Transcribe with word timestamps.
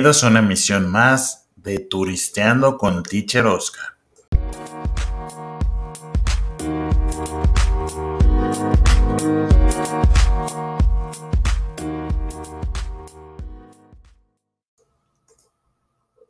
Bienvenidos 0.00 0.24
a 0.24 0.28
una 0.28 0.38
emisión 0.38 0.90
más 0.90 1.50
de 1.56 1.78
Turisteando 1.78 2.78
con 2.78 3.02
Teacher 3.02 3.44
Oscar. 3.44 3.84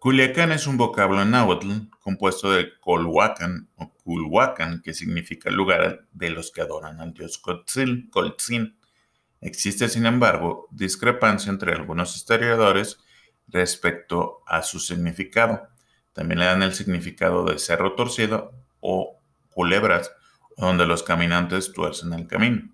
Culiacán 0.01 0.51
es 0.51 0.67
un 0.67 0.77
vocablo 0.77 1.25
náhuatl 1.25 1.71
compuesto 2.01 2.51
de 2.51 2.77
Colhuacan 2.81 3.69
o 3.77 3.93
Culhuacan, 4.03 4.83
que 4.83 4.95
significa 4.95 5.49
lugar 5.49 6.09
de 6.11 6.31
los 6.31 6.51
que 6.51 6.63
adoran 6.63 7.01
al 7.01 7.15
dios 7.15 7.39
Coltzin. 7.39 8.77
Existe, 9.41 9.89
sin 9.89 10.07
embargo, 10.07 10.67
discrepancia 10.73 11.51
entre 11.51 11.73
algunos 11.73 12.17
historiadores 12.17 12.99
respecto 13.51 14.43
a 14.47 14.63
su 14.63 14.81
significado. 14.81 15.69
También 16.13 16.41
le 16.41 16.47
dan 16.47 16.63
el 16.63 16.75
significado 16.75 17.45
de 17.45 17.59
cerro 17.59 17.95
torcido 17.95 18.53
o 18.81 19.19
culebras, 19.51 20.13
donde 20.57 20.87
los 20.87 21.03
caminantes 21.03 21.73
tuercen 21.73 22.13
el 22.13 22.27
camino. 22.27 22.71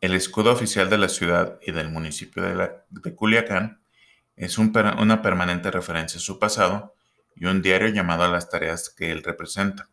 El 0.00 0.14
escudo 0.14 0.52
oficial 0.52 0.88
de 0.90 0.98
la 0.98 1.08
ciudad 1.08 1.58
y 1.60 1.72
del 1.72 1.90
municipio 1.90 2.42
de, 2.42 3.14
Culiacán 3.14 3.80
es 4.36 4.56
una 4.58 5.22
permanente 5.22 5.72
referencia 5.72 6.18
a 6.18 6.22
su 6.22 6.38
pasado 6.38 6.94
y 7.34 7.46
un 7.46 7.62
diario 7.62 7.88
llamado 7.88 8.24
a 8.24 8.28
las 8.28 8.48
tareas 8.48 8.90
que 8.90 9.10
él 9.10 9.24
representa, 9.24 9.88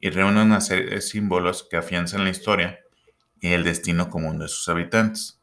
y 0.00 0.10
reúne 0.10 0.42
una 0.42 0.60
serie 0.60 0.90
de 0.90 1.00
símbolos 1.02 1.66
que 1.68 1.76
afianzan 1.76 2.24
la 2.24 2.30
historia 2.30 2.80
y 3.40 3.52
el 3.52 3.64
destino 3.64 4.08
común 4.08 4.38
de 4.38 4.48
sus 4.48 4.68
habitantes. 4.68 5.37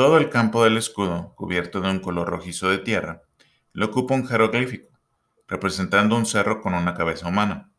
Todo 0.00 0.16
el 0.16 0.30
campo 0.30 0.64
del 0.64 0.78
escudo, 0.78 1.34
cubierto 1.34 1.82
de 1.82 1.90
un 1.90 2.00
color 2.00 2.30
rojizo 2.30 2.70
de 2.70 2.78
tierra, 2.78 3.20
lo 3.74 3.84
ocupa 3.84 4.14
un 4.14 4.26
jeroglífico, 4.26 4.88
representando 5.46 6.16
un 6.16 6.24
cerro 6.24 6.62
con 6.62 6.72
una 6.72 6.94
cabeza 6.94 7.28
humana, 7.28 7.70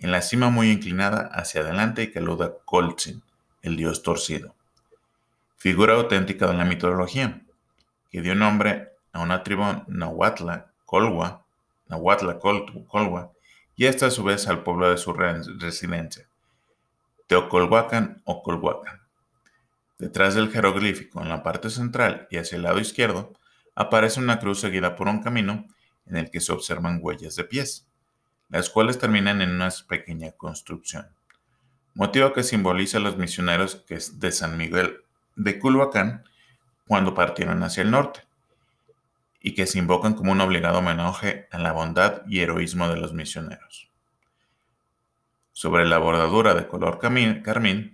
en 0.00 0.10
la 0.10 0.20
cima 0.20 0.50
muy 0.50 0.72
inclinada 0.72 1.30
hacia 1.32 1.60
adelante 1.60 2.02
y 2.02 2.10
que 2.10 2.18
aluda 2.18 2.54
Coltzin, 2.64 3.22
el 3.62 3.76
dios 3.76 4.02
torcido. 4.02 4.56
Figura 5.54 5.94
auténtica 5.94 6.48
de 6.48 6.54
la 6.54 6.64
mitología, 6.64 7.44
que 8.10 8.20
dio 8.20 8.34
nombre 8.34 8.88
a 9.12 9.20
una 9.20 9.44
tribu 9.44 9.62
nahuatla, 9.86 10.72
Colwa, 10.84 11.44
Nahuatla 11.86 12.40
Colwa, 12.40 13.30
y 13.76 13.86
esta 13.86 14.06
a 14.06 14.10
su 14.10 14.24
vez 14.24 14.48
al 14.48 14.64
pueblo 14.64 14.90
de 14.90 14.96
su 14.96 15.12
residencia, 15.12 16.26
Teocolhuacan 17.28 18.22
o 18.24 18.42
Colhuacan. 18.42 19.03
Detrás 19.98 20.34
del 20.34 20.50
jeroglífico, 20.50 21.22
en 21.22 21.28
la 21.28 21.42
parte 21.42 21.70
central 21.70 22.26
y 22.30 22.38
hacia 22.38 22.56
el 22.56 22.62
lado 22.62 22.80
izquierdo, 22.80 23.32
aparece 23.74 24.20
una 24.20 24.40
cruz 24.40 24.60
seguida 24.60 24.96
por 24.96 25.08
un 25.08 25.22
camino 25.22 25.66
en 26.06 26.16
el 26.16 26.30
que 26.30 26.40
se 26.40 26.52
observan 26.52 26.98
huellas 27.00 27.36
de 27.36 27.44
pies, 27.44 27.86
las 28.48 28.70
cuales 28.70 28.98
terminan 28.98 29.40
en 29.40 29.50
una 29.50 29.70
pequeña 29.88 30.32
construcción, 30.32 31.08
motivo 31.94 32.32
que 32.32 32.42
simboliza 32.42 32.98
a 32.98 33.00
los 33.00 33.16
misioneros 33.16 33.84
de 33.86 34.32
San 34.32 34.56
Miguel 34.56 35.00
de 35.36 35.58
Culhuacán 35.58 36.24
cuando 36.86 37.14
partieron 37.14 37.62
hacia 37.62 37.82
el 37.82 37.90
norte 37.90 38.20
y 39.40 39.54
que 39.54 39.66
se 39.66 39.78
invocan 39.78 40.14
como 40.14 40.32
un 40.32 40.40
obligado 40.40 40.78
homenaje 40.78 41.48
a 41.50 41.58
la 41.58 41.72
bondad 41.72 42.22
y 42.26 42.40
heroísmo 42.40 42.88
de 42.88 42.96
los 42.96 43.12
misioneros. 43.12 43.90
Sobre 45.52 45.84
la 45.84 45.98
bordadura 45.98 46.54
de 46.54 46.66
color 46.66 46.98
carmín 46.98 47.93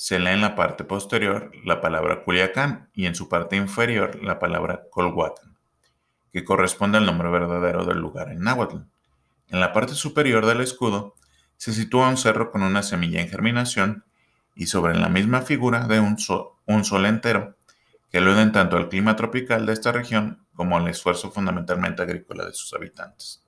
se 0.00 0.20
lee 0.20 0.30
en 0.30 0.42
la 0.42 0.54
parte 0.54 0.84
posterior 0.84 1.50
la 1.64 1.80
palabra 1.80 2.22
Culiacán 2.22 2.88
y 2.94 3.06
en 3.06 3.16
su 3.16 3.28
parte 3.28 3.56
inferior 3.56 4.22
la 4.22 4.38
palabra 4.38 4.84
Colhuacán, 4.92 5.58
que 6.30 6.44
corresponde 6.44 6.98
al 6.98 7.04
nombre 7.04 7.28
verdadero 7.30 7.84
del 7.84 7.98
lugar 7.98 8.30
en 8.30 8.38
náhuatl. 8.44 8.76
En 9.48 9.58
la 9.58 9.72
parte 9.72 9.94
superior 9.94 10.46
del 10.46 10.60
escudo 10.60 11.16
se 11.56 11.72
sitúa 11.72 12.08
un 12.08 12.16
cerro 12.16 12.52
con 12.52 12.62
una 12.62 12.84
semilla 12.84 13.20
en 13.20 13.28
germinación 13.28 14.04
y 14.54 14.66
sobre 14.68 14.96
la 14.96 15.08
misma 15.08 15.42
figura 15.42 15.88
de 15.88 15.98
un 15.98 16.16
sol, 16.16 17.04
entero 17.04 17.56
que 18.08 18.18
aluden 18.18 18.52
tanto 18.52 18.76
al 18.76 18.88
clima 18.88 19.16
tropical 19.16 19.66
de 19.66 19.72
esta 19.72 19.90
región 19.90 20.46
como 20.54 20.76
al 20.76 20.86
esfuerzo 20.86 21.32
fundamentalmente 21.32 22.02
agrícola 22.02 22.44
de 22.44 22.52
sus 22.52 22.72
habitantes. 22.72 23.44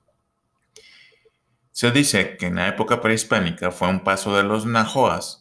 Se 1.71 1.93
dice 1.93 2.37
que 2.37 2.47
en 2.47 2.57
la 2.57 2.67
época 2.67 3.01
prehispánica 3.01 3.71
fue 3.71 3.87
un 3.87 4.01
paso 4.01 4.37
de 4.37 4.43
los 4.43 4.67
Najoas, 4.67 5.40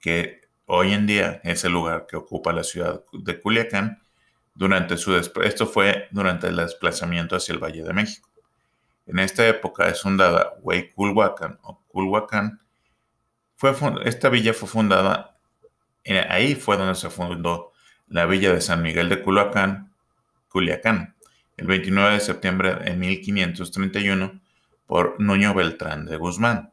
que 0.00 0.42
hoy 0.66 0.92
en 0.92 1.06
día 1.06 1.40
es 1.44 1.64
el 1.64 1.72
lugar 1.72 2.06
que 2.08 2.16
ocupa 2.16 2.52
la 2.52 2.64
ciudad 2.64 3.02
de 3.12 3.40
Culiacán, 3.40 4.00
durante 4.54 4.96
su 4.96 5.16
esto 5.16 5.66
fue 5.66 6.08
durante 6.10 6.48
el 6.48 6.56
desplazamiento 6.56 7.36
hacia 7.36 7.54
el 7.54 7.62
Valle 7.62 7.82
de 7.82 7.92
México. 7.92 8.28
En 9.06 9.18
esta 9.18 9.46
época 9.48 9.88
es 9.88 10.02
fundada 10.02 10.54
Huayculhuacán 10.60 11.58
o 11.62 11.80
Culhuacán. 11.88 12.60
Fue, 13.56 13.74
esta 14.04 14.28
villa 14.28 14.54
fue 14.54 14.68
fundada, 14.68 15.38
eh, 16.04 16.24
ahí 16.28 16.54
fue 16.54 16.76
donde 16.76 16.94
se 16.94 17.10
fundó 17.10 17.72
la 18.08 18.26
villa 18.26 18.52
de 18.52 18.60
San 18.60 18.82
Miguel 18.82 19.08
de 19.08 19.22
Culhuacán, 19.22 19.92
Culiacán, 20.48 21.16
el 21.56 21.66
29 21.66 22.14
de 22.14 22.20
septiembre 22.20 22.74
de 22.74 22.96
1531 22.96 24.40
por 24.86 25.20
Nuño 25.20 25.54
Beltrán 25.54 26.06
de 26.06 26.16
Guzmán. 26.16 26.72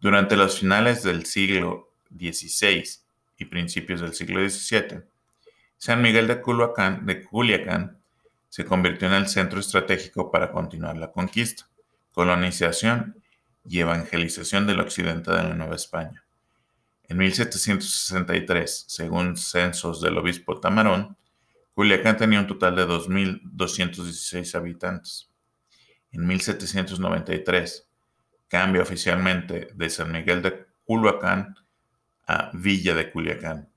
Durante 0.00 0.36
los 0.36 0.60
finales 0.60 1.02
del 1.02 1.26
siglo 1.26 1.90
XVI 2.10 2.84
y 3.38 3.44
principios 3.46 4.00
del 4.00 4.14
siglo 4.14 4.48
XVII, 4.48 5.02
San 5.76 6.00
Miguel 6.02 6.26
de, 6.26 6.40
Culhuacán, 6.40 7.04
de 7.04 7.22
Culiacán 7.22 7.98
se 8.48 8.64
convirtió 8.64 9.08
en 9.08 9.14
el 9.14 9.28
centro 9.28 9.60
estratégico 9.60 10.30
para 10.30 10.50
continuar 10.50 10.96
la 10.96 11.12
conquista, 11.12 11.68
colonización 12.12 13.22
y 13.68 13.80
evangelización 13.80 14.66
del 14.66 14.80
occidente 14.80 15.30
de 15.30 15.42
la 15.42 15.54
Nueva 15.54 15.76
España. 15.76 16.24
En 17.08 17.18
1763, 17.18 18.86
según 18.88 19.36
censos 19.36 20.00
del 20.00 20.18
obispo 20.18 20.58
Tamarón, 20.58 21.16
Culiacán 21.74 22.16
tenía 22.16 22.40
un 22.40 22.46
total 22.46 22.74
de 22.74 22.86
2.216 22.86 24.54
habitantes. 24.54 25.30
En 26.10 26.26
1793 26.26 27.86
cambia 28.48 28.82
oficialmente 28.82 29.68
de 29.74 29.90
San 29.90 30.10
Miguel 30.10 30.40
de 30.40 30.66
Culhuacán 30.84 31.54
a 32.26 32.50
Villa 32.52 32.94
de 32.94 33.10
Culiacán. 33.10 33.68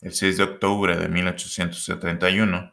El 0.00 0.12
6 0.12 0.36
de 0.36 0.42
octubre 0.44 0.96
de 0.96 1.08
1871, 1.08 2.72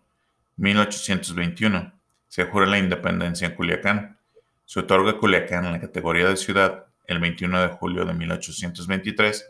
1821, 0.57 1.93
se 2.27 2.45
jura 2.45 2.65
la 2.65 2.77
independencia 2.77 3.47
en 3.47 3.55
Culiacán. 3.55 4.17
Se 4.65 4.79
otorga 4.79 5.11
a 5.11 5.17
Culiacán 5.17 5.71
la 5.71 5.79
categoría 5.79 6.27
de 6.27 6.37
ciudad 6.37 6.85
el 7.07 7.19
21 7.19 7.61
de 7.61 7.67
julio 7.69 8.05
de 8.05 8.13
1823, 8.13 9.45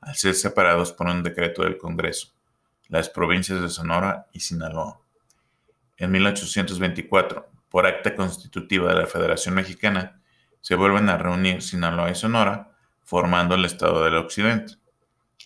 al 0.00 0.14
ser 0.14 0.34
separados 0.34 0.92
por 0.92 1.08
un 1.08 1.22
decreto 1.22 1.62
del 1.62 1.78
Congreso 1.78 2.36
las 2.88 3.08
provincias 3.08 3.60
de 3.60 3.68
Sonora 3.68 4.26
y 4.32 4.40
Sinaloa. 4.40 5.00
En 5.96 6.10
1824, 6.10 7.48
por 7.68 7.86
acta 7.86 8.14
constitutiva 8.14 8.92
de 8.92 9.00
la 9.00 9.06
Federación 9.06 9.54
Mexicana, 9.54 10.20
se 10.60 10.74
vuelven 10.74 11.08
a 11.08 11.18
reunir 11.18 11.62
Sinaloa 11.62 12.10
y 12.10 12.14
Sonora, 12.14 12.72
formando 13.02 13.54
el 13.54 13.64
Estado 13.64 14.04
del 14.04 14.16
Occidente. 14.16 14.74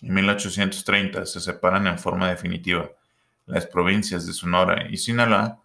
En 0.01 0.13
1830 0.13 1.25
se 1.25 1.39
separan 1.39 1.87
en 1.87 1.99
forma 1.99 2.29
definitiva 2.29 2.89
las 3.45 3.67
provincias 3.67 4.25
de 4.25 4.33
Sonora 4.33 4.87
y 4.89 4.97
Sinaloa 4.97 5.61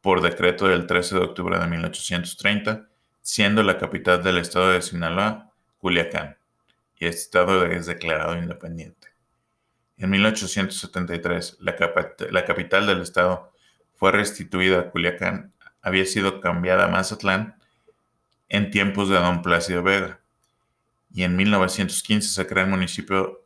por 0.00 0.20
decreto 0.20 0.68
del 0.68 0.86
13 0.86 1.16
de 1.16 1.20
octubre 1.22 1.58
de 1.58 1.66
1830, 1.66 2.88
siendo 3.20 3.62
la 3.62 3.78
capital 3.78 4.22
del 4.22 4.38
estado 4.38 4.70
de 4.70 4.82
Sinaloa 4.82 5.50
Culiacán, 5.78 6.36
y 6.98 7.06
este 7.06 7.22
estado 7.22 7.66
es 7.66 7.86
declarado 7.86 8.36
independiente. 8.36 9.08
En 9.96 10.10
1873, 10.10 11.58
la, 11.60 12.44
capital 12.44 12.86
del 12.86 13.02
estado 13.02 13.52
fue 13.96 14.12
restituida 14.12 14.80
a 14.80 14.90
Culiacán, 14.90 15.52
había 15.82 16.06
sido 16.06 16.40
cambiada 16.40 16.84
a 16.84 16.88
Mazatlán 16.88 17.56
en 18.48 18.70
tiempos 18.70 19.08
de 19.08 19.16
don 19.16 19.42
Plácido 19.42 19.82
Vega, 19.82 20.20
y 21.12 21.24
en 21.24 21.36
1915 21.36 22.28
se 22.28 22.46
crea 22.46 22.64
el 22.64 22.70
municipio 22.70 23.42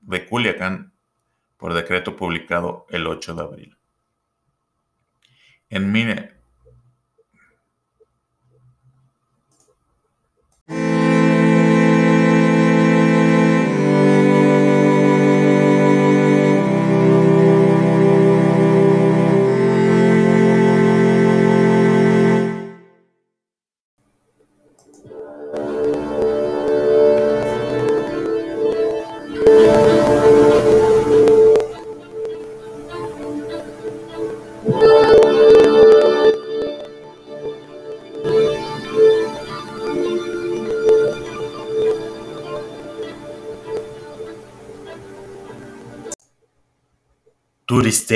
de 0.00 0.26
Culiacán 0.26 0.92
por 1.56 1.74
decreto 1.74 2.16
publicado 2.16 2.86
el 2.90 3.06
8 3.06 3.34
de 3.34 3.42
abril. 3.42 3.78
En, 5.70 5.92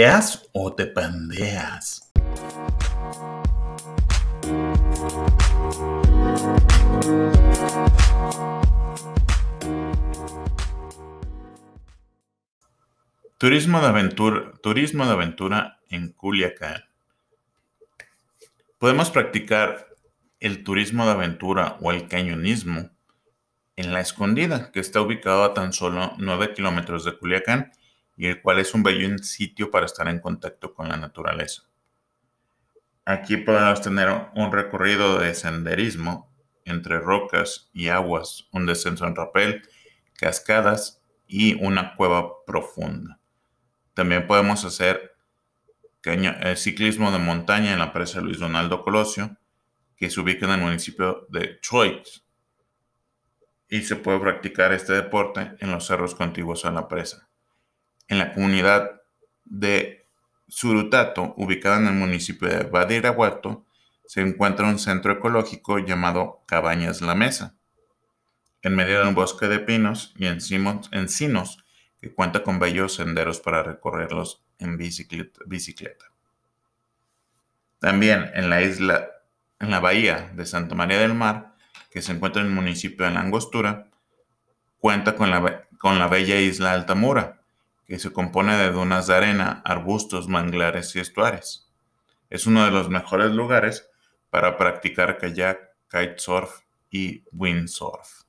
¿Turisteas 0.03 0.49
o 0.51 0.75
te 0.75 0.87
pandeas? 0.87 2.11
Turismo 13.39 13.81
de 13.81 13.87
aventura, 13.87 14.53
turismo 14.61 15.07
de 15.07 15.13
aventura 15.13 15.79
en 15.89 16.11
Culiacán. 16.11 16.83
Podemos 18.79 19.13
practicar 19.13 19.87
el 20.41 20.65
turismo 20.65 21.05
de 21.05 21.13
aventura 21.13 21.77
o 21.81 21.93
el 21.93 22.09
cañonismo 22.09 22.91
en 23.77 23.93
La 23.93 24.01
Escondida, 24.01 24.73
que 24.73 24.81
está 24.81 25.01
ubicado 25.01 25.45
a 25.45 25.55
tan 25.55 25.73
solo 25.73 26.15
9 26.19 26.55
kilómetros 26.55 27.05
de 27.05 27.17
Culiacán 27.17 27.71
y 28.23 28.27
el 28.27 28.41
cual 28.41 28.61
es 28.61 28.73
un 28.73 28.85
bello 28.85 29.19
sitio 29.19 29.73
para 29.73 29.85
estar 29.85 30.07
en 30.07 30.21
contacto 30.21 30.75
con 30.75 30.89
la 30.89 30.97
naturaleza. 30.97 31.65
Aquí 33.05 33.37
podemos 33.37 33.83
tener 33.83 34.29
un 34.37 34.53
recorrido 34.53 35.19
de 35.19 35.35
senderismo 35.35 36.33
entre 36.65 37.01
rocas 37.01 37.69
y 37.73 37.89
aguas, 37.89 38.47
un 38.53 38.65
descenso 38.65 39.09
en 39.09 39.17
rapel, 39.17 39.69
cascadas 40.15 41.03
y 41.27 41.55
una 41.65 41.97
cueva 41.97 42.31
profunda. 42.47 43.19
También 43.93 44.29
podemos 44.29 44.65
hacer 44.65 45.17
eh, 46.05 46.55
ciclismo 46.55 47.11
de 47.11 47.19
montaña 47.19 47.73
en 47.73 47.81
la 47.81 47.93
presa 47.93 48.21
Luis 48.21 48.39
Donaldo 48.39 48.83
Colosio, 48.83 49.37
que 49.97 50.11
se 50.11 50.21
ubica 50.21 50.47
en 50.47 50.53
el 50.53 50.61
municipio 50.61 51.27
de 51.29 51.59
Choix. 51.61 52.25
Y 53.69 53.83
se 53.83 53.97
puede 53.97 54.21
practicar 54.21 54.73
este 54.73 54.93
deporte 54.93 55.57
en 55.59 55.73
los 55.73 55.89
cerros 55.89 56.15
contiguos 56.15 56.65
a 56.65 56.71
la 56.71 56.87
presa. 56.87 57.32
En 58.09 58.19
la 58.19 58.33
comunidad 58.33 59.03
de 59.45 60.07
Surutato, 60.49 61.35
ubicada 61.37 61.79
en 61.79 61.87
el 61.87 61.95
municipio 61.95 62.49
de 62.49 62.65
Badiraguato, 62.65 63.65
se 64.05 64.21
encuentra 64.21 64.67
un 64.67 64.79
centro 64.79 65.13
ecológico 65.13 65.79
llamado 65.79 66.43
Cabañas 66.47 67.01
La 67.01 67.15
Mesa, 67.15 67.55
en 68.61 68.77
medio 68.77 69.01
de 69.01 69.09
un 69.09 69.15
bosque 69.15 69.49
de 69.49 69.59
pinos 69.59 70.13
y 70.17 70.27
encinos 70.27 71.65
que 72.01 72.13
cuenta 72.13 72.43
con 72.43 72.59
bellos 72.59 72.95
senderos 72.95 73.41
para 73.41 73.63
recorrerlos 73.63 74.45
en 74.59 74.77
bicicleta. 74.77 76.07
También 77.79 78.31
en 78.35 78.51
la 78.51 78.63
isla, 78.63 79.09
en 79.59 79.71
la 79.71 79.81
bahía 79.81 80.31
de 80.35 80.47
Santa 80.47 80.75
María 80.75 80.99
del 80.99 81.15
Mar, 81.15 81.55
que 81.91 82.03
se 82.03 82.13
encuentra 82.13 82.43
en 82.43 82.49
el 82.49 82.55
municipio 82.55 83.07
de 83.07 83.13
La 83.13 83.21
Angostura, 83.21 83.89
cuenta 84.79 85.17
con 85.17 85.31
la, 85.31 85.67
con 85.79 85.99
la 85.99 86.09
bella 86.09 86.37
isla 86.37 86.73
Altamura, 86.73 87.42
que 87.93 87.99
se 87.99 88.11
compone 88.11 88.57
de 88.57 88.71
dunas 88.71 89.07
de 89.07 89.15
arena, 89.17 89.61
arbustos, 89.67 90.27
manglares 90.27 90.97
y 90.97 91.01
estuarios. 91.01 91.71
Es 92.31 92.47
uno 92.47 92.65
de 92.65 92.71
los 92.71 92.89
mejores 92.89 93.33
lugares 93.33 93.87
para 94.31 94.57
practicar 94.57 95.19
kayak, 95.19 95.59
kitesurf 95.91 96.61
y 96.91 97.23
windsurf. 97.33 98.23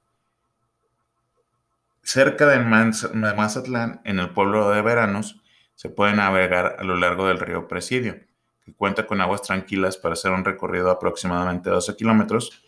Cerca 2.02 2.46
de 2.46 2.60
Mazatlán, 2.60 4.02
en 4.04 4.20
el 4.20 4.32
pueblo 4.32 4.70
de 4.70 4.82
Veranos, 4.82 5.42
se 5.76 5.88
puede 5.88 6.14
navegar 6.14 6.76
a 6.80 6.84
lo 6.84 6.98
largo 6.98 7.30
del 7.30 7.40
río 7.40 7.70
Presidio, 7.70 8.16
que 8.66 8.74
cuenta 8.74 9.08
con 9.08 9.22
aguas 9.22 9.44
tranquilas 9.44 9.96
para 9.96 10.12
hacer 10.12 10.34
un 10.34 10.44
recorrido 10.44 10.88
de 10.88 10.92
aproximadamente 10.92 11.70
12 11.70 11.96
kilómetros 11.96 12.66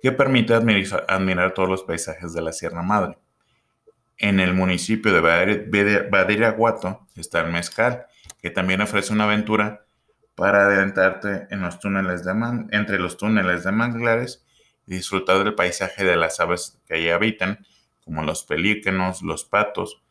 que 0.00 0.12
permite 0.12 0.54
admirar, 0.54 1.52
todos 1.52 1.68
los 1.68 1.82
paisajes 1.82 2.32
de 2.32 2.40
la 2.40 2.52
Sierra 2.52 2.80
Madre. 2.80 3.18
En 4.18 4.40
el 4.40 4.52
municipio 4.52 5.12
de 5.12 6.08
Badiraguato 6.10 7.06
está 7.14 7.40
el 7.40 7.52
Mezcal, 7.52 8.06
que 8.42 8.50
también 8.50 8.80
ofrece 8.80 9.12
una 9.12 9.24
aventura 9.24 9.86
para 10.34 10.66
adentrarte 10.66 11.46
en 11.50 11.60
los 11.60 11.78
túneles 11.78 12.24
de 12.24 12.32
entre 12.72 12.98
los 12.98 13.16
túneles 13.16 13.62
de 13.62 13.72
manglares 13.72 14.44
y 14.86 14.94
disfrutar 14.94 15.44
del 15.44 15.54
paisaje 15.54 16.04
de 16.04 16.16
las 16.16 16.40
aves 16.40 16.80
que 16.86 16.94
allí 16.94 17.10
habitan, 17.10 17.64
como 18.04 18.24
los 18.24 18.42
pelícanos, 18.42 19.22
los 19.22 19.44
patos. 19.44 20.02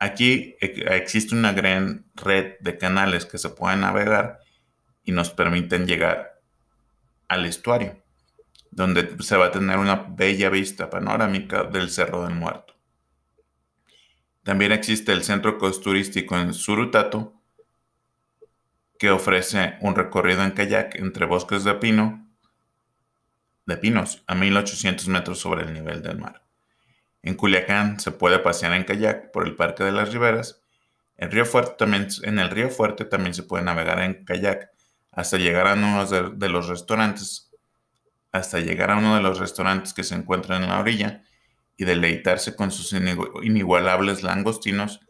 Aquí 0.00 0.56
existe 0.60 1.34
una 1.34 1.52
gran 1.52 2.06
red 2.14 2.54
de 2.60 2.76
canales 2.76 3.24
que 3.24 3.38
se 3.38 3.50
pueden 3.50 3.82
navegar 3.82 4.40
y 5.04 5.12
nos 5.12 5.30
permiten 5.30 5.86
llegar 5.86 6.40
al 7.28 7.44
estuario, 7.46 8.02
donde 8.72 9.16
se 9.22 9.36
va 9.36 9.46
a 9.46 9.52
tener 9.52 9.78
una 9.78 9.94
bella 9.96 10.50
vista 10.50 10.90
panorámica 10.90 11.64
del 11.64 11.90
Cerro 11.90 12.24
del 12.24 12.34
Muerto. 12.34 12.79
También 14.42 14.72
existe 14.72 15.12
el 15.12 15.22
centro 15.22 15.58
turístico 15.58 16.38
en 16.38 16.54
Surutato, 16.54 17.34
que 18.98 19.10
ofrece 19.10 19.76
un 19.80 19.94
recorrido 19.94 20.42
en 20.44 20.52
kayak 20.52 20.96
entre 20.96 21.26
bosques 21.26 21.64
de 21.64 21.74
pino, 21.74 22.26
de 23.66 23.76
pinos, 23.76 24.22
a 24.26 24.34
1800 24.34 25.08
metros 25.08 25.38
sobre 25.38 25.64
el 25.64 25.72
nivel 25.72 26.02
del 26.02 26.18
mar. 26.18 26.42
En 27.22 27.34
Culiacán 27.34 28.00
se 28.00 28.12
puede 28.12 28.38
pasear 28.38 28.72
en 28.72 28.84
kayak 28.84 29.30
por 29.30 29.46
el 29.46 29.56
Parque 29.56 29.84
de 29.84 29.92
las 29.92 30.12
Riberas. 30.12 30.62
En, 31.16 31.30
Río 31.30 31.44
Fuerte 31.44 31.74
también, 31.76 32.08
en 32.22 32.38
el 32.38 32.50
Río 32.50 32.70
Fuerte 32.70 33.04
también 33.04 33.34
se 33.34 33.42
puede 33.42 33.62
navegar 33.62 34.00
en 34.00 34.24
kayak 34.24 34.70
hasta 35.12 35.36
llegar 35.36 35.66
a 35.66 35.74
uno 35.74 36.06
de, 36.06 36.48
los 36.48 36.68
restaurantes, 36.68 37.50
hasta 38.32 38.60
llegar 38.60 38.90
a 38.90 38.96
uno 38.96 39.16
de 39.16 39.22
los 39.22 39.38
restaurantes 39.38 39.92
que 39.92 40.04
se 40.04 40.14
encuentran 40.14 40.62
en 40.62 40.70
la 40.70 40.80
orilla 40.80 41.24
y 41.80 41.86
deleitarse 41.86 42.54
con 42.56 42.70
sus 42.70 42.92
inigualables 42.92 44.22
langostinos, 44.22 45.00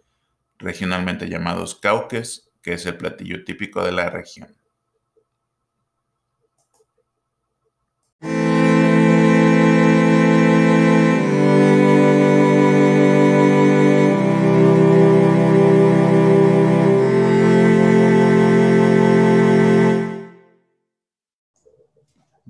regionalmente 0.56 1.28
llamados 1.28 1.74
cauques, 1.74 2.52
que 2.62 2.74
es 2.74 2.86
el 2.86 2.96
platillo 2.96 3.42
típico 3.44 3.82
de 3.82 3.90
la 3.90 4.08
región. 4.08 4.54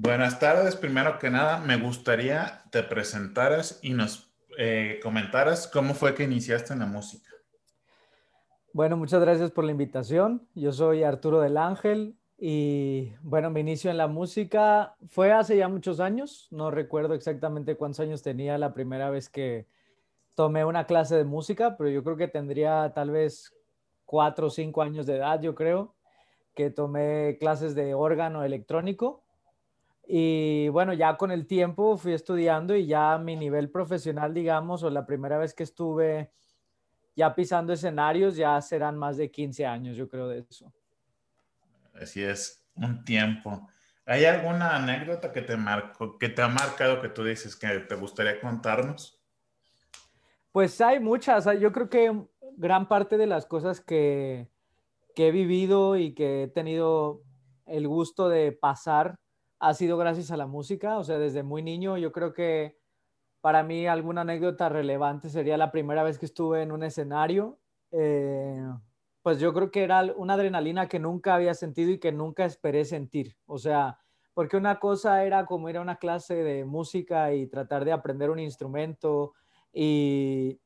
Buenas 0.03 0.41
tardes. 0.41 0.77
Primero 0.77 1.19
que 1.19 1.29
nada, 1.29 1.59
me 1.59 1.77
gustaría 1.77 2.63
te 2.71 2.83
presentaras 2.83 3.79
y 3.83 3.93
nos 3.93 4.33
eh, 4.57 4.99
comentaras 5.03 5.69
cómo 5.69 5.93
fue 5.93 6.15
que 6.15 6.25
iniciaste 6.25 6.73
en 6.73 6.79
la 6.79 6.87
música. 6.87 7.29
Bueno, 8.73 8.97
muchas 8.97 9.21
gracias 9.21 9.51
por 9.51 9.65
la 9.65 9.73
invitación. 9.73 10.49
Yo 10.55 10.73
soy 10.73 11.03
Arturo 11.03 11.43
del 11.43 11.59
Ángel 11.59 12.17
y 12.39 13.13
bueno, 13.21 13.51
mi 13.51 13.61
inicio 13.61 13.91
en 13.91 13.99
la 13.99 14.07
música 14.07 14.95
fue 15.07 15.33
hace 15.33 15.59
ya 15.59 15.69
muchos 15.69 16.01
años. 16.01 16.49
No 16.51 16.71
recuerdo 16.71 17.13
exactamente 17.13 17.77
cuántos 17.77 18.01
años 18.01 18.23
tenía 18.23 18.57
la 18.57 18.73
primera 18.73 19.11
vez 19.11 19.29
que 19.29 19.67
tomé 20.35 20.65
una 20.65 20.87
clase 20.87 21.15
de 21.15 21.25
música, 21.25 21.77
pero 21.77 21.91
yo 21.91 22.03
creo 22.03 22.17
que 22.17 22.29
tendría 22.29 22.91
tal 22.95 23.11
vez 23.11 23.55
cuatro 24.07 24.47
o 24.47 24.51
cinco 24.51 24.81
años 24.81 25.05
de 25.05 25.17
edad, 25.17 25.43
yo 25.43 25.55
creo, 25.55 25.95
que 26.55 26.71
tomé 26.71 27.37
clases 27.39 27.75
de 27.75 27.93
órgano 27.93 28.43
electrónico 28.45 29.25
y 30.13 30.69
bueno, 30.71 30.93
ya 30.93 31.17
con 31.17 31.31
el 31.31 31.47
tiempo 31.47 31.97
fui 31.97 32.15
estudiando 32.15 32.75
y 32.75 32.85
ya 32.85 33.17
mi 33.17 33.37
nivel 33.37 33.71
profesional, 33.71 34.35
digamos, 34.35 34.83
o 34.83 34.91
la 34.91 35.07
primera 35.07 35.39
vez 35.39 35.55
que 35.55 35.63
estuve 35.63 36.33
ya 37.15 37.33
pisando 37.33 37.73
escenarios, 37.73 38.35
ya 38.35 38.61
serán 38.61 38.99
más 38.99 39.19
de 39.19 39.31
15 39.31 39.65
años, 39.65 39.97
yo 39.97 40.09
creo, 40.09 40.27
de 40.27 40.41
eso. 40.41 40.73
Así 41.95 42.25
es, 42.25 42.67
un 42.75 43.05
tiempo. 43.05 43.69
¿Hay 44.05 44.25
alguna 44.25 44.75
anécdota 44.75 45.31
que 45.31 45.43
te 45.43 45.57
marcó, 45.57 46.19
que 46.19 46.29
te 46.29 46.43
ha 46.43 46.49
marcado 46.49 47.01
que 47.01 47.11
tú 47.11 47.23
dices 47.23 47.55
que 47.55 47.69
te 47.79 47.95
gustaría 47.95 48.41
contarnos? 48.41 49.23
Pues 50.51 50.81
hay 50.81 50.99
muchas. 50.99 51.47
Yo 51.61 51.71
creo 51.71 51.89
que 51.89 52.21
gran 52.57 52.89
parte 52.89 53.17
de 53.17 53.29
las 53.29 53.47
cosas 53.47 53.81
que, 53.81 54.51
que 55.15 55.29
he 55.29 55.31
vivido 55.31 55.97
y 55.97 56.15
que 56.15 56.43
he 56.43 56.49
tenido 56.49 57.23
el 57.67 57.87
gusto 57.87 58.29
de 58.29 58.51
pasar 58.51 59.20
ha 59.61 59.75
sido 59.75 59.99
gracias 59.99 60.31
a 60.31 60.39
la 60.39 60.47
música, 60.47 60.99
o 60.99 61.05
sea, 61.05 61.19
desde 61.19 61.43
muy 61.43 61.63
niño 61.63 61.99
yo 61.99 62.13
creo 62.13 62.33
que 62.33 62.79
para 63.43 63.63
mí 63.63 63.87
alguna 63.87 64.23
anécdota 64.23 64.71
relevante 64.71 65.29
sería 65.29 65.59
la 65.59 65.71
primera 65.71 66.03
vez 66.03 66.19
que 66.19 66.27
estuve 66.27 66.63
en 66.63 66.73
un 66.73 66.83
escenario, 66.83 67.59
eh, 67.93 68.67
pues 69.23 69.39
yo 69.39 69.53
creo 69.53 69.71
que 69.71 69.85
era 69.85 70.03
una 70.17 70.35
adrenalina 70.35 70.89
que 70.89 70.99
nunca 70.99 71.35
había 71.35 71.53
sentido 71.53 71.91
y 71.91 71.99
que 71.99 72.11
nunca 72.11 72.47
esperé 72.47 72.87
sentir, 72.87 73.37
o 73.45 73.59
sea, 73.59 73.99
porque 74.33 74.57
una 74.57 74.79
cosa 74.79 75.25
era 75.25 75.45
como 75.45 75.69
ir 75.69 75.77
a 75.77 75.83
una 75.83 75.97
clase 75.97 76.37
de 76.37 76.65
música 76.65 77.35
y 77.35 77.47
tratar 77.47 77.85
de 77.85 77.93
aprender 77.93 78.31
un 78.31 78.39
instrumento 78.39 79.35
y, 79.73 80.59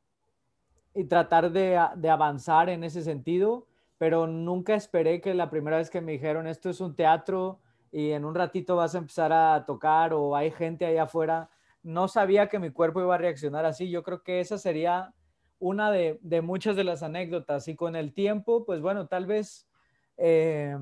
tratar 1.08 1.50
de 1.50 1.76
avanzar 2.08 2.68
en 2.68 2.84
ese 2.84 3.02
sentido, 3.02 3.66
pero 3.98 4.28
nunca 4.28 4.76
esperé 4.76 5.20
que 5.20 5.34
la 5.34 5.50
primera 5.50 5.78
vez 5.78 5.90
que 5.90 6.00
me 6.00 6.12
dijeron 6.12 6.46
esto 6.46 6.70
es 6.70 6.80
un 6.80 6.94
teatro, 6.94 7.58
y 7.94 8.10
en 8.10 8.24
un 8.24 8.34
ratito 8.34 8.74
vas 8.74 8.96
a 8.96 8.98
empezar 8.98 9.32
a 9.32 9.64
tocar 9.64 10.12
o 10.14 10.34
hay 10.34 10.50
gente 10.50 10.84
ahí 10.84 10.96
afuera. 10.96 11.48
No 11.84 12.08
sabía 12.08 12.48
que 12.48 12.58
mi 12.58 12.70
cuerpo 12.70 13.00
iba 13.00 13.14
a 13.14 13.18
reaccionar 13.18 13.64
así. 13.64 13.88
Yo 13.88 14.02
creo 14.02 14.24
que 14.24 14.40
esa 14.40 14.58
sería 14.58 15.14
una 15.60 15.92
de, 15.92 16.18
muchas 16.42 16.74
de 16.74 16.82
las 16.82 17.04
anécdotas 17.04 17.68
y 17.68 17.76
con 17.76 17.94
el 17.94 18.12
tiempo, 18.12 18.64
pues 18.64 18.80
bueno, 18.80 19.06
tal 19.06 19.26
vez 19.26 19.68
eh, 20.16 20.76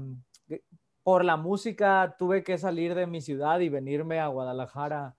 por 1.02 1.26
la 1.26 1.37
música 1.37 2.16
tuve 2.19 2.42
que 2.42 2.57
salir 2.57 2.95
de 2.95 3.07
mi 3.07 3.21
ciudad 3.21 3.61
y 3.61 3.69
venirme 3.69 4.19
a 4.19 4.28
Guadalajara 4.28 5.14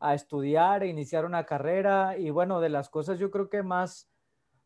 a 0.00 0.14
estudiar, 0.14 0.82
e 0.82 0.88
iniciar 0.88 1.24
una 1.24 1.46
carrera 1.46 2.18
y 2.18 2.28
bueno, 2.28 2.60
de 2.60 2.68
las 2.68 2.90
cosas 2.90 3.18
yo 3.18 3.30
creo 3.30 3.48
que 3.48 3.62
más 3.62 4.10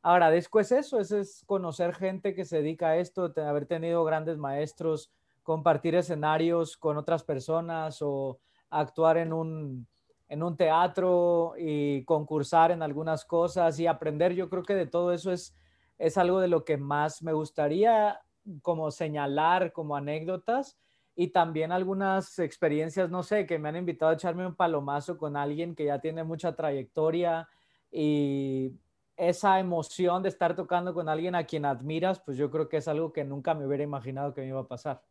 agradezco 0.02 0.58
es 0.58 0.72
eso, 0.72 0.98
es, 0.98 1.44
conocer 1.46 1.94
gente 1.94 2.34
que 2.34 2.44
se 2.44 2.56
dedica 2.56 2.88
a 2.88 2.96
esto, 2.96 3.32
haber 3.36 3.66
tenido 3.66 4.02
grandes 4.02 4.36
maestros, 4.36 5.12
compartir 5.42 5.94
escenarios 5.94 6.76
con 6.76 6.96
otras 6.96 7.24
personas 7.24 7.98
o 8.00 8.38
actuar 8.70 9.18
en 9.18 9.32
un, 9.32 9.86
en 10.28 10.42
un 10.42 10.56
teatro 10.56 11.54
y 11.58 12.04
concursar 12.04 12.70
en 12.70 12.82
algunas 12.82 13.24
cosas 13.24 13.78
y 13.78 13.86
aprender. 13.86 14.34
Yo 14.34 14.48
creo 14.48 14.62
que 14.62 14.74
de 14.74 14.86
todo 14.86 15.12
eso 15.12 15.32
es, 15.32 15.54
es 15.98 16.16
algo 16.16 16.40
de 16.40 16.48
lo 16.48 16.64
que 16.64 16.76
más 16.76 17.22
me 17.22 17.32
gustaría 17.32 18.20
como 18.62 18.90
señalar 18.90 19.72
como 19.72 19.96
anécdotas 19.96 20.78
y 21.14 21.28
también 21.28 21.72
algunas 21.72 22.38
experiencias, 22.38 23.10
no 23.10 23.22
sé, 23.22 23.46
que 23.46 23.58
me 23.58 23.68
han 23.68 23.76
invitado 23.76 24.10
a 24.10 24.14
echarme 24.14 24.46
un 24.46 24.54
palomazo 24.56 25.18
con 25.18 25.36
alguien 25.36 25.74
que 25.74 25.84
ya 25.84 26.00
tiene 26.00 26.24
mucha 26.24 26.56
trayectoria 26.56 27.48
y 27.90 28.72
esa 29.16 29.60
emoción 29.60 30.22
de 30.22 30.30
estar 30.30 30.56
tocando 30.56 30.94
con 30.94 31.08
alguien 31.08 31.34
a 31.34 31.44
quien 31.44 31.66
admiras, 31.66 32.20
pues 32.20 32.38
yo 32.38 32.50
creo 32.50 32.68
que 32.68 32.78
es 32.78 32.88
algo 32.88 33.12
que 33.12 33.24
nunca 33.24 33.54
me 33.54 33.66
hubiera 33.66 33.84
imaginado 33.84 34.32
que 34.32 34.40
me 34.40 34.48
iba 34.48 34.60
a 34.60 34.68
pasar. 34.68 35.02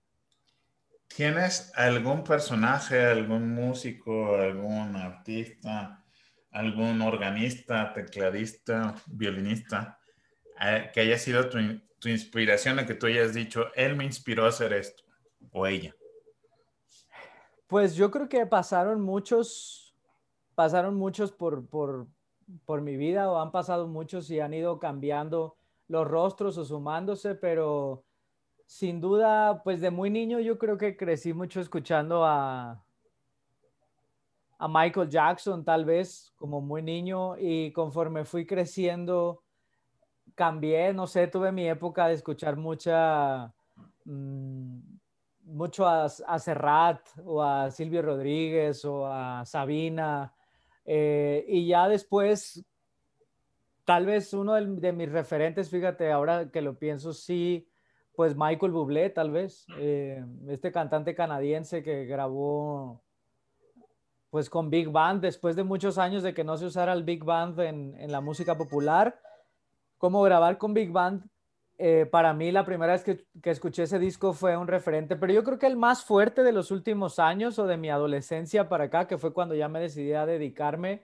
¿Tienes 1.16 1.72
algún 1.76 2.24
personaje, 2.24 3.06
algún 3.06 3.54
músico, 3.54 4.36
algún 4.36 4.96
artista, 4.96 6.04
algún 6.52 7.02
organista, 7.02 7.94
tecladista, 7.94 8.96
violinista, 9.08 10.00
eh, 10.62 10.90
que 10.94 11.02
haya 11.02 11.18
sido 11.18 11.50
tu, 11.50 11.60
tu 12.00 12.10
inspiración, 12.10 12.80
a 12.80 12.86
que 12.86 12.96
tú 12.96 13.08
hayas 13.08 13.34
dicho, 13.34 13.68
él 13.76 13.96
me 13.96 14.06
inspiró 14.06 14.46
a 14.46 14.50
hacer 14.50 14.74
esto, 14.74 15.04
o 15.52 15.68
ella? 15.68 15.96
Pues 17.68 17.96
yo 17.96 18.10
creo 18.10 18.28
que 18.28 18.46
pasaron 18.46 19.02
muchos, 19.02 19.96
pasaron 20.56 20.96
muchos 20.96 21.32
por, 21.32 21.68
por, 21.68 22.08
por 22.66 22.82
mi 22.82 22.98
vida, 22.98 23.32
o 23.32 23.40
han 23.40 23.52
pasado 23.52 23.88
muchos 23.88 24.30
y 24.32 24.40
han 24.40 24.54
ido 24.54 24.80
cambiando 24.80 25.58
los 25.88 26.08
rostros 26.08 26.58
o 26.58 26.66
sumándose, 26.66 27.36
pero 27.36 28.04
sin 28.72 29.02
duda, 29.02 29.62
pues 29.66 29.82
de 29.82 29.92
muy 29.92 30.10
niño 30.10 30.40
yo 30.40 30.58
creo 30.58 30.78
que 30.78 30.96
crecí 30.96 31.34
mucho 31.34 31.60
escuchando 31.60 32.24
a, 32.24 32.82
a 34.58 34.68
Michael 34.70 35.10
Jackson, 35.10 35.66
tal 35.66 35.84
vez 35.84 36.32
como 36.38 36.62
muy 36.62 36.82
niño, 36.82 37.36
y 37.38 37.74
conforme 37.74 38.24
fui 38.24 38.46
creciendo, 38.46 39.44
cambié, 40.36 40.94
no 40.94 41.06
sé, 41.06 41.28
tuve 41.28 41.52
mi 41.52 41.68
época 41.68 42.08
de 42.08 42.14
escuchar 42.14 42.56
mucha, 42.56 43.54
mm, 44.06 44.80
mucho 45.48 45.86
a, 45.86 46.06
a, 46.06 46.40
Serrat 46.40 47.02
o 47.26 47.44
a 47.44 47.70
Silvio 47.72 48.02
Rodríguez 48.02 48.86
o 48.86 49.06
a 49.06 49.44
Sabina, 49.46 50.34
eh, 50.86 51.44
y 51.46 51.68
ya 51.68 51.90
después, 51.90 52.66
tal 53.84 54.06
vez 54.06 54.34
uno 54.34 54.54
de, 54.54 54.66
de 54.66 54.94
mis 54.94 55.12
referentes, 55.12 55.70
fíjate, 55.70 56.10
ahora 56.10 56.50
que 56.50 56.62
lo 56.62 56.80
pienso, 56.80 57.12
sí 57.12 57.68
pues 58.16 58.36
Michael 58.36 58.72
Bublé, 58.72 59.10
tal 59.10 59.32
vez, 59.32 59.66
eh, 59.78 60.24
este 60.50 60.72
cantante 60.72 61.16
canadiense 61.16 61.82
que 61.84 62.06
grabó 62.06 63.02
pues 64.30 64.50
con 64.50 64.70
Big 64.70 64.90
Band 64.90 65.22
después 65.22 65.56
de 65.56 65.64
muchos 65.64 65.98
años 65.98 66.24
de 66.24 66.34
que 66.34 66.44
no 66.44 66.58
se 66.58 66.66
usara 66.66 66.94
el 66.94 67.04
Big 67.04 67.24
Band 67.24 67.60
en, 67.60 68.12
la 68.12 68.22
música 68.22 68.58
popular. 68.58 69.20
Cómo 69.98 70.22
grabar 70.24 70.58
con 70.58 70.74
Big 70.74 70.92
Band, 70.92 71.24
eh, 71.78 72.06
para 72.10 72.34
mí 72.34 72.52
la 72.52 72.66
primera 72.66 72.94
vez 72.94 73.04
que, 73.04 73.26
que, 73.42 73.50
escuché 73.50 73.84
ese 73.84 74.00
disco 74.00 74.34
fue 74.34 74.56
un 74.56 74.68
referente, 74.68 75.16
pero 75.16 75.34
yo 75.34 75.44
creo 75.44 75.60
que 75.60 75.68
el 75.68 75.76
más 75.76 76.06
fuerte 76.06 76.44
de 76.44 76.54
los 76.54 76.72
últimos 76.72 77.20
años 77.20 77.60
o 77.60 77.68
de 77.68 77.78
mi 77.78 77.90
adolescencia 77.90 78.70
para 78.70 78.86
acá, 78.86 79.08
que 79.08 79.18
fue 79.18 79.34
cuando 79.34 79.54
ya 79.54 79.68
me 79.68 79.80
decidí 79.80 80.14
a 80.14 80.26
dedicarme, 80.26 81.04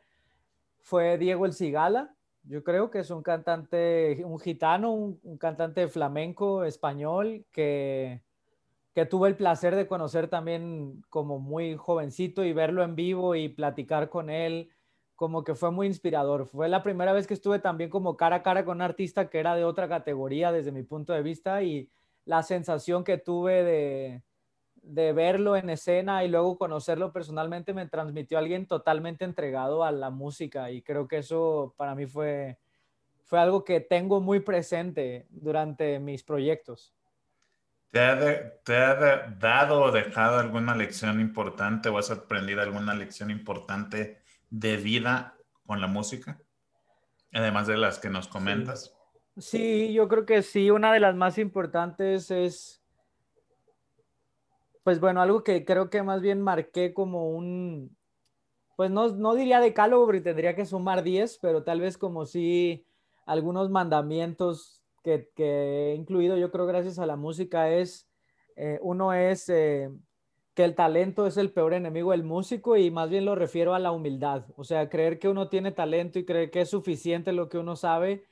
fue 0.79 1.17
Diego 1.17 1.45
El 1.45 1.53
Cigala. 1.53 2.16
Yo 2.49 2.63
creo 2.63 2.89
que 2.89 2.99
es 2.99 3.09
un 3.09 3.23
cantante, 3.23 4.23
un 4.23 4.39
gitano, 4.39 4.91
un, 4.91 5.37
cantante 5.37 5.87
flamenco 5.87 6.63
español 6.63 7.45
que, 7.51 8.21
que 8.93 9.05
tuve 9.05 9.27
el 9.29 9.35
placer 9.35 9.75
de 9.75 9.87
conocer 9.87 10.29
también 10.29 11.03
como 11.09 11.39
muy 11.39 11.75
jovencito 11.75 12.45
y 12.45 12.53
verlo 12.53 12.83
en 12.83 12.95
vivo 12.95 13.35
y 13.35 13.49
platicar 13.49 14.09
con 14.09 14.29
él, 14.29 14.69
como 15.15 15.43
que 15.43 15.55
fue 15.55 15.71
muy 15.71 15.87
inspirador. 15.87 16.45
Fue 16.45 16.69
la 16.69 16.83
primera 16.83 17.11
vez 17.11 17.27
que 17.27 17.33
estuve 17.33 17.59
también 17.59 17.89
como 17.89 18.15
cara 18.15 18.37
a 18.37 18.43
cara 18.43 18.63
con 18.63 18.77
un 18.77 18.81
artista 18.81 19.29
que 19.29 19.39
era 19.39 19.55
de 19.55 19.65
otra 19.65 19.89
categoría 19.89 20.51
desde 20.53 20.71
mi 20.71 20.83
punto 20.83 21.11
de 21.11 21.23
vista 21.23 21.63
y 21.63 21.89
la 22.23 22.43
sensación 22.43 23.03
que 23.03 23.17
tuve 23.17 23.63
de, 23.63 24.23
de 24.87 25.13
verlo 25.13 25.55
en 25.55 25.69
escena 25.69 26.23
y 26.23 26.29
luego 26.29 26.57
conocerlo 26.57 27.11
personalmente 27.11 27.73
me 27.73 27.87
transmitió 27.87 28.37
alguien 28.37 28.67
totalmente 28.67 29.25
entregado 29.25 29.83
a 29.83 29.91
la 29.91 30.09
música 30.09 30.71
y 30.71 30.81
creo 30.81 31.07
que 31.07 31.17
eso 31.17 31.73
para 31.77 31.95
mí 31.95 32.05
fue, 32.05 32.57
fue 33.25 33.39
algo 33.39 33.63
que 33.63 33.79
tengo 33.81 34.21
muy 34.21 34.39
presente 34.39 35.27
durante 35.29 35.99
mis 35.99 36.23
proyectos. 36.23 36.93
¿Te 37.91 37.99
ha, 37.99 38.61
¿Te 38.63 38.75
ha, 38.75 39.35
dado 39.39 39.81
o 39.81 39.91
dejado 39.91 40.39
alguna 40.39 40.75
lección 40.75 41.19
importante 41.19 41.89
o 41.89 41.97
has 41.97 42.11
aprendido 42.11 42.61
alguna 42.61 42.93
lección 42.93 43.31
importante 43.31 44.21
de 44.49 44.77
vida 44.77 45.37
con 45.65 45.81
la 45.81 45.87
música? 45.87 46.39
Además 47.33 47.67
de 47.67 47.77
las 47.77 47.99
que 47.99 48.09
nos 48.09 48.27
comentas. 48.27 48.93
sí 49.37 49.93
yo 49.93 50.07
creo 50.07 50.25
que 50.25 50.41
sí. 50.41 50.69
Una 50.69 50.91
de 50.91 50.99
las 50.99 51.15
más 51.15 51.37
importantes 51.37 52.31
es 52.31 52.76
pues 54.87 55.01
bueno, 55.01 55.21
algo 55.21 55.43
que 55.43 55.65
creo 55.65 55.89
que 55.89 56.01
más 56.01 56.21
bien 56.21 56.41
marqué 56.41 56.93
como 56.93 57.29
un, 57.31 57.93
pues 58.77 58.89
no, 58.89 59.09
no 59.09 59.35
diría 59.35 59.59
decálogo 59.59 60.05
porque 60.05 60.21
tendría 60.21 60.55
que 60.55 60.65
sumar 60.65 61.03
10, 61.03 61.39
pero 61.41 61.61
tal 61.65 61.81
vez 61.81 61.97
como 61.97 62.25
si 62.25 62.85
algunos 63.25 63.69
mandamientos 63.69 64.81
que, 65.03 65.29
que, 65.35 65.91
he 65.91 65.95
incluido 65.95 66.37
yo 66.37 66.51
creo 66.51 66.65
gracias 66.67 66.99
a 66.99 67.05
la 67.05 67.17
música 67.17 67.69
es, 67.69 68.07
eh, 68.55 68.79
uno 68.81 69.11
es 69.11 69.49
eh, 69.49 69.89
que 70.53 70.63
el 70.63 70.73
talento 70.73 71.27
es 71.27 71.35
el 71.35 71.51
peor 71.51 71.73
enemigo 71.73 72.11
del 72.11 72.23
músico 72.23 72.77
y 72.77 72.89
más 72.89 73.09
bien 73.09 73.25
lo 73.25 73.35
refiero 73.35 73.75
a 73.75 73.79
la 73.79 73.91
humildad, 73.91 74.45
o 74.55 74.63
sea, 74.63 74.87
creer 74.87 75.19
que 75.19 75.27
uno 75.27 75.49
tiene 75.49 75.73
talento 75.73 76.17
y 76.17 76.23
creer 76.23 76.49
que 76.49 76.61
es 76.61 76.69
suficiente 76.69 77.33
lo 77.33 77.49
que 77.49 77.57
uno 77.57 77.75
sabe, 77.75 78.23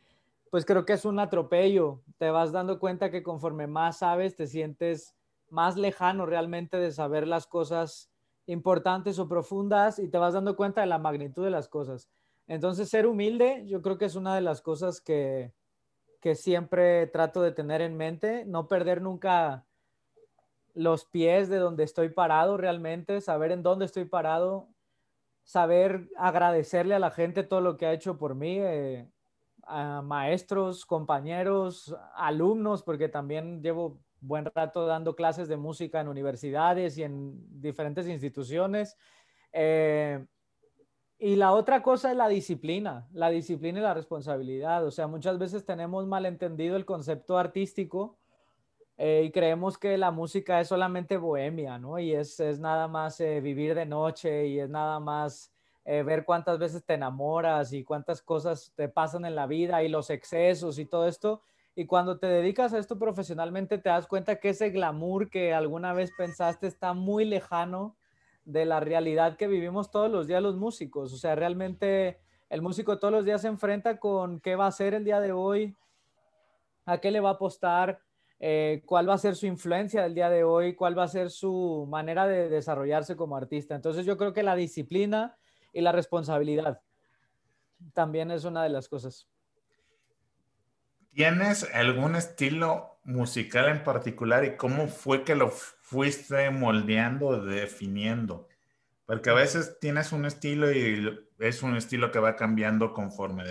pues 0.52 0.64
creo 0.64 0.86
que 0.86 0.94
es 0.94 1.04
un 1.04 1.20
atropello, 1.20 2.00
te 2.18 2.30
vas 2.30 2.54
dando 2.54 2.80
cuenta 2.80 3.12
que 3.12 3.24
conforme 3.24 3.68
más 3.68 3.98
sabes 3.98 4.38
te 4.38 4.48
sientes 4.48 5.15
más 5.56 5.78
lejano 5.78 6.26
realmente 6.26 6.78
de 6.78 6.92
saber 6.92 7.26
las 7.26 7.48
cosas 7.48 8.12
importantes 8.46 9.18
o 9.18 9.28
profundas 9.28 9.98
y 9.98 10.10
te 10.10 10.18
vas 10.18 10.34
dando 10.34 10.56
cuenta 10.56 10.82
de 10.82 10.88
la 10.88 11.00
magnitud 11.00 11.46
de 11.46 11.50
las 11.50 11.70
cosas. 11.70 12.10
Entonces, 12.48 12.90
ser 12.90 13.08
humilde, 13.08 13.64
yo 13.66 13.82
creo 13.82 13.98
que 13.98 14.06
es 14.06 14.16
una 14.16 14.36
de 14.36 14.42
las 14.42 14.62
cosas 14.62 15.02
que, 15.02 15.54
que 16.20 16.36
siempre 16.36 17.08
trato 17.08 17.42
de 17.42 17.54
tener 17.54 17.82
en 17.82 17.96
mente, 17.96 18.46
no 18.46 18.68
perder 18.68 19.02
nunca 19.02 19.66
los 20.74 21.06
pies 21.06 21.48
de 21.48 21.58
donde 21.58 21.86
estoy 21.86 22.10
parado 22.10 22.58
realmente, 22.58 23.22
saber 23.22 23.52
en 23.52 23.64
dónde 23.64 23.86
estoy 23.86 24.06
parado, 24.06 24.68
saber 25.46 26.10
agradecerle 26.18 26.96
a 26.96 27.00
la 27.00 27.12
gente 27.12 27.44
todo 27.44 27.62
lo 27.62 27.78
que 27.78 27.86
ha 27.86 27.94
hecho 27.94 28.18
por 28.18 28.36
mí, 28.36 28.58
eh, 28.60 29.10
a 29.64 30.02
maestros, 30.02 30.86
compañeros, 30.86 31.96
alumnos, 32.16 32.84
porque 32.84 33.08
también 33.08 33.64
llevo 33.64 33.98
buen 34.28 34.46
rato 34.46 34.86
dando 34.86 35.16
clases 35.16 35.48
de 35.48 35.58
música 35.58 36.02
en 36.02 36.08
universidades 36.08 36.98
y 36.98 37.04
en 37.04 37.62
diferentes 37.62 38.08
instituciones. 38.08 38.98
Eh, 39.52 40.26
y 41.18 41.36
la 41.36 41.54
otra 41.54 41.82
cosa 41.82 42.12
es 42.12 42.18
la 42.18 42.28
disciplina, 42.28 43.08
la 43.14 43.30
disciplina 43.30 43.80
y 43.80 43.84
la 43.84 43.94
responsabilidad. 43.94 44.86
O 44.86 44.92
sea, 44.92 45.08
muchas 45.08 45.40
veces 45.40 45.66
tenemos 45.66 46.06
malentendido 46.08 46.76
el 46.76 46.86
concepto 46.86 47.38
artístico 47.38 48.18
eh, 48.98 49.24
y 49.26 49.32
creemos 49.32 49.78
que 49.78 49.98
la 49.98 50.12
música 50.12 50.60
es 50.60 50.68
solamente 50.68 51.18
bohemia, 51.18 51.78
¿no? 51.78 52.00
Y 52.00 52.14
es, 52.14 52.40
es 52.40 52.60
nada 52.60 52.88
más 52.88 53.20
eh, 53.22 53.40
vivir 53.42 53.76
de 53.76 53.86
noche 53.86 54.48
y 54.48 54.60
es 54.60 54.70
nada 54.70 55.00
más 55.00 55.52
ver 55.88 56.26
cuántas 56.26 56.58
veces 56.58 56.84
te 56.84 56.96
enamoras 56.96 57.72
y 57.72 57.84
cuántas 57.84 58.20
cosas 58.20 58.74
te 58.76 58.90
pasan 58.90 59.24
en 59.24 59.36
la 59.36 59.46
vida 59.46 59.84
y 59.84 59.88
los 59.88 60.10
excesos 60.10 60.80
y 60.80 60.86
todo 60.88 61.08
esto. 61.08 61.44
Y 61.76 61.86
cuando 61.86 62.18
te 62.20 62.28
dedicas 62.28 62.74
a 62.74 62.80
esto 62.80 62.98
profesionalmente, 62.98 63.78
te 63.78 63.90
das 63.90 64.08
cuenta 64.08 64.40
que 64.40 64.50
ese 64.50 64.70
glamour 64.70 65.30
que 65.30 65.54
alguna 65.54 65.94
vez 65.94 66.12
pensaste 66.18 66.68
está 66.68 66.94
muy 66.94 67.26
lejano 67.26 67.98
de 68.46 68.66
la 68.66 68.80
realidad 68.80 69.36
que 69.36 69.48
vivimos 69.48 69.92
todos 69.92 70.10
los 70.10 70.28
días 70.28 70.42
los 70.42 70.56
músicos. 70.56 71.12
O 71.12 71.18
sea, 71.18 71.36
realmente 71.36 72.20
el 72.50 72.62
músico 72.62 72.98
todos 72.98 73.12
los 73.12 73.26
días 73.26 73.42
se 73.42 73.50
enfrenta 73.50 74.00
con 74.00 74.40
qué 74.40 74.56
va 74.56 74.66
a 74.66 74.70
hacer 74.70 74.94
el 74.94 75.04
día 75.04 75.20
de 75.20 75.34
hoy, 75.34 75.76
a 76.86 77.00
qué 77.00 77.12
le 77.12 77.20
va 77.20 77.30
a 77.30 77.34
apostar, 77.34 78.00
eh, 78.40 78.84
cuál 78.86 79.10
va 79.10 79.16
a 79.16 79.18
ser 79.18 79.36
su 79.36 79.46
influencia 79.46 80.04
del 80.04 80.14
día 80.14 80.30
de 80.30 80.44
hoy, 80.44 80.76
cuál 80.76 80.98
va 80.98 81.04
a 81.04 81.08
ser 81.10 81.30
su 81.30 81.86
manera 81.90 82.28
de 82.28 82.48
desarrollarse 82.48 83.18
como 83.18 83.36
artista. 83.36 83.76
Entonces 83.76 84.06
yo 84.06 84.16
creo 84.18 84.32
que 84.32 84.44
la 84.44 84.56
disciplina 84.56 85.36
y 85.74 85.82
la 85.82 85.92
responsabilidad 85.92 86.82
también 87.94 88.32
es 88.32 88.46
una 88.46 88.64
de 88.64 88.70
las 88.70 88.88
cosas. 88.88 89.28
¿Tienes 91.16 91.74
algún 91.74 92.18
estilo 92.18 92.98
musical 93.06 93.70
en 93.70 93.86
particular 93.86 94.44
y 94.44 94.58
cómo 94.58 94.90
fue 94.90 95.24
que 95.24 95.34
lo 95.34 95.48
fuiste 95.50 96.50
moldeando, 96.50 97.42
definiendo? 97.42 98.50
Porque 99.06 99.30
a 99.30 99.34
veces 99.34 99.80
tienes 99.80 100.12
un 100.12 100.26
estilo 100.26 100.70
y 100.74 101.18
es 101.40 101.64
un 101.64 101.78
estilo 101.78 102.12
que 102.12 102.20
va 102.20 102.36
cambiando 102.36 102.92
conforme 102.92 103.46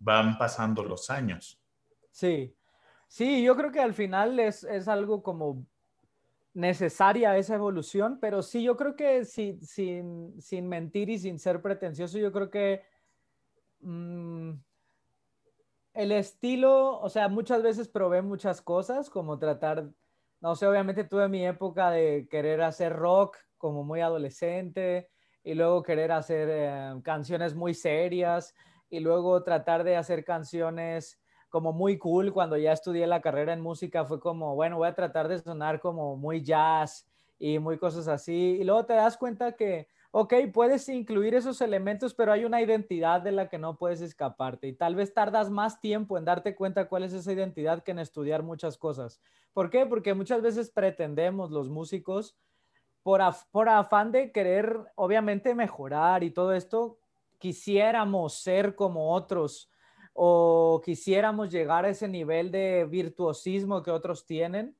van 0.00 0.36
pasando 0.36 0.84
los 0.84 1.08
años. 1.08 1.58
Sí, 2.10 2.54
sí, 3.08 3.42
yo 3.42 3.56
creo 3.56 3.72
que 3.72 3.80
al 3.80 3.94
final 3.94 4.38
es, 4.38 4.66
algo 4.86 5.22
como 5.22 5.64
necesaria 6.52 7.38
esa 7.38 7.54
evolución, 7.54 8.18
pero 8.20 8.42
sí, 8.42 8.62
yo 8.62 8.76
creo 8.76 8.96
que 8.96 9.24
sin, 9.24 9.62
sin 10.42 10.68
mentir 10.68 11.08
y 11.08 11.18
sin 11.18 11.38
ser 11.38 11.62
pretencioso, 11.62 12.18
yo 12.18 12.30
creo 12.30 12.50
que 12.50 12.82
mm, 13.80 14.52
el 15.94 16.12
estilo, 16.12 17.00
o 17.00 17.08
sea, 17.08 17.28
muchas 17.28 17.62
veces 17.62 17.88
probé 17.88 18.22
muchas 18.22 18.62
cosas, 18.62 19.10
como 19.10 19.38
tratar, 19.38 19.90
no 20.40 20.56
sé, 20.56 20.66
obviamente 20.66 21.04
tuve 21.04 21.28
mi 21.28 21.46
época 21.46 21.90
de 21.90 22.26
querer 22.30 22.62
hacer 22.62 22.94
rock 22.94 23.36
como 23.58 23.84
muy 23.84 24.00
adolescente 24.00 25.10
y 25.44 25.54
luego 25.54 25.82
querer 25.82 26.12
hacer 26.12 26.48
eh, 26.50 27.00
canciones 27.02 27.54
muy 27.54 27.74
serias 27.74 28.54
y 28.88 29.00
luego 29.00 29.42
tratar 29.42 29.84
de 29.84 29.96
hacer 29.96 30.24
canciones 30.24 31.20
como 31.48 31.72
muy 31.72 31.98
cool 31.98 32.32
cuando 32.32 32.56
ya 32.56 32.72
estudié 32.72 33.06
la 33.06 33.20
carrera 33.20 33.52
en 33.52 33.60
música 33.60 34.06
fue 34.06 34.18
como, 34.18 34.54
bueno, 34.54 34.78
voy 34.78 34.88
a 34.88 34.94
tratar 34.94 35.28
de 35.28 35.38
sonar 35.38 35.80
como 35.80 36.16
muy 36.16 36.42
jazz 36.42 37.06
y 37.38 37.58
muy 37.58 37.76
cosas 37.76 38.08
así. 38.08 38.56
Y 38.58 38.64
luego 38.64 38.86
te 38.86 38.94
das 38.94 39.18
cuenta 39.18 39.52
que, 39.52 39.88
ok, 40.12 40.34
puedes 40.52 40.88
incluir 40.90 41.34
esos 41.34 41.60
elementos, 41.62 42.12
pero 42.14 42.32
hay 42.32 42.44
una 42.44 42.60
identidad 42.60 43.22
de 43.22 43.32
la 43.32 43.48
que 43.48 43.58
no 43.58 43.78
puedes 43.78 44.02
escaparte. 44.02 44.68
Y 44.68 44.74
tal 44.74 44.94
vez 44.94 45.14
tardas 45.14 45.50
más 45.50 45.80
tiempo 45.80 46.18
en 46.18 46.26
darte 46.26 46.54
cuenta 46.54 46.86
cuál 46.88 47.04
es 47.04 47.14
esa 47.14 47.32
identidad 47.32 47.82
que 47.82 47.92
en 47.92 47.98
estudiar 47.98 48.42
muchas 48.42 48.76
cosas. 48.76 49.20
¿Por 49.54 49.70
qué? 49.70 49.86
Porque 49.86 50.12
muchas 50.12 50.42
veces 50.42 50.70
pretendemos 50.70 51.50
los 51.50 51.70
músicos, 51.70 52.36
por, 53.02 53.22
por 53.50 53.68
afán 53.70 54.12
de 54.12 54.32
querer, 54.32 54.78
obviamente, 54.96 55.54
mejorar 55.54 56.22
y 56.22 56.30
todo 56.30 56.52
esto, 56.52 56.98
quisiéramos 57.38 58.34
ser 58.34 58.74
como 58.74 59.14
otros 59.14 59.70
o 60.12 60.82
quisiéramos 60.84 61.50
llegar 61.50 61.86
a 61.86 61.88
ese 61.88 62.06
nivel 62.06 62.50
de 62.50 62.86
virtuosismo 62.88 63.82
que 63.82 63.90
otros 63.90 64.26
tienen. 64.26 64.76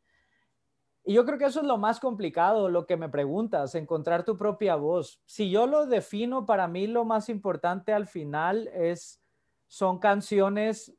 Y 1.04 1.14
yo 1.14 1.24
creo 1.24 1.38
que 1.38 1.46
eso 1.46 1.60
es 1.60 1.66
lo 1.66 1.78
más 1.78 1.98
complicado, 1.98 2.68
lo 2.68 2.86
que 2.86 2.96
me 2.96 3.08
preguntas, 3.08 3.74
encontrar 3.74 4.24
tu 4.24 4.36
propia 4.36 4.76
voz. 4.76 5.20
Si 5.26 5.50
yo 5.50 5.66
lo 5.66 5.86
defino, 5.86 6.46
para 6.46 6.68
mí 6.68 6.86
lo 6.86 7.04
más 7.04 7.28
importante 7.28 7.92
al 7.92 8.06
final 8.06 8.68
es, 8.68 9.20
son 9.66 9.98
canciones 9.98 10.94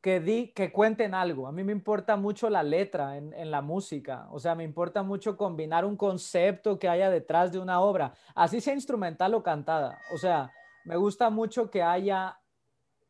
que, 0.00 0.20
di, 0.20 0.52
que 0.52 0.72
cuenten 0.72 1.14
algo. 1.14 1.46
A 1.46 1.52
mí 1.52 1.62
me 1.62 1.72
importa 1.72 2.16
mucho 2.16 2.48
la 2.48 2.62
letra 2.62 3.18
en, 3.18 3.34
en, 3.34 3.50
la 3.50 3.60
música, 3.60 4.26
o 4.30 4.38
sea, 4.38 4.54
me 4.54 4.64
importa 4.64 5.02
mucho 5.02 5.36
combinar 5.36 5.84
un 5.84 5.96
concepto 5.96 6.78
que 6.78 6.88
haya 6.88 7.08
detrás 7.10 7.52
de 7.52 7.58
una 7.58 7.80
obra, 7.80 8.14
así 8.34 8.60
sea 8.60 8.74
instrumental 8.74 9.34
o 9.34 9.42
cantada. 9.42 10.00
O 10.12 10.18
sea, 10.18 10.50
me 10.84 10.96
gusta 10.96 11.30
mucho 11.30 11.70
que 11.70 11.82
haya 11.82 12.38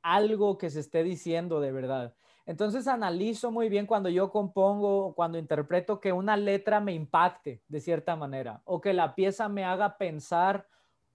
algo 0.02 0.58
que 0.58 0.68
se 0.68 0.80
esté 0.80 1.02
diciendo 1.02 1.60
de 1.60 1.72
verdad. 1.72 2.14
Entonces 2.44 2.88
analizo 2.88 3.50
muy 3.50 3.68
bien 3.68 3.86
cuando 3.86 4.08
yo 4.08 4.30
compongo, 4.30 5.14
cuando 5.14 5.38
interpreto 5.38 6.00
que 6.00 6.12
una 6.12 6.36
letra 6.36 6.80
me 6.80 6.92
impacte 6.92 7.62
de 7.68 7.80
cierta 7.80 8.16
manera 8.16 8.60
o 8.64 8.80
que 8.80 8.92
la 8.92 9.14
pieza 9.14 9.48
me 9.48 9.64
haga 9.64 9.96
pensar 9.96 10.66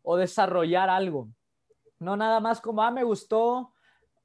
o 0.04 0.16
desarrollar 0.16 0.90
algo. 0.90 1.28
No 2.00 2.16
nada 2.16 2.40
más 2.40 2.62
como, 2.62 2.82
ah, 2.82 2.92
me 2.92 3.04
gustó 3.04 3.74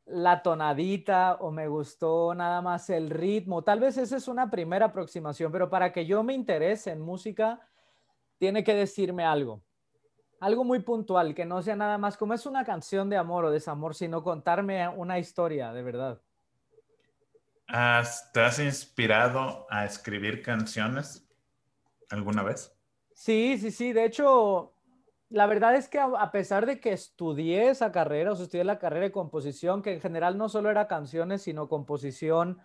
la 0.06 0.42
tonadita 0.42 1.38
o 1.40 1.50
me 1.50 1.66
gustó 1.68 2.34
nada 2.34 2.60
más 2.60 2.88
el 2.90 3.10
ritmo. 3.10 3.62
Tal 3.62 3.80
vez 3.80 3.96
esa 3.96 4.16
es 4.16 4.28
una 4.28 4.50
primera 4.50 4.86
aproximación, 4.86 5.50
pero 5.50 5.68
para 5.68 5.92
que 5.92 6.06
yo 6.06 6.22
me 6.22 6.34
interese 6.34 6.90
en 6.90 7.00
música, 7.00 7.60
tiene 8.38 8.62
que 8.62 8.74
decirme 8.74 9.24
algo 9.24 9.62
algo 10.42 10.64
muy 10.64 10.80
puntual, 10.80 11.36
que 11.36 11.44
no 11.44 11.62
sea 11.62 11.76
nada 11.76 11.98
más 11.98 12.16
como 12.16 12.34
es 12.34 12.46
una 12.46 12.64
canción 12.64 13.08
de 13.08 13.16
amor 13.16 13.44
o 13.44 13.52
desamor, 13.52 13.94
sino 13.94 14.24
contarme 14.24 14.88
una 14.88 15.20
historia 15.20 15.72
de 15.72 15.84
verdad. 15.84 16.20
¿Te 17.72 18.40
has 18.40 18.58
inspirado 18.58 19.66
a 19.70 19.86
escribir 19.86 20.42
canciones 20.42 21.26
alguna 22.10 22.42
vez? 22.42 22.70
Sí, 23.14 23.56
sí, 23.58 23.70
sí. 23.70 23.94
De 23.94 24.04
hecho, 24.04 24.74
la 25.30 25.46
verdad 25.46 25.74
es 25.74 25.88
que 25.88 25.98
a, 25.98 26.30
pesar 26.32 26.66
de 26.66 26.80
que 26.80 26.92
estudié 26.92 27.70
esa 27.70 27.90
carrera, 27.90 28.32
o 28.32 28.36
sea, 28.36 28.44
estudié 28.44 28.64
la 28.64 28.78
carrera 28.78 29.06
de 29.06 29.12
composición, 29.12 29.80
que 29.80 29.94
en 29.94 30.02
general 30.02 30.36
no 30.36 30.50
solo 30.50 30.68
era 30.68 30.86
canciones, 30.86 31.40
sino 31.40 31.70
composición 31.70 32.58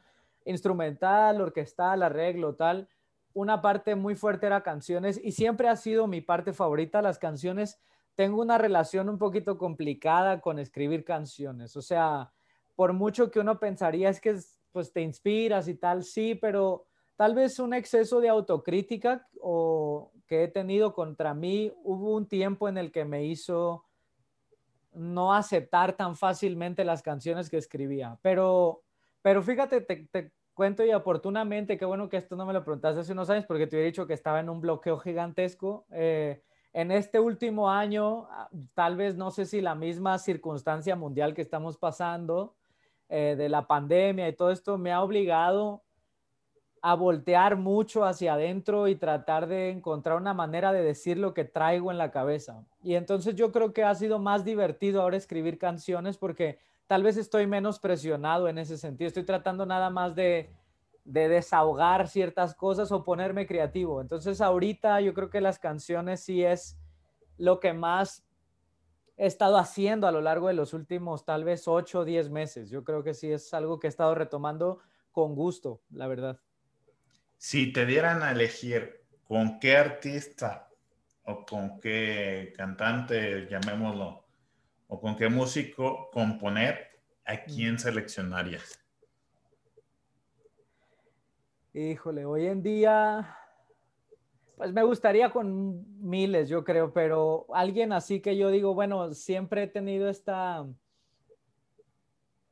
instrumental, 0.44 1.40
orquestal, 1.40 2.04
arreglo, 2.04 2.56
tal, 2.56 2.90
una 3.34 3.62
parte 3.62 3.96
muy 3.96 4.16
fuerte 4.16 4.48
era 4.48 4.62
canciones 4.62 5.22
y 5.24 5.32
siempre 5.32 5.70
ha 5.70 5.78
sido 5.78 6.08
mi 6.08 6.20
parte 6.20 6.52
favorita 6.52 7.02
las 7.02 7.18
canciones. 7.18 7.80
Tengo 8.16 8.42
una 8.42 8.58
relación 8.58 9.08
un 9.08 9.18
poquito 9.18 9.58
complicada 9.58 10.42
con 10.42 10.60
escribir 10.60 11.06
canciones. 11.06 11.78
O 11.78 11.82
sea, 11.82 12.34
por 12.76 12.92
mucho 12.92 13.32
que 13.32 13.40
uno 13.40 13.58
pensaría 13.58 14.10
es 14.10 14.20
que 14.20 14.38
pues 14.78 14.94
te 14.94 15.02
inspiras 15.02 15.68
y 15.68 15.74
tal, 15.74 16.04
sí, 16.04 16.36
pero 16.36 16.86
tal 17.16 17.34
vez 17.34 17.58
un 17.58 17.74
exceso 17.74 18.22
de 18.22 18.30
autocrítica 18.30 19.28
o 19.42 20.12
que 20.28 20.44
he 20.44 20.48
tenido 20.50 20.94
contra 20.94 21.34
mí, 21.34 21.74
hubo 21.84 22.14
un 22.14 22.28
tiempo 22.28 22.70
en 22.70 22.78
el 22.78 22.92
que 22.92 23.04
me 23.04 23.26
hizo 23.26 23.86
no 24.94 25.34
aceptar 25.34 25.94
tan 25.94 26.16
fácilmente 26.16 26.86
las 26.86 27.02
canciones 27.02 27.50
que 27.50 27.58
escribía. 27.58 28.20
Pero, 28.22 28.84
pero 29.24 29.42
fíjate, 29.42 29.82
te, 29.82 30.08
te, 30.12 30.32
cuento 30.54 30.86
y 30.86 30.94
oportunamente, 30.94 31.76
qué 31.76 31.86
bueno 31.86 32.08
que 32.08 32.18
esto 32.18 32.36
no 32.36 32.46
me 32.46 32.54
lo 32.54 32.64
preguntaste 32.64 33.00
hace 33.00 33.14
unos 33.14 33.32
años 33.32 33.46
porque 33.48 33.66
te 33.66 33.78
hubiera 33.78 33.88
dicho 33.88 34.06
que 34.06 34.14
estaba 34.14 34.42
en 34.42 34.50
un 34.52 34.62
bloqueo 34.62 35.00
gigantesco. 35.00 35.88
Eh, 35.90 36.44
en 36.72 36.92
este 36.92 37.20
último 37.20 37.68
año, 37.72 38.28
ah, 38.30 38.48
tal 38.76 38.96
vez 38.96 39.18
no 39.18 39.32
sé 39.32 39.48
si 39.48 39.60
la 39.60 39.74
misma 39.74 40.20
circunstancia 40.20 40.96
mundial 40.96 41.34
que 41.34 41.42
estamos 41.42 41.78
pasando, 41.78 42.54
eh, 43.10 43.36
de 43.38 43.50
la 43.50 43.68
pandemia 43.68 44.28
y 44.28 44.34
todo 44.34 44.52
esto, 44.52 44.78
me 44.78 44.92
ha 44.92 45.02
obligado 45.02 45.84
a 46.82 46.94
voltear 46.94 47.58
mucho 47.58 48.06
hacia 48.06 48.34
adentro 48.34 48.88
y 48.88 48.96
tratar 48.96 49.48
de 49.48 49.70
encontrar 49.70 50.18
una 50.18 50.34
manera 50.34 50.72
de 50.72 50.84
decir 50.84 51.18
lo 51.18 51.34
que 51.34 51.44
traigo 51.44 51.92
en 51.92 51.98
la 51.98 52.12
cabeza. 52.12 52.66
Y 52.84 52.96
entonces 52.96 53.36
yo 53.36 53.52
creo 53.52 53.74
que 53.74 53.84
ha 53.84 53.96
sido 53.96 54.20
más 54.20 54.46
divertido 54.46 55.02
ahora 55.02 55.18
escribir 55.18 55.58
canciones 55.58 56.18
porque 56.18 56.60
tal 56.88 57.04
vez 57.04 57.18
estoy 57.18 57.48
menos 57.48 57.80
presionado 57.80 58.48
en 58.48 58.58
ese 58.58 58.78
sentido. 58.78 59.08
Estoy 59.08 59.24
tratando 59.24 59.66
nada 59.66 59.90
más 59.90 60.16
de, 60.16 60.50
desahogar 61.04 62.10
ciertas 62.10 62.54
cosas 62.54 62.92
o 62.92 63.06
ponerme 63.06 63.48
creativo. 63.48 64.02
Entonces 64.02 64.42
ahorita 64.42 65.00
yo 65.00 65.14
creo 65.14 65.30
que 65.30 65.40
las 65.40 65.58
canciones 65.58 66.20
sí 66.20 66.44
es 66.44 66.78
lo 67.38 67.62
que 67.62 67.72
más 67.72 68.27
he 69.18 69.26
estado 69.26 69.58
haciendo 69.58 70.08
a 70.08 70.12
lo 70.12 70.22
largo 70.22 70.48
de 70.48 70.54
los 70.54 70.74
últimos 70.74 71.26
tal 71.26 71.44
vez 71.44 71.68
8 71.68 72.00
o 72.00 72.06
10 72.06 72.30
meses. 72.30 72.70
Yo 72.70 72.84
creo 72.84 73.04
que 73.04 73.14
sí 73.14 73.32
es 73.32 73.54
algo 73.54 73.80
que 73.80 73.88
he 73.88 73.90
estado 73.90 74.14
retomando 74.16 74.80
con 75.12 75.36
gusto, 75.36 75.82
la 75.90 76.08
verdad. 76.08 76.40
Si 77.38 77.74
te 77.74 77.86
dieran 77.86 78.22
a 78.22 78.32
elegir 78.32 79.04
con 79.24 79.60
qué 79.60 79.76
artista 79.76 80.70
o 81.24 81.46
con 81.46 81.80
qué 81.80 82.54
cantante, 82.56 83.48
llamémoslo, 83.50 84.26
o 84.88 85.02
con 85.02 85.16
qué 85.18 85.30
músico 85.30 86.10
componer, 86.12 87.02
¿a 87.26 87.44
quién 87.44 87.78
seleccionarías? 87.78 88.80
Híjole, 91.74 92.26
hoy 92.26 92.48
en 92.48 92.64
día, 92.64 93.38
pues 94.58 94.74
me 94.74 94.84
gustaría 94.84 95.30
con 95.32 95.86
miles, 96.02 96.50
yo 96.50 96.66
creo, 96.66 96.92
pero 96.92 97.46
alguien 97.54 97.94
así 97.94 98.20
que 98.20 98.36
yo 98.36 98.50
digo, 98.50 98.74
bueno, 98.74 99.14
siempre 99.14 99.64
he 99.64 99.68
tenido 99.68 100.10
esta 100.10 100.68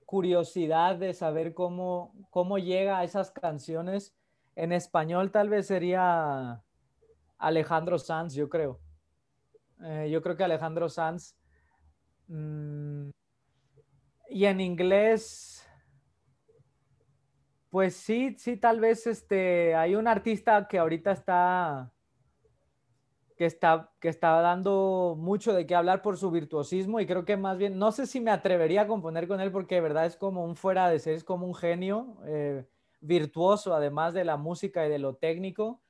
curiosidad 0.05 0.95
de 0.95 1.13
saber 1.13 1.53
cómo, 1.53 2.13
cómo 2.29 2.57
llega 2.59 2.99
a 2.99 3.03
esas 3.03 3.31
canciones. 3.31 4.15
En 4.55 4.71
español 4.71 5.31
tal 5.31 5.49
vez 5.49 5.67
sería 5.67 6.63
Alejandro 7.37 7.99
Sanz, 7.99 8.33
yo 8.33 8.47
creo. 8.47 8.79
Eh, 9.81 10.09
yo 10.09 10.21
creo 10.21 10.37
que 10.37 10.43
Alejandro 10.45 10.87
Sanz 10.87 11.35
Mm, 12.27 13.09
y 14.29 14.45
en 14.45 14.59
inglés, 14.61 15.67
pues 17.69 17.95
sí, 17.95 18.35
sí, 18.37 18.57
tal 18.57 18.79
vez 18.79 19.05
este, 19.05 19.75
hay 19.75 19.95
un 19.95 20.07
artista 20.07 20.67
que 20.67 20.79
ahorita 20.79 21.11
está, 21.11 21.91
que 23.35 23.45
está, 23.45 23.91
que 23.99 24.09
está 24.09 24.41
dando 24.41 25.15
mucho 25.17 25.53
de 25.53 25.65
qué 25.65 25.75
hablar 25.75 26.01
por 26.01 26.17
su 26.17 26.31
virtuosismo 26.31 26.99
y 26.99 27.05
creo 27.05 27.25
que 27.25 27.37
más 27.37 27.57
bien, 27.57 27.77
no 27.77 27.91
sé 27.91 28.07
si 28.07 28.21
me 28.21 28.31
atrevería 28.31 28.81
a 28.81 28.87
componer 28.87 29.27
con 29.27 29.41
él 29.41 29.51
porque 29.51 29.75
de 29.75 29.81
verdad 29.81 30.05
es 30.05 30.15
como 30.15 30.45
un 30.45 30.55
fuera 30.55 30.89
de 30.89 30.99
ser, 30.99 31.15
es 31.15 31.23
como 31.23 31.45
un 31.45 31.55
genio 31.55 32.17
eh, 32.25 32.65
virtuoso, 33.01 33.73
además 33.73 34.13
de 34.13 34.23
la 34.23 34.37
música 34.37 34.85
y 34.85 34.89
de 34.89 34.99
lo 34.99 35.15
técnico. 35.15 35.81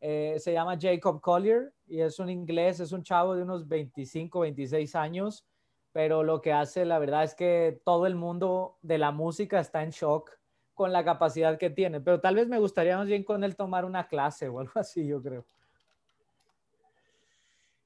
Eh, 0.00 0.36
se 0.38 0.52
llama 0.52 0.78
Jacob 0.80 1.20
Collier 1.20 1.72
y 1.86 2.00
es 2.00 2.18
un 2.18 2.28
inglés, 2.28 2.80
es 2.80 2.92
un 2.92 3.02
chavo 3.02 3.34
de 3.34 3.42
unos 3.42 3.68
25, 3.68 4.40
26 4.40 4.94
años 4.94 5.46
pero 5.92 6.22
lo 6.22 6.40
que 6.40 6.52
hace, 6.52 6.84
la 6.84 6.98
verdad 6.98 7.22
es 7.22 7.34
que 7.34 7.80
todo 7.84 8.06
el 8.06 8.14
mundo 8.14 8.78
de 8.82 8.98
la 8.98 9.12
música 9.12 9.60
está 9.60 9.82
en 9.82 9.90
shock 9.90 10.30
con 10.74 10.90
la 10.90 11.04
capacidad 11.04 11.58
que 11.58 11.70
tiene, 11.70 12.00
pero 12.00 12.20
tal 12.20 12.34
vez 12.34 12.48
me 12.48 12.58
gustaría 12.58 12.96
más 12.96 13.06
bien 13.06 13.24
con 13.24 13.44
él 13.44 13.56
tomar 13.56 13.84
una 13.84 14.08
clase 14.08 14.48
o 14.48 14.58
algo 14.58 14.72
así, 14.76 15.06
yo 15.06 15.22
creo. 15.22 15.44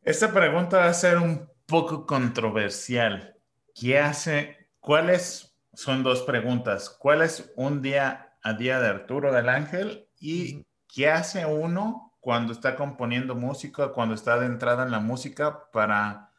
Esta 0.07 0.33
pregunta 0.33 0.79
va 0.79 0.87
a 0.87 0.95
ser 0.95 1.19
un 1.19 1.51
poco 1.67 2.07
controversial. 2.07 3.37
¿Qué 3.75 3.99
hace? 3.99 4.69
¿Cuáles 4.79 5.59
son 5.73 6.05
dos 6.05 6.23
preguntas? 6.23 6.89
¿Cuál 6.91 7.23
es 7.23 7.53
un 7.57 7.83
día 7.83 8.37
a 8.41 8.53
día 8.53 8.79
de 8.79 8.87
Arturo 8.87 9.33
del 9.33 9.49
Ángel 9.49 10.09
y 10.21 10.65
qué 10.87 11.11
hace 11.11 11.45
uno 11.45 12.17
cuando 12.21 12.53
está 12.53 12.77
componiendo 12.77 13.35
música, 13.35 13.89
cuando 13.89 14.15
está 14.15 14.39
de 14.39 14.47
entrada 14.47 14.85
en 14.85 14.93
la 14.93 15.01
música 15.01 15.73
para 15.73 16.31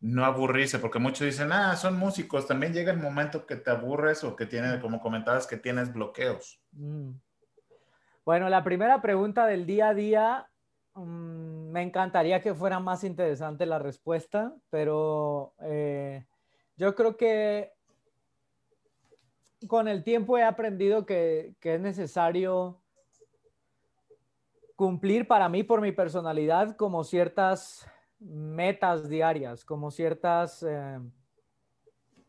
no 0.00 0.24
aburrirse? 0.24 0.78
Porque 0.78 0.98
muchos 0.98 1.26
dicen, 1.26 1.52
ah, 1.52 1.76
son 1.76 1.98
músicos. 1.98 2.46
También 2.46 2.72
llega 2.72 2.92
el 2.92 2.98
momento 2.98 3.44
que 3.44 3.56
te 3.56 3.70
aburres 3.70 4.24
o 4.24 4.34
que 4.34 4.46
tienes, 4.46 4.80
como 4.80 5.02
comentabas, 5.02 5.46
que 5.46 5.58
tienes 5.58 5.92
bloqueos. 5.92 6.62
Mm. 6.70 7.10
Bueno, 8.24 8.48
la 8.48 8.64
primera 8.64 9.02
pregunta 9.02 9.44
del 9.44 9.66
día 9.66 9.90
a 9.90 9.94
día 9.94 10.48
Mm, 10.94 11.61
me 11.72 11.80
encantaría 11.80 12.42
que 12.42 12.54
fuera 12.54 12.78
más 12.80 13.02
interesante 13.02 13.64
la 13.64 13.78
respuesta, 13.78 14.54
pero 14.68 15.54
eh, 15.60 16.26
yo 16.76 16.94
creo 16.94 17.16
que 17.16 17.72
con 19.66 19.88
el 19.88 20.04
tiempo 20.04 20.36
he 20.36 20.42
aprendido 20.42 21.06
que, 21.06 21.56
es 21.62 21.80
necesario 21.80 22.82
cumplir 24.76 25.26
para 25.26 25.48
mí, 25.48 25.62
por 25.62 25.80
mi 25.80 25.92
personalidad, 25.92 26.76
como 26.76 27.04
ciertas 27.04 27.86
metas 28.18 29.08
diarias, 29.08 29.64
como 29.64 29.90
ciertas 29.90 30.62
eh, 30.68 30.98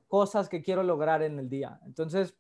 cosas 0.08 0.48
que 0.48 0.62
quiero 0.62 0.84
lograr 0.84 1.22
en 1.22 1.38
el 1.38 1.50
día. 1.50 1.82
Entonces, 1.86 2.34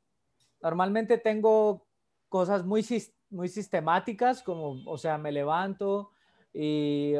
normalmente 0.61 1.17
tengo 1.17 1.85
cosas 2.29 2.63
muy, 2.63 2.85
muy 3.29 3.49
sistemáticas, 3.49 4.41
como, 4.41 4.89
o 4.89 4.97
sea, 4.97 5.17
me 5.17 5.33
levanto, 5.33 6.13
y 6.53 7.15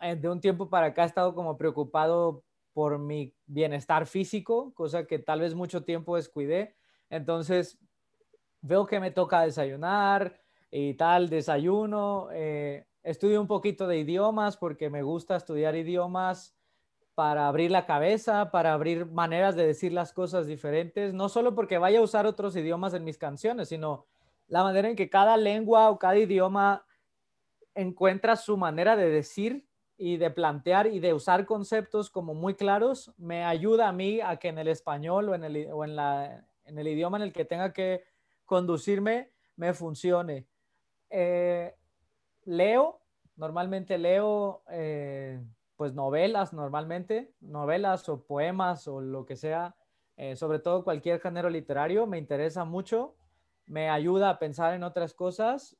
eh, 0.00 0.16
de 0.16 0.28
un 0.28 0.40
tiempo 0.40 0.68
para 0.68 0.86
acá 0.86 1.04
he 1.04 1.06
estado 1.06 1.34
como 1.34 1.56
preocupado 1.56 2.42
por 2.72 2.98
mi 2.98 3.34
bienestar 3.46 4.06
físico, 4.06 4.72
cosa 4.74 5.06
que 5.06 5.18
tal 5.18 5.40
vez 5.40 5.54
mucho 5.54 5.84
tiempo 5.84 6.16
descuidé. 6.16 6.76
Entonces, 7.10 7.78
veo 8.62 8.86
que 8.86 9.00
me 9.00 9.10
toca 9.10 9.42
desayunar 9.42 10.40
y 10.70 10.94
tal, 10.94 11.28
desayuno. 11.28 12.28
Eh, 12.32 12.86
estudio 13.02 13.40
un 13.40 13.46
poquito 13.46 13.86
de 13.86 13.98
idiomas 13.98 14.56
porque 14.56 14.88
me 14.88 15.02
gusta 15.02 15.36
estudiar 15.36 15.74
idiomas 15.76 16.56
para 17.14 17.48
abrir 17.48 17.70
la 17.70 17.84
cabeza, 17.84 18.50
para 18.50 18.72
abrir 18.72 19.04
maneras 19.06 19.56
de 19.56 19.66
decir 19.66 19.92
las 19.92 20.12
cosas 20.12 20.46
diferentes, 20.46 21.12
no 21.12 21.28
solo 21.28 21.54
porque 21.54 21.76
vaya 21.76 21.98
a 21.98 22.02
usar 22.02 22.24
otros 22.24 22.56
idiomas 22.56 22.94
en 22.94 23.04
mis 23.04 23.18
canciones, 23.18 23.68
sino 23.68 24.06
la 24.46 24.62
manera 24.62 24.88
en 24.88 24.96
que 24.96 25.10
cada 25.10 25.36
lengua 25.36 25.90
o 25.90 25.98
cada 25.98 26.16
idioma 26.16 26.84
encuentra 27.74 28.36
su 28.36 28.56
manera 28.56 28.96
de 28.96 29.08
decir 29.10 29.66
y 29.96 30.16
de 30.16 30.30
plantear 30.30 30.86
y 30.86 30.98
de 30.98 31.12
usar 31.12 31.44
conceptos 31.44 32.10
como 32.10 32.34
muy 32.34 32.54
claros, 32.54 33.12
me 33.18 33.44
ayuda 33.44 33.88
a 33.88 33.92
mí 33.92 34.20
a 34.20 34.36
que 34.36 34.48
en 34.48 34.58
el 34.58 34.68
español 34.68 35.28
o 35.28 35.34
en 35.34 35.44
el, 35.44 35.56
en 35.56 35.96
la, 35.96 36.46
en 36.64 36.78
el 36.78 36.88
idioma 36.88 37.18
en 37.18 37.24
el 37.24 37.32
que 37.32 37.44
tenga 37.44 37.72
que 37.72 38.04
conducirme 38.46 39.30
me 39.56 39.74
funcione. 39.74 40.46
Eh, 41.10 41.74
leo, 42.44 43.00
normalmente 43.36 43.98
leo 43.98 44.62
eh, 44.70 45.42
pues 45.76 45.92
novelas, 45.92 46.52
normalmente, 46.52 47.34
novelas 47.40 48.08
o 48.08 48.24
poemas 48.24 48.88
o 48.88 49.00
lo 49.00 49.26
que 49.26 49.36
sea, 49.36 49.76
eh, 50.16 50.36
sobre 50.36 50.58
todo 50.60 50.84
cualquier 50.84 51.20
género 51.20 51.50
literario, 51.50 52.06
me 52.06 52.18
interesa 52.18 52.64
mucho, 52.64 53.16
me 53.66 53.88
ayuda 53.88 54.30
a 54.30 54.38
pensar 54.38 54.74
en 54.74 54.82
otras 54.82 55.14
cosas 55.14 55.76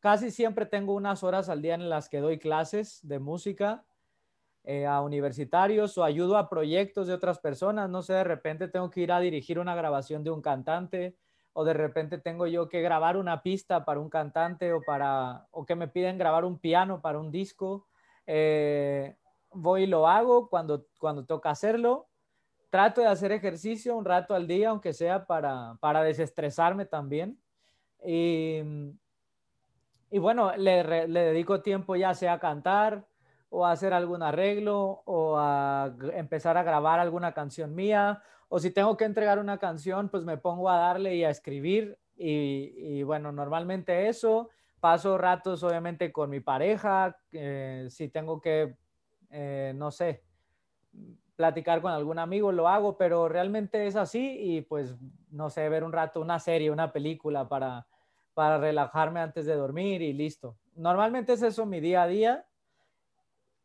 Casi 0.00 0.30
siempre 0.30 0.66
tengo 0.66 0.94
unas 0.94 1.22
horas 1.22 1.48
al 1.48 1.62
día 1.62 1.74
en 1.74 1.88
las 1.88 2.08
que 2.08 2.20
doy 2.20 2.38
clases 2.38 3.00
de 3.06 3.18
música 3.18 3.84
eh, 4.64 4.84
a 4.84 5.00
universitarios 5.00 5.96
o 5.96 6.04
ayudo 6.04 6.36
a 6.36 6.48
proyectos 6.48 7.06
de 7.06 7.14
otras 7.14 7.38
personas. 7.38 7.88
No 7.88 8.02
sé, 8.02 8.14
de 8.14 8.24
repente 8.24 8.68
tengo 8.68 8.90
que 8.90 9.00
ir 9.00 9.12
a 9.12 9.20
dirigir 9.20 9.58
una 9.58 9.74
grabación 9.74 10.24
de 10.24 10.30
un 10.30 10.42
cantante 10.42 11.16
o 11.52 11.64
de 11.64 11.72
repente 11.72 12.18
tengo 12.18 12.46
yo 12.46 12.68
que 12.68 12.82
grabar 12.82 13.16
una 13.16 13.42
pista 13.42 13.84
para 13.84 13.98
un 13.98 14.10
cantante 14.10 14.74
o, 14.74 14.82
para, 14.82 15.46
o 15.52 15.64
que 15.64 15.74
me 15.74 15.88
piden 15.88 16.18
grabar 16.18 16.44
un 16.44 16.58
piano 16.58 17.00
para 17.00 17.18
un 17.18 17.30
disco. 17.30 17.86
Eh, 18.26 19.16
voy 19.52 19.84
y 19.84 19.86
lo 19.86 20.06
hago 20.06 20.50
cuando, 20.50 20.86
cuando 20.98 21.24
toca 21.24 21.48
hacerlo. 21.48 22.08
Trato 22.68 23.00
de 23.00 23.06
hacer 23.06 23.32
ejercicio 23.32 23.96
un 23.96 24.04
rato 24.04 24.34
al 24.34 24.46
día, 24.46 24.68
aunque 24.68 24.92
sea 24.92 25.26
para, 25.26 25.78
para 25.80 26.02
desestresarme 26.02 26.84
también. 26.84 27.40
Y 28.04 28.60
y 30.10 30.18
bueno, 30.18 30.56
le, 30.56 30.82
dedico 31.08 31.62
tiempo 31.62 31.96
ya 31.96 32.14
sea 32.14 32.34
a 32.34 32.38
cantar 32.38 33.06
o 33.48 33.66
a 33.66 33.72
hacer 33.72 33.92
algún 33.92 34.22
arreglo 34.22 35.02
o 35.04 35.36
a 35.38 35.94
empezar 36.14 36.56
a 36.56 36.62
grabar 36.62 37.00
alguna 37.00 37.32
canción 37.32 37.74
mía 37.74 38.22
o 38.48 38.58
si 38.58 38.70
tengo 38.70 38.96
que 38.96 39.04
entregar 39.04 39.38
una 39.38 39.58
canción, 39.58 40.08
pues 40.08 40.24
me 40.24 40.36
pongo 40.36 40.70
a 40.70 40.78
darle 40.78 41.16
y 41.16 41.24
a 41.24 41.30
escribir 41.30 41.98
y, 42.16 43.02
bueno, 43.02 43.32
normalmente 43.32 44.08
eso. 44.08 44.48
Paso 44.80 45.18
ratos 45.18 45.62
obviamente 45.62 46.12
con 46.12 46.30
mi 46.30 46.40
pareja, 46.40 47.18
eh, 47.32 47.86
si 47.90 48.08
tengo 48.08 48.40
que, 48.40 48.76
eh, 49.30 49.72
no 49.74 49.90
sé, 49.90 50.22
platicar 51.34 51.82
con 51.82 51.92
algún 51.92 52.18
amigo, 52.18 52.52
lo 52.52 52.68
hago, 52.68 52.96
pero 52.96 53.28
realmente 53.28 53.86
es 53.86 53.96
así 53.96 54.36
y 54.38 54.60
pues, 54.60 54.94
no 55.30 55.50
sé, 55.50 55.68
ver 55.68 55.82
un 55.82 55.92
rato 55.92 56.20
una 56.20 56.38
serie, 56.38 56.70
una 56.70 56.92
película 56.92 57.48
para, 57.48 57.86
para 58.36 58.58
relajarme 58.58 59.20
antes 59.20 59.46
de 59.46 59.54
dormir 59.54 60.02
y 60.02 60.12
listo. 60.12 60.58
Normalmente 60.74 61.32
es 61.32 61.40
eso 61.40 61.64
mi 61.64 61.80
día 61.80 62.02
a 62.02 62.06
día. 62.06 62.46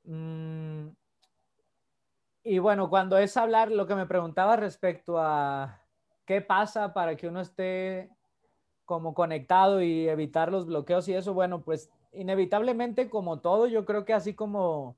Mm, 0.06 0.88
y 2.46 2.60
bueno, 2.60 2.90
cuando 2.90 3.18
es 3.18 3.36
hablar, 3.36 3.70
lo 3.70 3.86
que 3.86 3.96
me 3.96 4.06
preguntaba 4.06 4.56
respecto 4.56 5.20
a 5.20 5.82
qué 6.26 6.40
pasa 6.40 6.94
para 6.94 7.18
que 7.18 7.28
uno 7.28 7.42
esté 7.42 8.12
como 8.86 9.14
conectado 9.14 9.82
y 9.82 10.08
evitar 10.08 10.50
los 10.50 10.66
bloqueos 10.66 11.06
y 11.10 11.16
eso, 11.16 11.34
bueno, 11.34 11.62
pues 11.64 11.92
inevitablemente 12.14 13.10
como 13.10 13.42
todo, 13.42 13.68
yo 13.68 13.84
creo 13.84 14.06
que 14.06 14.14
así 14.14 14.34
como, 14.34 14.96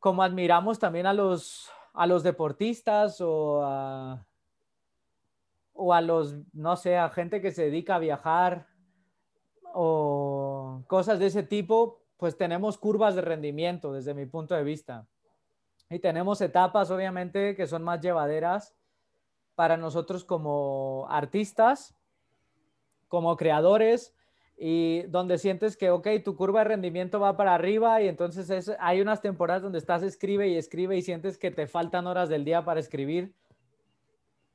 como 0.00 0.22
admiramos 0.22 0.78
también 0.78 1.04
a 1.04 1.12
los, 1.12 1.70
a 1.92 2.06
los 2.06 2.22
deportistas 2.22 3.20
o 3.20 3.62
a, 3.62 4.26
o 5.74 5.92
a 5.92 6.00
los, 6.00 6.36
no 6.52 6.76
sé, 6.76 6.96
a 6.96 7.10
gente 7.10 7.40
que 7.40 7.50
se 7.50 7.64
dedica 7.64 7.96
a 7.96 7.98
viajar 7.98 8.66
o 9.74 10.82
cosas 10.86 11.18
de 11.18 11.26
ese 11.26 11.42
tipo, 11.42 12.00
pues 12.16 12.36
tenemos 12.36 12.78
curvas 12.78 13.16
de 13.16 13.22
rendimiento 13.22 13.92
desde 13.92 14.14
mi 14.14 14.24
punto 14.24 14.54
de 14.54 14.62
vista. 14.62 15.06
Y 15.90 15.98
tenemos 15.98 16.40
etapas, 16.40 16.90
obviamente, 16.90 17.54
que 17.54 17.66
son 17.66 17.82
más 17.82 18.00
llevaderas 18.00 18.74
para 19.54 19.76
nosotros 19.76 20.24
como 20.24 21.06
artistas, 21.10 21.94
como 23.08 23.36
creadores, 23.36 24.14
y 24.56 25.02
donde 25.02 25.38
sientes 25.38 25.76
que, 25.76 25.90
ok, 25.90 26.06
tu 26.24 26.36
curva 26.36 26.60
de 26.60 26.66
rendimiento 26.66 27.18
va 27.18 27.36
para 27.36 27.54
arriba 27.54 28.00
y 28.00 28.08
entonces 28.08 28.70
hay 28.78 29.00
unas 29.00 29.20
temporadas 29.20 29.62
donde 29.62 29.78
estás 29.78 30.02
escribe 30.02 30.48
y 30.48 30.56
escribe 30.56 30.96
y 30.96 31.02
sientes 31.02 31.38
que 31.38 31.50
te 31.50 31.66
faltan 31.66 32.06
horas 32.06 32.28
del 32.28 32.44
día 32.44 32.64
para 32.64 32.80
escribir 32.80 33.34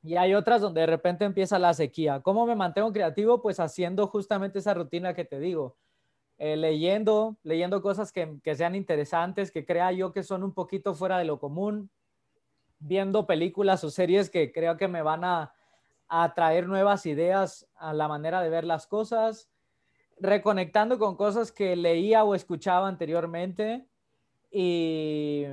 y 0.02 0.16
hay 0.16 0.34
otras 0.34 0.62
donde 0.62 0.80
de 0.82 0.86
repente 0.86 1.24
empieza 1.24 1.58
la 1.58 1.74
sequía. 1.74 2.20
¿Cómo 2.20 2.46
me 2.46 2.56
mantengo 2.56 2.92
creativo? 2.92 3.42
Pues 3.42 3.60
haciendo 3.60 4.06
justamente 4.06 4.58
esa 4.58 4.74
rutina 4.74 5.14
que 5.14 5.24
te 5.24 5.38
digo. 5.38 5.76
Eh, 6.38 6.56
leyendo, 6.56 7.36
leyendo 7.42 7.82
cosas 7.82 8.12
que, 8.12 8.40
sean 8.54 8.74
interesantes, 8.74 9.52
que 9.52 9.66
crea 9.66 9.92
yo 9.92 10.10
que 10.12 10.22
son 10.22 10.42
un 10.42 10.54
poquito 10.54 10.94
fuera 10.94 11.18
de 11.18 11.26
lo 11.26 11.38
común, 11.38 11.90
viendo 12.78 13.26
películas 13.26 13.84
o 13.84 13.90
series 13.90 14.30
que 14.30 14.50
creo 14.50 14.78
que 14.78 14.88
me 14.88 15.02
van 15.02 15.22
a, 15.22 15.52
a 16.08 16.32
traer 16.32 16.66
nuevas 16.66 17.04
ideas 17.04 17.68
a 17.74 17.92
la 17.92 18.08
manera 18.08 18.40
de 18.40 18.48
ver 18.48 18.64
las 18.64 18.86
cosas, 18.86 19.50
reconectando 20.18 20.98
con 20.98 21.14
cosas 21.14 21.52
que 21.52 21.76
leía 21.76 22.24
o 22.24 22.34
escuchaba 22.34 22.88
anteriormente 22.88 23.86
y 24.50 25.44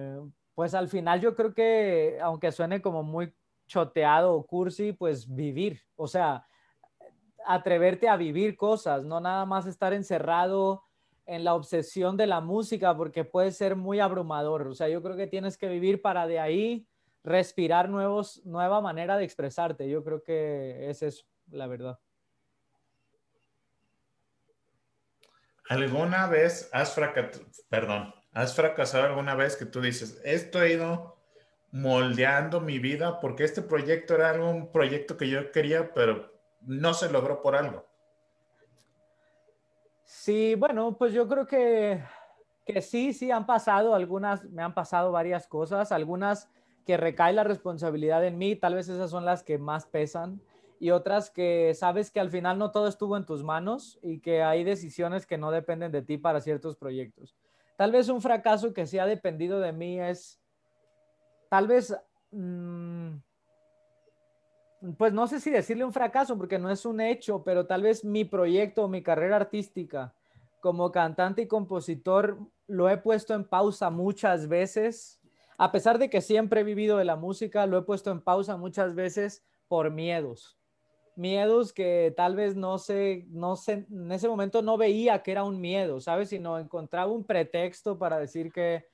pues 0.55 0.73
al 0.73 0.87
final 0.87 1.19
yo 1.21 1.35
creo 1.35 1.53
que, 1.53 2.17
aunque 2.21 2.53
suene 2.53 2.81
como 2.81 3.03
muy 3.03 3.33
choteado 3.67 4.33
o 4.33 4.45
cursi, 4.45 4.93
pues 4.93 5.33
vivir, 5.33 5.81
o 5.95 6.07
sea, 6.07 6.45
atreverte 7.45 8.09
a 8.09 8.17
vivir 8.17 8.57
cosas, 8.57 9.03
no 9.03 9.19
nada 9.19 9.45
más 9.45 9.67
estar 9.67 9.93
encerrado 9.93 10.83
en 11.25 11.43
la 11.43 11.53
obsesión 11.53 12.17
de 12.17 12.27
la 12.27 12.41
música, 12.41 12.95
porque 12.95 13.25
puede 13.25 13.51
ser 13.51 13.75
muy 13.75 13.99
abrumador. 13.99 14.67
O 14.67 14.73
sea, 14.73 14.87
yo 14.87 15.03
creo 15.03 15.17
que 15.17 15.27
tienes 15.27 15.57
que 15.57 15.67
vivir 15.67 16.01
para 16.01 16.25
de 16.25 16.39
ahí 16.39 16.87
respirar 17.23 17.89
nuevos, 17.89 18.41
nueva 18.45 18.79
manera 18.79 19.17
de 19.17 19.25
expresarte. 19.25 19.89
Yo 19.89 20.03
creo 20.03 20.23
que 20.23 20.89
esa 20.89 21.07
es 21.07 21.27
la 21.51 21.67
verdad. 21.67 21.99
¿Alguna 25.69 26.27
vez 26.27 26.69
has 26.71 26.93
fracasado, 26.95 27.45
perdón, 27.67 28.13
has 28.31 28.55
fracasado 28.55 29.05
alguna 29.05 29.35
vez 29.35 29.57
que 29.57 29.65
tú 29.65 29.81
dices, 29.81 30.21
esto 30.23 30.61
he 30.61 30.73
ido 30.73 31.16
moldeando 31.71 32.61
mi 32.61 32.79
vida 32.79 33.19
porque 33.19 33.43
este 33.43 33.61
proyecto 33.61 34.15
era 34.15 34.33
un 34.33 34.71
proyecto 34.71 35.17
que 35.17 35.29
yo 35.29 35.51
quería, 35.51 35.93
pero 35.93 36.31
no 36.61 36.93
se 36.93 37.09
logró 37.11 37.41
por 37.41 37.55
algo. 37.55 37.85
Sí, 40.03 40.55
bueno, 40.55 40.97
pues 40.97 41.13
yo 41.13 41.27
creo 41.27 41.45
que, 41.45 42.01
que 42.65 42.81
sí, 42.81 43.13
sí 43.13 43.29
han 43.29 43.45
pasado 43.45 43.93
algunas, 43.93 44.43
me 44.45 44.63
han 44.63 44.73
pasado 44.73 45.11
varias 45.11 45.47
cosas, 45.47 45.91
algunas 45.91 46.49
que 46.85 46.95
recae 46.95 47.33
la 47.33 47.43
responsabilidad 47.43 48.25
en 48.25 48.37
mí, 48.37 48.55
tal 48.55 48.75
vez 48.75 48.87
esas 48.87 49.11
son 49.11 49.25
las 49.25 49.43
que 49.43 49.57
más 49.57 49.85
pesan 49.85 50.41
y 50.79 50.91
otras 50.91 51.29
que 51.29 51.73
sabes 51.73 52.11
que 52.11 52.19
al 52.19 52.29
final 52.29 52.57
no 52.57 52.71
todo 52.71 52.87
estuvo 52.87 53.17
en 53.17 53.25
tus 53.25 53.43
manos 53.43 53.99
y 54.01 54.19
que 54.19 54.43
hay 54.43 54.63
decisiones 54.63 55.25
que 55.25 55.37
no 55.37 55.51
dependen 55.51 55.91
de 55.91 56.01
ti 56.01 56.17
para 56.17 56.39
ciertos 56.39 56.75
proyectos. 56.75 57.35
Tal 57.75 57.91
vez 57.91 58.09
un 58.09 58.21
fracaso 58.21 58.73
que 58.73 58.85
sí 58.85 58.99
ha 58.99 59.05
dependido 59.05 59.59
de 59.59 59.73
mí 59.73 59.99
es, 59.99 60.39
tal 61.49 61.67
vez, 61.67 61.95
mm, 62.31 63.15
pues 64.97 65.13
no 65.13 65.27
sé 65.27 65.39
si 65.39 65.49
decirle 65.49 65.85
un 65.85 65.93
fracaso 65.93 66.37
porque 66.37 66.59
no 66.59 66.69
es 66.69 66.85
un 66.85 67.01
hecho, 67.01 67.43
pero 67.43 67.65
tal 67.65 67.81
vez 67.81 68.03
mi 68.03 68.25
proyecto, 68.25 68.87
mi 68.87 69.01
carrera 69.01 69.37
artística 69.37 70.13
como 70.59 70.91
cantante 70.91 71.43
y 71.43 71.47
compositor 71.47 72.37
lo 72.67 72.89
he 72.89 72.97
puesto 72.97 73.33
en 73.33 73.43
pausa 73.45 73.89
muchas 73.89 74.47
veces. 74.47 75.19
A 75.57 75.71
pesar 75.71 75.97
de 75.97 76.09
que 76.09 76.21
siempre 76.21 76.61
he 76.61 76.63
vivido 76.63 76.97
de 76.97 77.05
la 77.05 77.15
música, 77.15 77.65
lo 77.65 77.77
he 77.77 77.81
puesto 77.83 78.11
en 78.11 78.21
pausa 78.21 78.57
muchas 78.57 78.93
veces 78.93 79.43
por 79.67 79.91
miedos 79.91 80.57
miedos 81.17 81.73
que 81.73 82.13
tal 82.15 82.35
vez 82.35 82.55
no 82.55 82.77
sé, 82.77 83.25
no 83.29 83.55
sé, 83.55 83.85
en 83.91 84.11
ese 84.11 84.29
momento 84.29 84.61
no 84.61 84.77
veía 84.77 85.23
que 85.23 85.31
era 85.31 85.43
un 85.43 85.59
miedo, 85.59 85.99
¿sabes? 85.99 86.29
Sino 86.29 86.59
encontraba 86.59 87.11
un 87.11 87.25
pretexto 87.25 87.97
para 87.97 88.19
decir 88.19 88.51
que, 88.51 88.85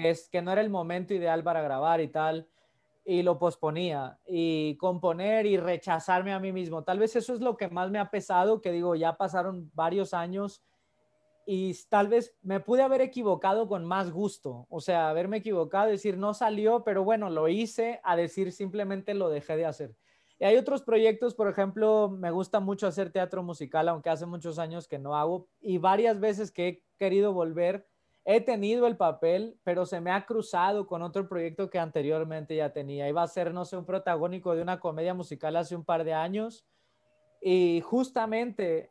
que, 0.00 0.42
no 0.42 0.52
era 0.52 0.60
el 0.60 0.70
momento 0.70 1.14
ideal 1.14 1.42
para 1.42 1.62
grabar 1.62 2.00
y 2.00 2.08
tal, 2.08 2.48
y 3.04 3.22
lo 3.22 3.38
posponía, 3.38 4.18
y 4.26 4.76
componer 4.76 5.46
y 5.46 5.56
rechazarme 5.56 6.32
a 6.32 6.40
mí 6.40 6.52
mismo. 6.52 6.82
Tal 6.82 6.98
vez 6.98 7.14
eso 7.16 7.34
es 7.34 7.40
lo 7.40 7.56
que 7.56 7.68
más 7.68 7.90
me 7.90 7.98
ha 7.98 8.10
pesado, 8.10 8.60
que 8.60 8.72
digo, 8.72 8.94
ya 8.96 9.16
pasaron 9.16 9.70
varios 9.74 10.12
años 10.12 10.62
y 11.46 11.72
tal 11.88 12.08
vez 12.08 12.36
me 12.42 12.58
pude 12.58 12.82
haber 12.82 13.00
equivocado 13.00 13.68
con 13.68 13.84
más 13.84 14.10
gusto, 14.10 14.66
o 14.68 14.80
sea, 14.80 15.08
haberme 15.08 15.36
equivocado, 15.36 15.88
decir, 15.88 16.18
no 16.18 16.34
salió, 16.34 16.82
pero 16.82 17.04
bueno, 17.04 17.30
lo 17.30 17.48
hice, 17.48 18.00
a 18.02 18.16
decir 18.16 18.50
simplemente 18.50 19.14
lo 19.14 19.28
dejé 19.28 19.56
de 19.56 19.66
hacer. 19.66 19.96
Y 20.40 20.44
hay 20.44 20.56
otros 20.56 20.82
proyectos, 20.82 21.34
por 21.34 21.48
ejemplo, 21.48 22.10
me 22.10 22.32
gusta 22.32 22.58
mucho 22.58 22.88
hacer 22.88 23.10
teatro 23.10 23.44
musical, 23.44 23.88
aunque 23.88 24.10
hace 24.10 24.26
muchos 24.26 24.58
años 24.58 24.88
que 24.88 24.98
no 24.98 25.14
hago, 25.16 25.46
y 25.60 25.78
varias 25.78 26.18
veces 26.18 26.50
que 26.50 26.68
he 26.68 26.82
querido 26.98 27.32
volver, 27.32 27.86
he 28.28 28.40
tenido 28.40 28.88
el 28.88 28.96
papel, 28.96 29.56
pero 29.62 29.86
se 29.86 30.00
me 30.00 30.10
ha 30.10 30.26
cruzado 30.26 30.88
con 30.88 31.00
otro 31.02 31.28
proyecto 31.28 31.70
que 31.70 31.78
anteriormente 31.78 32.56
ya 32.56 32.72
tenía. 32.72 33.08
Iba 33.08 33.22
a 33.22 33.28
ser, 33.28 33.54
no 33.54 33.64
sé, 33.64 33.76
un 33.76 33.86
protagónico 33.86 34.54
de 34.56 34.62
una 34.62 34.80
comedia 34.80 35.14
musical 35.14 35.54
hace 35.54 35.76
un 35.76 35.84
par 35.84 36.02
de 36.02 36.12
años, 36.12 36.66
y 37.40 37.80
justamente 37.82 38.90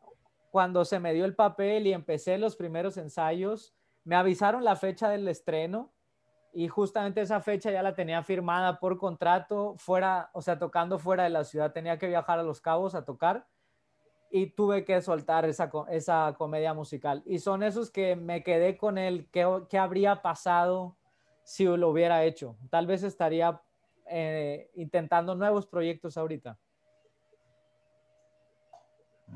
cuando 0.51 0.85
se 0.85 0.99
me 0.99 1.13
dio 1.13 1.25
el 1.25 1.35
papel 1.35 1.85
y 1.85 1.91
empecé 1.91 2.37
los 2.37 2.55
primeros 2.55 2.95
ensayos, 2.95 3.75
me 4.05 4.15
avisaron 4.15 4.63
la 4.63 4.77
fecha 4.77 5.09
del 5.09 5.27
estreno 5.27 5.91
y 6.53 6.69
justamente 6.69 7.19
esa 7.19 7.41
fecha 7.41 7.69
ya 7.71 7.83
la 7.83 7.95
tenía 7.95 8.23
firmada 8.23 8.79
por 8.79 8.97
contrato 8.97 9.75
fuera, 9.77 10.29
o 10.31 10.41
sea, 10.41 10.57
tocando 10.57 10.97
fuera 10.97 11.23
de 11.25 11.31
la 11.31 11.43
ciudad, 11.43 11.73
tenía 11.73 11.97
que 11.97 12.07
viajar 12.07 12.39
a 12.39 12.43
Los 12.43 12.61
Cabos 12.61 12.95
a 12.95 13.03
tocar 13.03 13.45
y 14.31 14.47
tuve 14.47 14.83
que 14.83 15.01
soltar 15.01 15.45
esa, 15.45 15.69
esa 15.89 16.35
comedia 16.37 16.73
musical. 16.73 17.23
Y 17.25 17.39
son 17.39 17.63
esos 17.63 17.91
que 17.91 18.15
me 18.15 18.43
quedé 18.43 18.77
con 18.77 18.97
el 18.97 19.29
qué, 19.29 19.45
qué 19.69 19.77
habría 19.77 20.21
pasado 20.21 20.97
si 21.43 21.65
lo 21.65 21.89
hubiera 21.89 22.23
hecho. 22.23 22.57
Tal 22.69 22.87
vez 22.87 23.03
estaría 23.03 23.61
eh, 24.07 24.69
intentando 24.75 25.35
nuevos 25.35 25.65
proyectos 25.67 26.17
ahorita. 26.17 26.57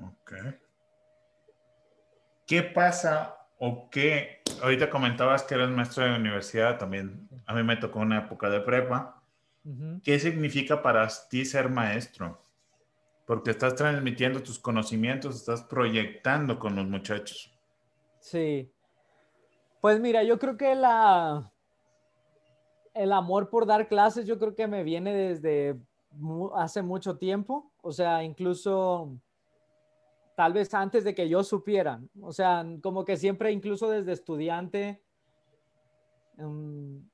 Ok. 0.04 0.34
¿Qué 2.46 2.64
pasa 2.64 3.38
o 3.60 3.90
qué 3.90 4.40
ahorita 4.62 4.90
comentabas 4.90 5.44
que 5.44 5.56
eres 5.56 5.70
maestro 5.70 6.04
de 6.04 6.16
universidad, 6.16 6.78
también 6.78 7.30
a 7.46 7.54
mí 7.54 7.64
me 7.64 7.78
tocó 7.78 8.00
una 8.00 8.20
época 8.20 8.50
de 8.50 8.62
prepa. 8.62 9.22
¿Qué 10.04 10.18
significa 10.18 10.82
para 10.82 11.08
ti 11.30 11.46
ser 11.46 11.70
maestro? 11.70 12.42
Porque 13.30 13.52
estás 13.52 13.76
transmitiendo 13.76 14.42
tus 14.42 14.58
conocimientos, 14.58 15.36
estás 15.36 15.62
proyectando 15.62 16.58
con 16.58 16.76
los 16.76 16.88
muchachos. 16.88 17.54
Sí. 18.20 18.72
Pues 19.82 20.00
mira, 20.00 20.24
yo 20.24 20.40
creo 20.40 20.58
que 20.58 20.74
la 20.74 21.52
el 22.96 23.14
amor 23.14 23.52
por 23.52 23.68
dar 23.68 23.88
clases 23.88 24.26
yo 24.26 24.40
creo 24.40 24.56
que 24.56 24.66
me 24.66 24.84
viene 24.84 25.14
desde 25.14 25.80
hace 26.56 26.82
mucho 26.82 27.20
tiempo, 27.20 27.72
o 27.84 27.92
sea, 27.92 28.24
incluso 28.24 29.12
tal 30.36 30.54
vez 30.54 30.74
antes 30.74 31.04
de 31.04 31.14
que 31.14 31.30
yo 31.30 31.44
supiera. 31.44 32.02
O 32.24 32.34
sea, 32.34 32.66
como 32.82 33.06
que 33.06 33.16
siempre, 33.16 33.52
incluso 33.52 33.92
desde 33.92 34.14
estudiante, 34.14 35.04
em, 36.40 37.08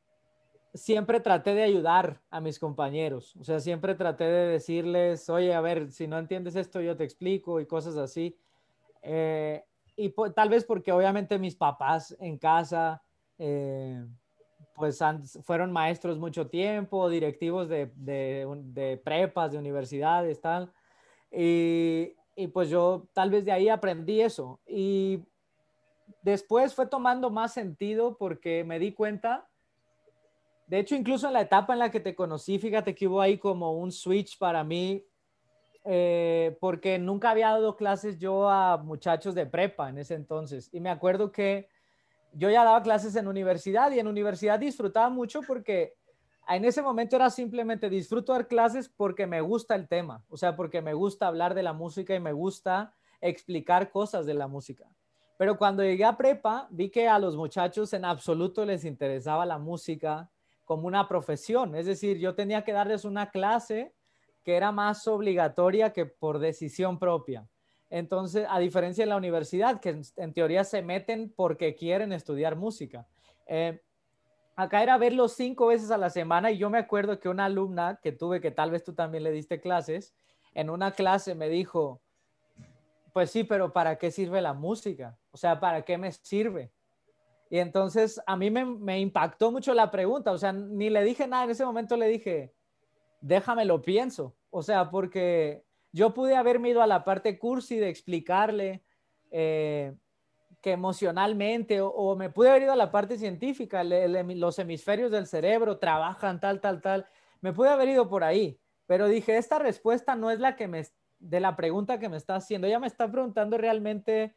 siempre 0.76 1.20
traté 1.20 1.56
de 1.56 1.64
ayudar 1.64 2.22
a 2.30 2.42
mis 2.42 2.60
compañeros. 2.60 3.36
O 3.38 3.44
sea, 3.44 3.60
siempre 3.60 3.96
traté 3.96 4.26
de 4.26 4.48
decirles, 4.48 5.30
oye, 5.30 5.54
a 5.54 5.62
ver, 5.62 5.92
si 5.92 6.08
no 6.08 6.20
entiendes 6.20 6.56
esto, 6.56 6.82
yo 6.82 6.96
te 6.96 7.04
explico 7.04 7.60
y 7.60 7.66
cosas 7.66 7.98
así. 7.98 8.38
Eh, 9.02 9.64
y 9.96 10.14
tal 10.36 10.50
vez 10.50 10.66
porque 10.66 10.92
obviamente 10.92 11.40
mis 11.40 11.56
papás 11.56 12.16
en 12.20 12.38
casa, 12.38 13.02
eh, 13.38 14.06
pues 14.76 15.00
fueron 15.44 15.72
maestros 15.72 16.20
mucho 16.20 16.48
tiempo, 16.48 17.10
directivos 17.10 17.70
de, 17.70 19.02
prepas, 19.04 19.54
de 19.54 19.58
universidades, 19.58 20.42
tal. 20.42 20.74
Y 21.32 22.48
pues 22.52 22.70
yo 22.70 23.08
tal 23.14 23.30
vez 23.30 23.46
de 23.46 23.54
ahí 23.54 23.70
aprendí 23.70 24.20
eso. 24.20 24.60
Y 24.68 25.24
después 26.22 26.76
fue 26.76 26.88
tomando 26.88 27.30
más 27.30 27.54
sentido 27.54 28.18
porque 28.18 28.66
me 28.66 28.80
di 28.80 28.92
cuenta, 28.92 29.48
de 30.68 30.80
hecho 30.80 30.96
incluso 30.96 31.28
en 31.28 31.34
la 31.34 31.42
etapa 31.42 31.74
en 31.74 31.80
la 31.80 31.92
que 31.92 32.00
te 32.00 32.16
conocí, 32.16 32.60
fíjate 32.60 32.96
que 32.96 33.08
hubo 33.08 33.22
ahí 33.22 33.38
como 33.38 33.74
un 33.74 33.92
switch 33.92 34.38
para 34.38 34.64
mí, 34.64 35.06
eh, 35.84 36.58
porque 36.60 36.98
nunca 36.98 37.30
había 37.30 37.50
dado 37.50 37.76
clases 37.76 38.18
yo 38.18 38.50
a 38.50 38.78
muchachos 38.78 39.36
de 39.36 39.46
prepa 39.46 39.90
en 39.90 40.00
ese 40.00 40.16
entonces. 40.16 40.70
Y 40.74 40.80
me 40.80 40.90
acuerdo 40.90 41.32
que 41.32 41.70
yo 42.34 42.50
ya 42.50 42.64
daba 42.64 42.82
clases 42.82 43.16
en 43.16 43.28
universidad 43.28 43.92
y 43.92 44.00
en 44.00 44.08
universidad 44.08 44.60
disfrutaba 44.60 45.10
mucho 45.10 45.42
porque 45.48 45.94
en 46.48 46.66
ese 46.66 46.82
momento 46.82 47.16
era 47.16 47.30
simplemente 47.30 47.90
disfruto 47.90 48.34
dar 48.34 48.48
clases 48.48 48.90
porque 48.90 49.28
me 49.28 49.42
gusta 49.42 49.76
el 49.76 49.88
tema, 49.88 50.24
o 50.30 50.38
sea, 50.38 50.56
porque 50.56 50.82
me 50.82 50.94
gusta 50.94 51.28
hablar 51.28 51.54
de 51.54 51.64
la 51.64 51.74
música 51.74 52.16
y 52.16 52.20
me 52.20 52.34
gusta 52.34 52.94
explicar 53.22 53.92
cosas 53.92 54.26
de 54.26 54.34
la 54.34 54.48
música. 54.48 54.86
Pero 55.38 55.58
cuando 55.58 55.84
llegué 55.84 56.06
a 56.06 56.18
prepa, 56.18 56.68
vi 56.72 56.90
que 56.90 57.08
a 57.08 57.20
los 57.20 57.36
muchachos 57.36 57.94
en 57.94 58.06
absoluto 58.06 58.66
les 58.66 58.86
interesaba 58.86 59.46
la 59.46 59.58
música 59.58 60.30
como 60.66 60.88
una 60.88 61.08
profesión, 61.08 61.76
es 61.76 61.86
decir, 61.86 62.18
yo 62.18 62.36
tenía 62.36 62.64
que 62.64 62.74
darles 62.74 63.06
una 63.06 63.30
clase 63.30 63.94
que 64.44 64.56
era 64.56 64.72
más 64.72 65.08
obligatoria 65.08 65.94
que 65.94 66.06
por 66.06 66.40
decisión 66.40 67.00
propia. 67.00 67.48
Entonces, 67.90 68.46
a 68.50 68.60
diferencia 68.60 69.04
de 69.04 69.10
la 69.10 69.16
universidad, 69.16 69.80
que 69.80 70.02
en, 70.18 70.34
teoría 70.34 70.64
se 70.64 70.82
meten 70.82 71.32
porque 71.36 71.76
quieren 71.76 72.12
estudiar 72.12 72.56
música. 72.56 73.08
Eh, 73.48 73.82
acá 74.56 74.84
era 74.84 74.98
verlo 74.98 75.28
cinco 75.28 75.68
veces 75.68 75.92
a 75.92 75.98
la 75.98 76.10
semana 76.10 76.52
y 76.52 76.58
yo 76.58 76.70
me 76.70 76.80
acuerdo 76.80 77.20
que 77.20 77.30
una 77.30 77.46
alumna 77.46 78.00
que 78.02 78.12
tuve, 78.12 78.42
que 78.42 78.52
tal 78.52 78.72
vez 78.72 78.84
tú 78.84 78.94
también 78.94 79.24
le 79.24 79.32
diste 79.32 79.62
clases, 79.62 80.16
en 80.54 80.70
una 80.70 80.92
clase 80.92 81.36
me 81.36 81.50
dijo, 81.50 82.02
pues 83.14 83.32
sí, 83.32 83.44
pero 83.44 83.72
¿para 83.72 83.98
qué 83.98 84.12
sirve 84.12 84.42
la 84.42 84.54
música? 84.54 85.18
O 85.32 85.38
sea, 85.38 85.60
¿para 85.60 85.84
qué 85.84 85.98
me 85.98 86.12
sirve? 86.12 86.72
Y 87.50 87.60
entonces 87.60 88.22
a 88.26 88.36
mí 88.36 88.50
me, 88.50 89.00
impactó 89.00 89.52
mucho 89.52 89.74
la 89.74 89.92
pregunta, 89.92 90.32
o 90.32 90.38
sea, 90.38 90.52
ni 90.52 90.90
le 90.90 91.04
dije 91.04 91.28
nada, 91.28 91.44
en 91.46 91.52
ese 91.52 91.66
momento 91.66 91.96
le 91.96 92.08
dije, 92.08 92.54
déjame 93.22 93.66
lo 93.66 93.82
pienso, 93.82 94.36
o 94.50 94.64
sea, 94.64 94.90
porque 94.90 95.64
yo 95.92 96.14
pude 96.14 96.36
haberme 96.36 96.70
ido 96.70 96.82
a 96.82 96.88
la 96.88 97.04
parte 97.04 97.38
cursi 97.38 97.78
de 97.78 97.90
explicarle, 97.90 98.84
eh, 99.32 99.94
que 100.62 100.72
emocionalmente, 100.72 101.80
o, 101.80 102.16
me 102.16 102.32
pude 102.32 102.50
haber 102.50 102.64
ido 102.64 102.72
a 102.72 102.76
la 102.76 102.92
parte 102.92 103.20
científica, 103.20 103.84
los 103.84 104.58
hemisferios 104.58 105.12
del 105.12 105.28
cerebro 105.28 105.78
trabajan 105.78 106.40
tal, 106.40 106.60
tal, 106.60 106.82
tal, 106.82 107.06
me 107.40 107.54
pude 107.54 107.70
haber 107.70 107.90
ido 107.90 108.10
por 108.10 108.24
ahí, 108.24 108.60
pero 108.88 109.08
dije, 109.08 109.38
esta 109.38 109.60
respuesta 109.60 110.16
no 110.16 110.32
es 110.32 110.40
la 110.40 110.56
que 110.56 110.68
me, 110.68 110.84
de 111.20 111.40
la 111.40 111.56
pregunta 111.56 112.00
que 112.00 112.10
me 112.10 112.18
está 112.18 112.36
haciendo, 112.36 112.66
ella 112.66 112.80
me 112.80 112.88
está 112.88 113.12
preguntando 113.12 113.60
realmente, 113.60 114.36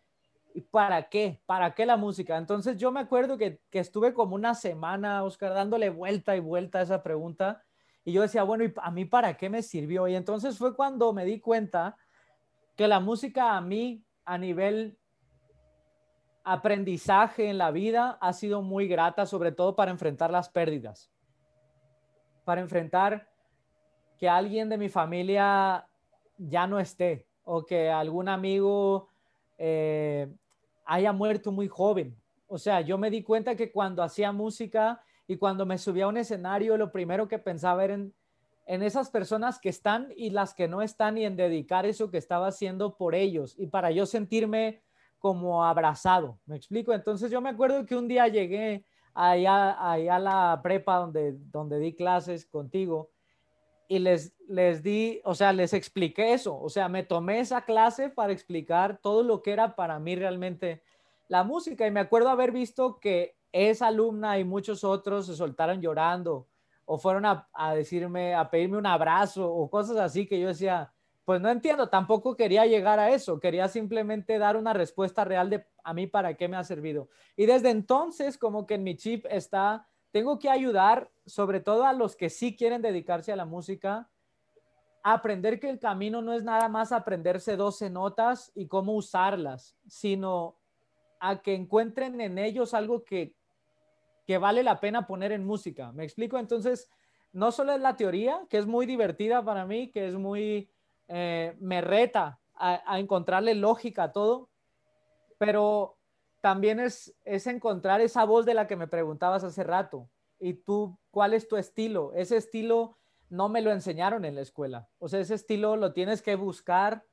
¿para 0.70 1.08
qué? 1.08 1.40
¿Para 1.46 1.74
qué 1.74 1.87
la 1.87 1.96
música? 1.96 2.37
Entonces 2.37 2.76
yo 2.76 2.90
me 2.90 3.00
acuerdo 3.00 3.38
que, 3.38 3.61
que 3.70 3.78
estuve 3.78 4.12
como 4.12 4.34
una 4.34 4.54
semana, 4.54 5.22
Oscar, 5.24 5.54
dándole 5.54 5.90
vuelta 5.90 6.37
y 6.37 6.40
vuelta 6.40 6.78
a 6.78 6.82
esa 6.82 7.02
pregunta, 7.02 7.62
y 8.04 8.12
yo 8.12 8.22
decía, 8.22 8.42
bueno, 8.42 8.64
¿y 8.64 8.72
a 8.76 8.90
mí 8.90 9.04
para 9.04 9.37
qué 9.37 9.50
me 9.50 9.62
sirvió? 9.62 10.08
Y 10.08 10.14
entonces 10.14 10.56
fue 10.56 10.74
cuando 10.74 11.12
me 11.12 11.24
di 11.24 11.40
cuenta 11.40 11.96
que 12.74 12.88
la 12.88 13.00
música 13.00 13.56
a 13.56 13.61
mí, 13.61 14.04
a 14.24 14.38
nivel 14.38 14.98
aprendizaje 16.44 17.50
en 17.50 17.58
la 17.58 17.70
vida 17.70 18.16
ha 18.22 18.32
sido 18.32 18.62
muy 18.62 18.88
grata, 18.88 19.26
sobre 19.26 19.52
todo 19.52 19.76
para 19.76 19.90
enfrentar 19.90 20.30
las 20.30 20.48
pérdidas. 20.48 21.11
para 22.48 22.62
enfrentar 22.62 23.28
que 24.16 24.26
alguien 24.26 24.70
de 24.70 24.78
mi 24.78 24.88
familia 24.88 25.87
ya 26.38 26.66
no 26.66 26.80
esté 26.80 27.26
o 27.44 27.66
que 27.66 27.90
algún 27.90 28.26
amigo 28.26 29.11
eh, 29.59 30.29
haya 30.87 31.12
muerto 31.12 31.53
muy 31.53 31.68
joven. 31.68 32.16
O 32.47 32.57
sea, 32.57 32.81
yo 32.81 32.97
me 32.97 33.11
di 33.11 33.23
cuenta 33.23 33.55
que 33.55 33.71
cuando 33.71 34.03
hacía 34.03 34.33
música 34.33 35.03
y 35.27 35.37
cuando 35.37 35.66
me 35.66 35.77
subía 35.77 36.07
a 36.07 36.09
un 36.09 36.16
escenario, 36.16 36.79
lo 36.79 36.90
primero 36.90 37.29
que 37.29 37.38
pensaba 37.38 37.85
era 37.85 37.94
en, 37.94 38.14
en 38.66 38.83
esas 38.83 39.11
personas 39.11 39.59
que 39.59 39.68
están 39.68 40.09
y 40.16 40.31
las 40.31 40.55
que 40.55 40.68
no 40.68 40.81
están 40.81 41.18
y 41.18 41.25
en 41.25 41.37
dedicar 41.37 41.85
eso 41.85 42.11
que 42.11 42.18
estaba 42.18 42.47
haciendo 42.47 42.97
por 42.97 43.14
ellos 43.14 43.55
y 43.59 43.66
para 43.66 43.90
yo 43.90 44.07
sentirme 44.07 44.83
como 45.18 45.64
abrazado. 45.64 46.38
¿Me 46.47 46.57
explico? 46.57 46.92
Entonces 46.92 47.31
yo 47.31 47.40
me 47.40 47.51
acuerdo 47.51 47.85
que 47.85 47.97
un 47.97 48.09
día 48.09 48.29
llegué 48.29 48.85
allá, 49.12 49.90
allá 49.92 50.16
a 50.16 50.18
la 50.18 50.61
prepa 50.62 50.97
donde, 50.97 51.35
donde 51.51 51.79
di 51.79 51.94
clases 51.94 52.47
contigo 52.47 53.11
y 53.88 53.98
les, 53.98 54.35
les 54.46 54.83
di, 54.83 55.20
o 55.24 55.35
sea, 55.35 55.53
les 55.53 55.72
expliqué 55.72 56.35
eso. 56.35 56.61
O 56.61 56.68
sea, 56.68 56.88
me 56.88 57.03
tomé 57.03 57.40
esa 57.40 57.62
clase 57.62 58.11
para 58.11 58.33
explicar 58.33 58.98
todo 59.03 59.22
lo 59.22 59.42
que 59.42 59.53
era 59.53 59.74
para 59.74 59.98
mí 59.98 60.14
realmente 60.14 60.83
la 61.27 61.42
música. 61.42 61.87
Y 61.87 61.90
me 61.90 62.01
acuerdo 62.01 62.29
haber 62.29 62.53
visto 62.53 63.01
que 63.01 63.37
esa 63.51 63.87
alumna 63.87 64.38
y 64.38 64.44
muchos 64.44 64.85
otros 64.85 65.27
se 65.27 65.35
soltaron 65.35 65.81
llorando 65.81 66.46
o 66.85 66.98
fueron 66.98 67.24
a, 67.24 67.48
a 67.53 67.74
decirme, 67.74 68.35
a 68.35 68.51
pedirme 68.51 68.77
un 68.77 68.87
abrazo 68.87 69.51
o 69.51 69.68
cosas 69.70 69.96
así 69.96 70.27
que 70.27 70.38
yo 70.38 70.48
decía, 70.48 70.92
pues 71.24 71.40
no 71.40 71.51
entiendo, 71.51 71.88
tampoco 71.88 72.37
quería 72.37 72.64
llegar 72.66 72.98
a 72.98 73.11
eso, 73.11 73.40
quería 73.40 73.68
simplemente 73.68 74.38
dar 74.38 74.57
una 74.57 74.72
respuesta 74.72 75.24
real 75.24 75.51
de 75.51 75.66
a 75.85 75.92
mí 75.92 76.07
para 76.07 76.35
qué 76.35 76.48
me 76.48 76.57
ha 76.57 76.64
servido. 76.64 77.09
Y 77.37 77.46
desde 77.46 77.70
entonces, 77.70 78.38
como 78.38 78.66
que 78.66 78.74
en 78.74 78.85
mi 78.85 78.96
chip 78.96 79.27
está, 79.29 79.87
tengo 80.11 80.38
que 80.38 80.48
ayudar 80.48 81.11
sobre 81.28 81.60
todo 81.60 81.84
a 81.84 81.92
los 81.92 82.16
que 82.16 82.30
sí 82.30 82.56
quieren 82.56 82.82
dedicarse 82.82 83.32
a 83.32 83.36
la 83.36 83.44
música, 83.44 84.08
a 85.02 85.12
aprender 85.12 85.60
que 85.60 85.70
el 85.70 85.78
camino 85.78 86.22
no 86.22 86.32
es 86.32 86.42
nada 86.42 86.68
más 86.68 86.90
aprenderse 86.90 87.56
12 87.56 87.90
notas 87.90 88.50
y 88.54 88.66
cómo 88.66 88.94
usarlas, 88.94 89.76
sino 89.86 90.56
a 91.20 91.40
que 91.40 91.54
encuentren 91.54 92.20
en 92.20 92.38
ellos 92.38 92.74
algo 92.74 93.04
que, 93.04 93.34
que 94.26 94.38
vale 94.38 94.62
la 94.62 94.80
pena 94.80 95.06
poner 95.06 95.32
en 95.32 95.44
música. 95.44 95.92
¿Me 95.92 96.04
explico? 96.04 96.38
Entonces, 96.38 96.90
no 97.32 97.52
solo 97.52 97.72
es 97.72 97.80
la 97.80 97.96
teoría, 97.96 98.40
que 98.48 98.58
es 98.58 98.66
muy 98.66 98.86
divertida 98.86 99.44
para 99.44 99.66
mí, 99.66 99.90
que 99.90 100.08
es 100.08 100.14
muy 100.14 100.70
eh, 101.08 101.56
me 101.60 101.80
reta 101.80 102.38
a, 102.54 102.98
encontrarle 102.98 103.54
lógica 103.54 104.04
a 104.04 104.12
todo, 104.12 104.48
pero 105.38 105.96
también 106.40 106.80
es, 106.80 107.14
es 107.24 107.46
encontrar 107.46 108.00
esa 108.00 108.24
voz 108.24 108.44
de 108.44 108.54
la 108.54 108.66
que 108.66 108.76
me 108.76 108.88
preguntabas 108.88 109.44
hace 109.44 109.62
rato. 109.62 110.08
Y 110.40 110.55
tú, 110.55 110.98
¿cuál 111.11 111.35
es 111.35 111.48
tu 111.48 111.57
estilo? 111.57 112.12
Ese 112.14 112.37
estilo 112.37 112.98
no 113.31 113.48
me 113.48 113.61
lo 113.61 113.70
enseñaron 113.70 114.24
en 114.24 114.35
la 114.35 114.40
escuela. 114.40 114.88
O 114.98 115.09
sea, 115.09 115.20
ese 115.20 115.35
estilo 115.35 115.77
lo 115.77 115.92
tienes 115.92 116.22
que 116.22 116.37
buscar 116.37 117.05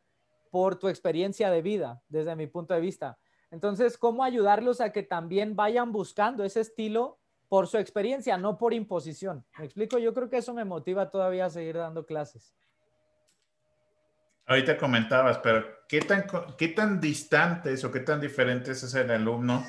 por 0.51 0.77
tu 0.77 0.87
experiencia 0.87 1.49
de 1.49 1.61
vida, 1.61 2.01
desde 2.07 2.35
mi 2.35 2.47
punto 2.47 2.73
de 2.73 2.79
vista. 2.79 3.19
Entonces, 3.51 3.97
¿cómo 3.97 4.23
ayudarlos 4.23 4.81
a 4.81 4.91
que 4.91 5.03
también 5.03 5.55
vayan 5.55 5.91
buscando 5.91 6.43
ese 6.43 6.61
estilo 6.61 7.19
por 7.49 7.67
su 7.67 7.77
experiencia, 7.77 8.37
no 8.37 8.57
por 8.57 8.73
imposición? 8.73 9.45
¿Me 9.57 9.65
explico? 9.65 9.97
Yo 9.97 10.13
creo 10.13 10.29
que 10.29 10.37
eso 10.37 10.53
me 10.53 10.65
motiva 10.65 11.09
todavía 11.09 11.45
a 11.45 11.49
seguir 11.49 11.77
dando 11.77 12.05
clases. 12.05 12.53
Ahorita 14.45 14.77
comentabas, 14.77 15.39
pero 15.39 15.65
¿qué 15.89 16.01
tan, 16.01 16.25
¿qué 16.57 16.67
tan 16.69 17.01
distantes 17.01 17.83
o 17.83 17.91
qué 17.91 17.99
tan 17.99 18.21
diferentes 18.21 18.83
es 18.83 18.93
el 18.93 19.09
alumno 19.09 19.63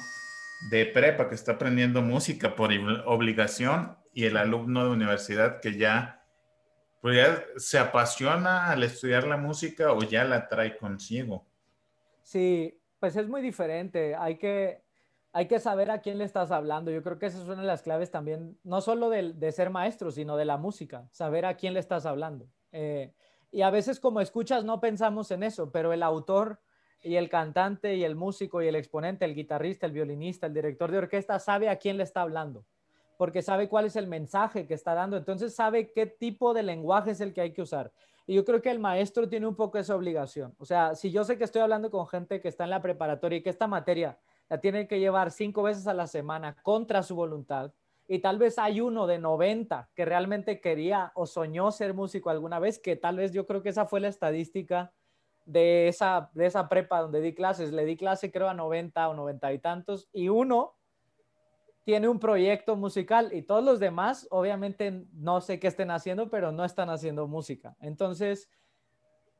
de 0.70 0.86
prepa 0.86 1.28
que 1.28 1.34
está 1.34 1.52
aprendiendo 1.52 2.02
música 2.02 2.54
por 2.54 2.70
obligación 3.06 3.96
y 4.12 4.24
el 4.24 4.36
alumno 4.36 4.84
de 4.84 4.90
universidad 4.90 5.60
que 5.60 5.76
ya, 5.76 6.24
pues 7.02 7.16
ya 7.16 7.44
se 7.56 7.78
apasiona 7.78 8.70
al 8.70 8.82
estudiar 8.82 9.26
la 9.26 9.36
música 9.36 9.92
o 9.92 10.02
ya 10.02 10.24
la 10.24 10.48
trae 10.48 10.76
consigo? 10.76 11.46
Sí, 12.22 12.80
pues 12.98 13.16
es 13.16 13.28
muy 13.28 13.42
diferente. 13.42 14.14
Hay 14.16 14.38
que, 14.38 14.82
hay 15.32 15.46
que 15.46 15.60
saber 15.60 15.90
a 15.90 16.00
quién 16.00 16.18
le 16.18 16.24
estás 16.24 16.50
hablando. 16.50 16.90
Yo 16.90 17.02
creo 17.02 17.18
que 17.18 17.26
esa 17.26 17.38
es 17.38 17.44
una 17.44 17.60
de 17.60 17.66
las 17.66 17.82
claves 17.82 18.10
también, 18.10 18.58
no 18.64 18.80
solo 18.80 19.10
de, 19.10 19.52
ser 19.52 19.70
maestro, 19.70 20.10
sino 20.10 20.36
de 20.36 20.46
la 20.46 20.56
música, 20.56 21.06
saber 21.12 21.44
a 21.44 21.56
quién 21.56 21.74
le 21.74 21.80
estás 21.80 22.06
hablando. 22.06 22.48
Eh, 22.72 23.12
y 23.52 23.62
a 23.62 23.70
veces 23.70 24.00
como 24.00 24.20
escuchas 24.20 24.64
no 24.64 24.80
pensamos 24.80 25.30
en 25.30 25.42
eso, 25.42 25.70
pero 25.70 25.92
el 25.92 26.02
autor 26.02 26.58
y 27.02 27.16
el 27.16 27.28
cantante 27.28 27.94
y 27.94 28.04
el 28.04 28.16
músico 28.16 28.62
y 28.62 28.68
el 28.68 28.76
exponente, 28.76 29.24
el 29.24 29.34
guitarrista, 29.34 29.86
el 29.86 29.92
violinista, 29.92 30.46
el 30.46 30.54
director 30.54 30.90
de 30.90 30.98
orquesta 30.98 31.38
sabe 31.38 31.68
a 31.68 31.76
quién 31.76 31.96
le 31.96 32.02
está 32.02 32.22
hablando, 32.22 32.64
porque 33.16 33.42
sabe 33.42 33.68
cuál 33.68 33.86
es 33.86 33.96
el 33.96 34.06
mensaje 34.06 34.66
que 34.66 34.74
está 34.74 34.94
dando, 34.94 35.16
entonces 35.16 35.54
sabe 35.54 35.92
qué 35.92 36.06
tipo 36.06 36.54
de 36.54 36.62
lenguaje 36.62 37.12
es 37.12 37.20
el 37.20 37.32
que 37.32 37.42
hay 37.42 37.52
que 37.52 37.62
usar. 37.62 37.92
Y 38.26 38.34
yo 38.34 38.44
creo 38.44 38.60
que 38.60 38.70
el 38.70 38.80
maestro 38.80 39.28
tiene 39.28 39.46
un 39.46 39.54
poco 39.54 39.78
esa 39.78 39.94
obligación. 39.94 40.54
O 40.58 40.64
sea, 40.64 40.96
si 40.96 41.12
yo 41.12 41.22
sé 41.22 41.38
que 41.38 41.44
estoy 41.44 41.62
hablando 41.62 41.90
con 41.90 42.08
gente 42.08 42.40
que 42.40 42.48
está 42.48 42.64
en 42.64 42.70
la 42.70 42.82
preparatoria 42.82 43.38
y 43.38 43.42
que 43.42 43.50
esta 43.50 43.68
materia 43.68 44.18
la 44.48 44.58
tiene 44.60 44.88
que 44.88 44.98
llevar 44.98 45.30
cinco 45.30 45.62
veces 45.62 45.86
a 45.86 45.94
la 45.94 46.08
semana 46.08 46.56
contra 46.62 47.04
su 47.04 47.14
voluntad, 47.14 47.72
y 48.08 48.20
tal 48.20 48.38
vez 48.38 48.58
hay 48.58 48.80
uno 48.80 49.06
de 49.06 49.18
90 49.18 49.90
que 49.94 50.04
realmente 50.04 50.60
quería 50.60 51.12
o 51.14 51.26
soñó 51.26 51.72
ser 51.72 51.94
músico 51.94 52.30
alguna 52.30 52.58
vez, 52.58 52.78
que 52.78 52.96
tal 52.96 53.16
vez 53.16 53.32
yo 53.32 53.46
creo 53.46 53.62
que 53.62 53.70
esa 53.70 53.86
fue 53.86 54.00
la 54.00 54.08
estadística 54.08 54.92
de 55.46 55.88
esa, 55.88 56.30
de 56.34 56.46
esa 56.46 56.68
prepa 56.68 57.00
donde 57.00 57.20
di 57.20 57.34
clases. 57.34 57.72
Le 57.72 57.84
di 57.84 57.96
clase 57.96 58.30
creo 58.30 58.48
a 58.48 58.54
90 58.54 59.08
o 59.08 59.14
90 59.14 59.52
y 59.52 59.58
tantos 59.58 60.08
y 60.12 60.28
uno 60.28 60.74
tiene 61.84 62.08
un 62.08 62.18
proyecto 62.18 62.74
musical 62.74 63.32
y 63.32 63.42
todos 63.42 63.64
los 63.64 63.78
demás 63.78 64.26
obviamente 64.30 65.06
no 65.12 65.40
sé 65.40 65.60
qué 65.60 65.68
estén 65.68 65.92
haciendo, 65.92 66.28
pero 66.28 66.52
no 66.52 66.64
están 66.64 66.90
haciendo 66.90 67.28
música. 67.28 67.76
Entonces, 67.80 68.50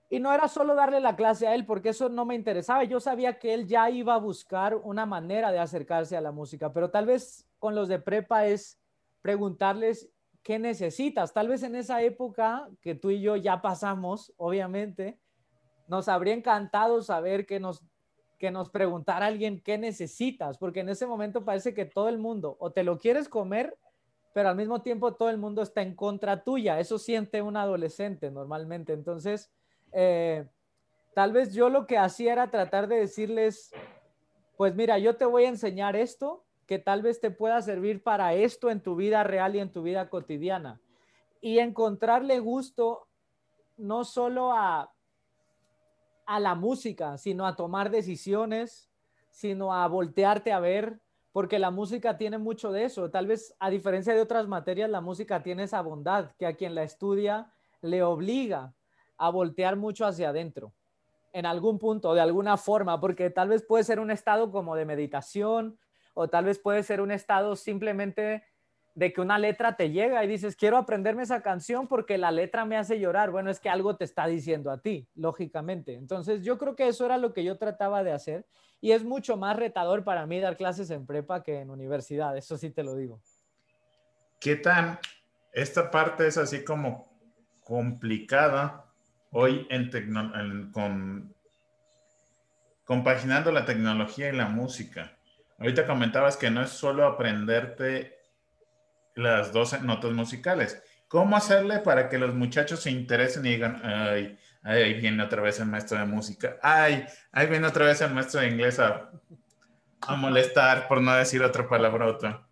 y 0.08 0.20
no 0.20 0.32
era 0.32 0.46
solo 0.46 0.76
darle 0.76 1.00
la 1.00 1.16
clase 1.16 1.48
a 1.48 1.54
él, 1.56 1.66
porque 1.66 1.88
eso 1.88 2.08
no 2.08 2.24
me 2.24 2.36
interesaba. 2.36 2.84
Yo 2.84 3.00
sabía 3.00 3.40
que 3.40 3.52
él 3.52 3.66
ya 3.66 3.90
iba 3.90 4.14
a 4.14 4.18
buscar 4.18 4.76
una 4.76 5.04
manera 5.04 5.50
de 5.50 5.58
acercarse 5.58 6.16
a 6.16 6.20
la 6.20 6.30
música, 6.30 6.72
pero 6.72 6.90
tal 6.90 7.06
vez 7.06 7.44
con 7.58 7.74
los 7.74 7.88
de 7.88 7.98
prepa 7.98 8.46
es 8.46 8.78
preguntarles 9.20 10.08
qué 10.44 10.60
necesitas. 10.60 11.32
Tal 11.32 11.48
vez 11.48 11.64
en 11.64 11.74
esa 11.74 12.02
época 12.02 12.68
que 12.80 12.94
tú 12.94 13.10
y 13.10 13.20
yo 13.20 13.34
ya 13.34 13.60
pasamos, 13.60 14.32
obviamente, 14.36 15.18
nos 15.88 16.08
habría 16.08 16.34
encantado 16.34 17.02
saber 17.02 17.46
que 17.46 17.60
nos, 17.60 17.82
que 18.38 18.50
nos 18.50 18.70
preguntara 18.70 19.26
alguien 19.26 19.60
qué 19.60 19.78
necesitas, 19.78 20.58
porque 20.58 20.80
en 20.80 20.88
ese 20.88 21.06
momento 21.06 21.44
parece 21.44 21.74
que 21.74 21.84
todo 21.84 22.08
el 22.08 22.18
mundo 22.18 22.56
o 22.60 22.70
te 22.70 22.84
lo 22.84 22.98
quieres 22.98 23.28
comer, 23.28 23.76
pero 24.32 24.50
al 24.50 24.56
mismo 24.56 24.82
tiempo 24.82 25.14
todo 25.14 25.30
el 25.30 25.38
mundo 25.38 25.62
está 25.62 25.80
en 25.82 25.94
contra 25.94 26.42
tuya. 26.42 26.78
Eso 26.78 26.98
siente 26.98 27.40
un 27.40 27.56
adolescente 27.56 28.30
normalmente. 28.30 28.92
Entonces, 28.92 29.50
eh, 29.92 30.46
tal 31.14 31.32
vez 31.32 31.54
yo 31.54 31.70
lo 31.70 31.86
que 31.86 31.96
hacía 31.96 32.34
era 32.34 32.50
tratar 32.50 32.86
de 32.86 32.96
decirles, 32.96 33.72
pues 34.58 34.74
mira, 34.74 34.98
yo 34.98 35.16
te 35.16 35.24
voy 35.24 35.44
a 35.44 35.48
enseñar 35.48 35.96
esto 35.96 36.44
que 36.66 36.78
tal 36.78 37.00
vez 37.00 37.20
te 37.20 37.30
pueda 37.30 37.62
servir 37.62 38.02
para 38.02 38.34
esto 38.34 38.70
en 38.70 38.82
tu 38.82 38.96
vida 38.96 39.24
real 39.24 39.56
y 39.56 39.60
en 39.60 39.72
tu 39.72 39.82
vida 39.82 40.10
cotidiana. 40.10 40.80
Y 41.40 41.58
encontrarle 41.58 42.40
gusto 42.40 43.08
no 43.76 44.04
solo 44.04 44.52
a, 44.52 44.92
a 46.26 46.40
la 46.40 46.54
música, 46.54 47.16
sino 47.18 47.46
a 47.46 47.56
tomar 47.56 47.90
decisiones, 47.90 48.90
sino 49.30 49.72
a 49.72 49.86
voltearte 49.86 50.52
a 50.52 50.60
ver, 50.60 51.00
porque 51.32 51.58
la 51.58 51.70
música 51.70 52.16
tiene 52.16 52.38
mucho 52.38 52.72
de 52.72 52.84
eso. 52.84 53.10
Tal 53.10 53.26
vez 53.26 53.54
a 53.58 53.70
diferencia 53.70 54.14
de 54.14 54.20
otras 54.20 54.48
materias, 54.48 54.90
la 54.90 55.00
música 55.00 55.42
tiene 55.42 55.64
esa 55.64 55.80
bondad 55.82 56.32
que 56.38 56.46
a 56.46 56.56
quien 56.56 56.74
la 56.74 56.82
estudia 56.82 57.52
le 57.80 58.02
obliga 58.02 58.74
a 59.18 59.30
voltear 59.30 59.76
mucho 59.76 60.06
hacia 60.06 60.30
adentro, 60.30 60.72
en 61.32 61.46
algún 61.46 61.78
punto, 61.78 62.14
de 62.14 62.20
alguna 62.20 62.56
forma, 62.56 63.00
porque 63.00 63.30
tal 63.30 63.48
vez 63.48 63.62
puede 63.62 63.84
ser 63.84 64.00
un 64.00 64.10
estado 64.10 64.50
como 64.50 64.74
de 64.76 64.84
meditación, 64.84 65.78
o 66.14 66.28
tal 66.28 66.46
vez 66.46 66.58
puede 66.58 66.82
ser 66.82 67.00
un 67.02 67.10
estado 67.10 67.56
simplemente 67.56 68.42
de 68.96 69.12
que 69.12 69.20
una 69.20 69.38
letra 69.38 69.76
te 69.76 69.90
llega 69.90 70.24
y 70.24 70.26
dices, 70.26 70.56
quiero 70.56 70.78
aprenderme 70.78 71.22
esa 71.22 71.42
canción 71.42 71.86
porque 71.86 72.16
la 72.16 72.30
letra 72.30 72.64
me 72.64 72.78
hace 72.78 72.98
llorar. 72.98 73.30
Bueno, 73.30 73.50
es 73.50 73.60
que 73.60 73.68
algo 73.68 73.94
te 73.94 74.06
está 74.06 74.26
diciendo 74.26 74.70
a 74.70 74.80
ti, 74.80 75.06
lógicamente. 75.14 75.92
Entonces, 75.92 76.42
yo 76.42 76.56
creo 76.56 76.74
que 76.74 76.88
eso 76.88 77.04
era 77.04 77.18
lo 77.18 77.34
que 77.34 77.44
yo 77.44 77.58
trataba 77.58 78.02
de 78.02 78.12
hacer 78.12 78.46
y 78.80 78.92
es 78.92 79.04
mucho 79.04 79.36
más 79.36 79.54
retador 79.54 80.02
para 80.02 80.26
mí 80.26 80.40
dar 80.40 80.56
clases 80.56 80.90
en 80.90 81.04
prepa 81.04 81.42
que 81.42 81.60
en 81.60 81.68
universidad, 81.68 82.38
eso 82.38 82.56
sí 82.56 82.70
te 82.70 82.82
lo 82.82 82.96
digo. 82.96 83.20
¿Qué 84.40 84.56
tan 84.56 84.98
esta 85.52 85.90
parte 85.90 86.26
es 86.26 86.38
así 86.38 86.64
como 86.64 87.12
complicada 87.64 88.86
hoy 89.30 89.66
en, 89.68 90.70
con 90.72 91.34
compaginando 92.86 93.52
la 93.52 93.66
tecnología 93.66 94.30
y 94.30 94.36
la 94.36 94.48
música? 94.48 95.18
Ahorita 95.58 95.86
comentabas 95.86 96.38
que 96.38 96.50
no 96.50 96.62
es 96.62 96.70
solo 96.70 97.04
aprenderte 97.04 98.15
las 99.16 99.52
12 99.52 99.80
notas 99.80 100.12
musicales. 100.12 100.82
¿Cómo 101.08 101.36
hacerle 101.36 101.78
para 101.80 102.08
que 102.08 102.18
los 102.18 102.34
muchachos 102.34 102.80
se 102.80 102.90
interesen 102.90 103.46
y 103.46 103.50
digan, 103.50 103.80
ay, 103.82 104.38
ahí 104.62 104.94
viene 104.94 105.22
otra 105.22 105.42
vez 105.42 105.58
el 105.58 105.66
maestro 105.66 105.98
de 105.98 106.04
música, 106.04 106.56
ay, 106.62 107.06
ahí 107.32 107.46
viene 107.46 107.66
otra 107.66 107.86
vez 107.86 108.00
el 108.00 108.12
maestro 108.12 108.40
de 108.40 108.48
inglés 108.48 108.78
a, 108.78 109.10
molestar, 110.16 110.86
por 110.86 111.00
no 111.00 111.14
decir 111.14 111.42
otra 111.42 111.68
palabrota? 111.68 112.46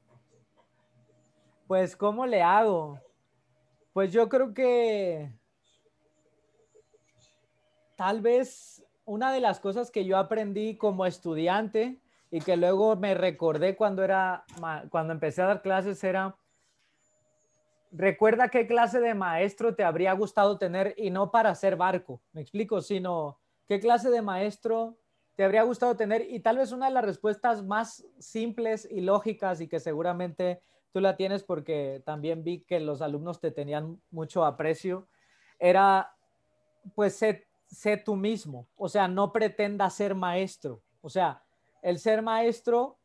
Pues, 1.68 1.94
¿cómo 1.94 2.26
le 2.26 2.42
hago? 2.42 2.98
Pues 3.92 4.12
yo 4.12 4.28
creo 4.28 4.52
que 4.54 5.30
tal 7.96 8.20
vez 8.22 8.84
una 9.04 9.32
de 9.32 9.40
las 9.40 9.60
cosas 9.60 9.90
que 9.90 10.04
yo 10.04 10.16
aprendí 10.16 10.76
como 10.76 11.06
estudiante 11.06 12.00
y 12.30 12.40
que 12.40 12.56
luego 12.56 12.96
me 12.96 13.14
recordé 13.14 13.76
cuando 13.76 14.02
era 14.02 14.44
cuando 14.90 15.12
empecé 15.12 15.42
a 15.42 15.46
dar 15.46 15.62
clases 15.62 16.02
era 16.02 16.34
recuerda 17.96 18.48
qué 18.48 18.66
clase 18.66 19.00
de 19.00 19.14
maestro 19.14 19.74
te 19.74 19.84
habría 19.84 20.12
gustado 20.14 20.58
tener 20.58 20.94
y 20.96 21.10
no 21.10 21.30
para 21.30 21.50
hacer 21.50 21.76
barco, 21.76 22.20
me 22.32 22.40
explico, 22.40 22.80
sino 22.80 23.38
qué 23.68 23.78
clase 23.78 24.10
de 24.10 24.20
maestro 24.20 24.98
te 25.36 25.44
habría 25.44 25.62
gustado 25.62 25.96
tener 25.96 26.26
y 26.28 26.40
tal 26.40 26.58
vez 26.58 26.72
una 26.72 26.86
de 26.86 26.92
las 26.92 27.04
respuestas 27.04 27.64
más 27.64 28.04
simples 28.18 28.86
y 28.90 29.00
lógicas 29.00 29.60
y 29.60 29.68
que 29.68 29.78
seguramente 29.78 30.60
tú 30.92 31.00
la 31.00 31.16
tienes 31.16 31.44
porque 31.44 32.02
también 32.04 32.42
vi 32.42 32.60
que 32.60 32.80
los 32.80 33.00
alumnos 33.00 33.40
te 33.40 33.52
tenían 33.52 34.00
mucho 34.10 34.44
aprecio, 34.44 35.06
era 35.58 36.14
pues 36.96 37.16
sé, 37.16 37.46
sé 37.66 37.96
tú 37.96 38.16
mismo, 38.16 38.66
o 38.76 38.88
sea, 38.88 39.06
no 39.06 39.32
pretenda 39.32 39.88
ser 39.88 40.16
maestro, 40.16 40.82
o 41.00 41.08
sea, 41.08 41.42
el 41.80 41.98
ser 42.00 42.22
maestro 42.22 42.98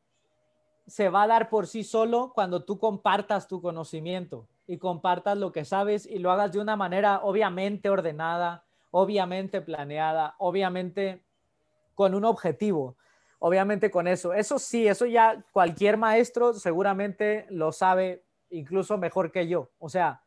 se 0.88 1.10
va 1.10 1.24
a 1.24 1.28
dar 1.28 1.50
por 1.50 1.68
sí 1.68 1.84
solo 1.84 2.32
cuando 2.34 2.66
tú 2.66 2.80
compartas 2.80 3.48
tu 3.48 3.62
conocimiento 3.62 4.48
y 4.70 4.78
compartas 4.78 5.36
lo 5.36 5.52
que 5.52 5.66
sabes 5.66 6.06
y 6.06 6.20
lo 6.20 6.32
hagas 6.32 6.52
de 6.52 6.60
una 6.60 6.76
manera 6.76 7.22
obviamente 7.24 7.90
ordenada, 7.90 8.66
obviamente 8.92 9.62
planeada, 9.62 10.36
obviamente 10.38 11.24
con 11.96 12.14
un 12.14 12.24
objetivo, 12.24 12.96
obviamente 13.40 13.90
con 13.90 14.08
eso. 14.08 14.32
Eso 14.32 14.60
sí, 14.60 14.88
eso 14.88 15.08
ya 15.08 15.44
cualquier 15.54 15.98
maestro 15.98 16.54
seguramente 16.54 17.48
lo 17.50 17.72
sabe 17.72 18.24
incluso 18.52 19.00
mejor 19.00 19.32
que 19.32 19.48
yo. 19.48 19.72
O 19.80 19.90
sea, 19.90 20.22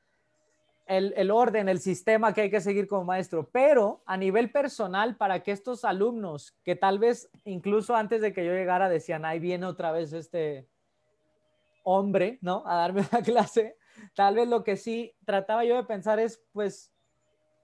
el, 0.87 1.15
el, 1.17 1.31
orden, 1.31 1.69
el 1.69 1.79
sistema 1.79 2.35
que 2.35 2.41
hay 2.41 2.51
que 2.51 2.61
seguir 2.61 2.89
como 2.89 3.05
maestro, 3.05 3.49
pero 3.53 4.03
a 4.07 4.17
nivel 4.17 4.51
personal, 4.51 5.15
para 5.15 5.45
que 5.45 5.53
estos 5.53 5.85
alumnos 5.85 6.53
que 6.65 6.75
tal 6.75 6.99
vez 6.99 7.31
incluso 7.45 7.95
antes 7.95 8.21
de 8.21 8.33
que 8.33 8.45
yo 8.45 8.51
llegara 8.51 8.89
decían, 8.89 9.25
ahí 9.25 9.39
viene 9.39 9.67
otra 9.67 9.93
vez 9.93 10.13
este 10.13 10.67
hombre, 11.85 12.39
¿no? 12.41 12.65
A 12.67 12.75
darme 12.75 13.03
una 13.13 13.23
clase, 13.23 13.77
Tal 14.15 14.35
vez 14.35 14.49
lo 14.49 14.65
que 14.65 14.77
sí 14.77 15.15
trataba 15.25 15.65
yo 15.65 15.77
de 15.77 15.85
pensar 15.85 16.19
es, 16.19 16.43
pues, 16.53 16.93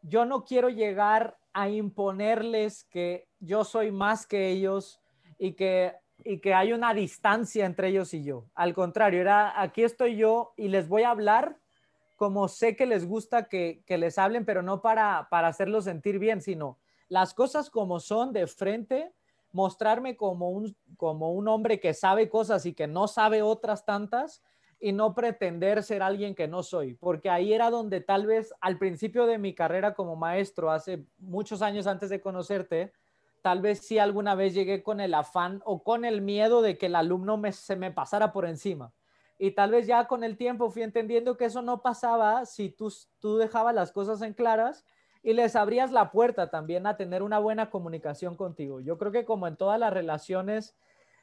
yo 0.03 0.25
no 0.25 0.45
quiero 0.45 0.69
llegar 0.69 1.39
a 1.53 1.69
imponerles 1.69 2.85
que 2.85 3.29
yo 3.41 3.65
soy 3.65 3.91
más 3.91 4.27
que 4.27 4.49
ellos 4.49 5.01
y 5.39 5.53
que, 5.53 5.95
y 6.25 6.39
que 6.39 6.55
hay 6.55 6.73
una 6.73 6.95
distancia 6.95 7.67
entre 7.67 7.89
ellos 7.89 8.15
y 8.15 8.23
yo. 8.23 8.45
Al 8.55 8.75
contrario, 8.75 9.21
era, 9.21 9.61
aquí 9.61 9.83
estoy 9.83 10.17
yo 10.17 10.53
y 10.57 10.69
les 10.69 10.89
voy 10.89 11.03
a 11.03 11.11
hablar 11.11 11.57
como 12.17 12.49
sé 12.49 12.75
que 12.75 12.87
les 12.87 13.07
gusta 13.07 13.49
que, 13.49 13.83
que 13.87 13.97
les 13.97 14.19
hablen, 14.19 14.45
pero 14.45 14.63
no 14.63 14.83
para, 14.83 15.29
para 15.31 15.49
hacerlos 15.49 15.85
sentir 15.85 16.19
bien, 16.19 16.43
sino 16.43 16.79
las 17.09 17.33
cosas 17.33 17.71
como 17.71 18.01
son 18.01 18.33
de 18.33 18.47
frente, 18.49 19.13
mostrarme 19.53 20.17
como 20.17 20.51
un, 20.51 20.77
como 20.97 21.33
un 21.33 21.49
hombre 21.49 21.81
que 21.81 21.95
sabe 21.95 22.29
cosas 22.29 22.67
y 22.67 22.75
que 22.75 22.87
no 22.87 23.09
sabe 23.09 23.43
otras 23.43 23.85
tantas 23.85 24.43
y 24.81 24.93
no 24.93 25.15
pretender 25.15 25.83
ser 25.83 26.03
alguien 26.03 26.35
que 26.35 26.47
no 26.47 26.63
soy, 26.63 26.95
porque 26.95 27.31
ahí 27.31 27.53
era 27.53 27.71
donde 27.71 28.01
tal 28.01 28.27
vez 28.27 28.55
al 28.61 28.79
principio 28.79 29.27
de 29.27 29.39
mi 29.39 29.55
carrera 29.55 29.95
como 29.95 30.15
maestro, 30.15 30.71
hace 30.71 31.05
muchos 31.19 31.63
años 31.63 31.87
antes 31.87 32.11
de 32.11 32.21
conocerte, 32.21 32.93
tal 33.43 33.61
vez 33.61 33.81
sí 33.81 33.99
alguna 33.99 34.35
vez 34.35 34.55
llegué 34.55 34.83
con 34.83 35.01
el 35.01 35.15
afán 35.15 35.63
o 35.65 35.83
con 35.83 36.05
el 36.05 36.21
miedo 36.21 36.63
de 36.63 36.79
que 36.79 36.87
el 36.87 36.95
alumno 36.95 37.37
me, 37.37 37.53
se 37.53 37.77
me 37.77 37.91
pasara 37.91 38.33
por 38.33 38.47
encima. 38.47 38.93
Y 39.39 39.53
tal 39.53 39.71
vez 39.71 39.87
ya 39.87 40.07
con 40.07 40.25
el 40.25 40.37
tiempo 40.37 40.71
fui 40.71 40.83
entendiendo 40.83 41.37
que 41.37 41.45
eso 41.45 41.63
no 41.63 41.81
pasaba 41.81 42.45
si 42.45 42.71
tú, 42.71 42.93
tú 43.21 43.37
dejabas 43.37 43.75
las 43.75 43.93
cosas 43.93 44.21
en 44.23 44.35
claras 44.35 44.85
y 45.23 45.33
les 45.33 45.57
abrías 45.57 45.93
la 45.93 46.11
puerta 46.11 46.51
también 46.51 46.87
a 46.87 46.97
tener 46.97 47.23
una 47.23 47.39
buena 47.39 47.71
comunicación 47.71 48.37
contigo. 48.37 48.81
Yo 48.81 48.99
creo 48.99 49.13
que 49.13 49.25
como 49.25 49.47
en 49.47 49.57
todas 49.57 49.79
las 49.79 49.93
relaciones 49.93 50.77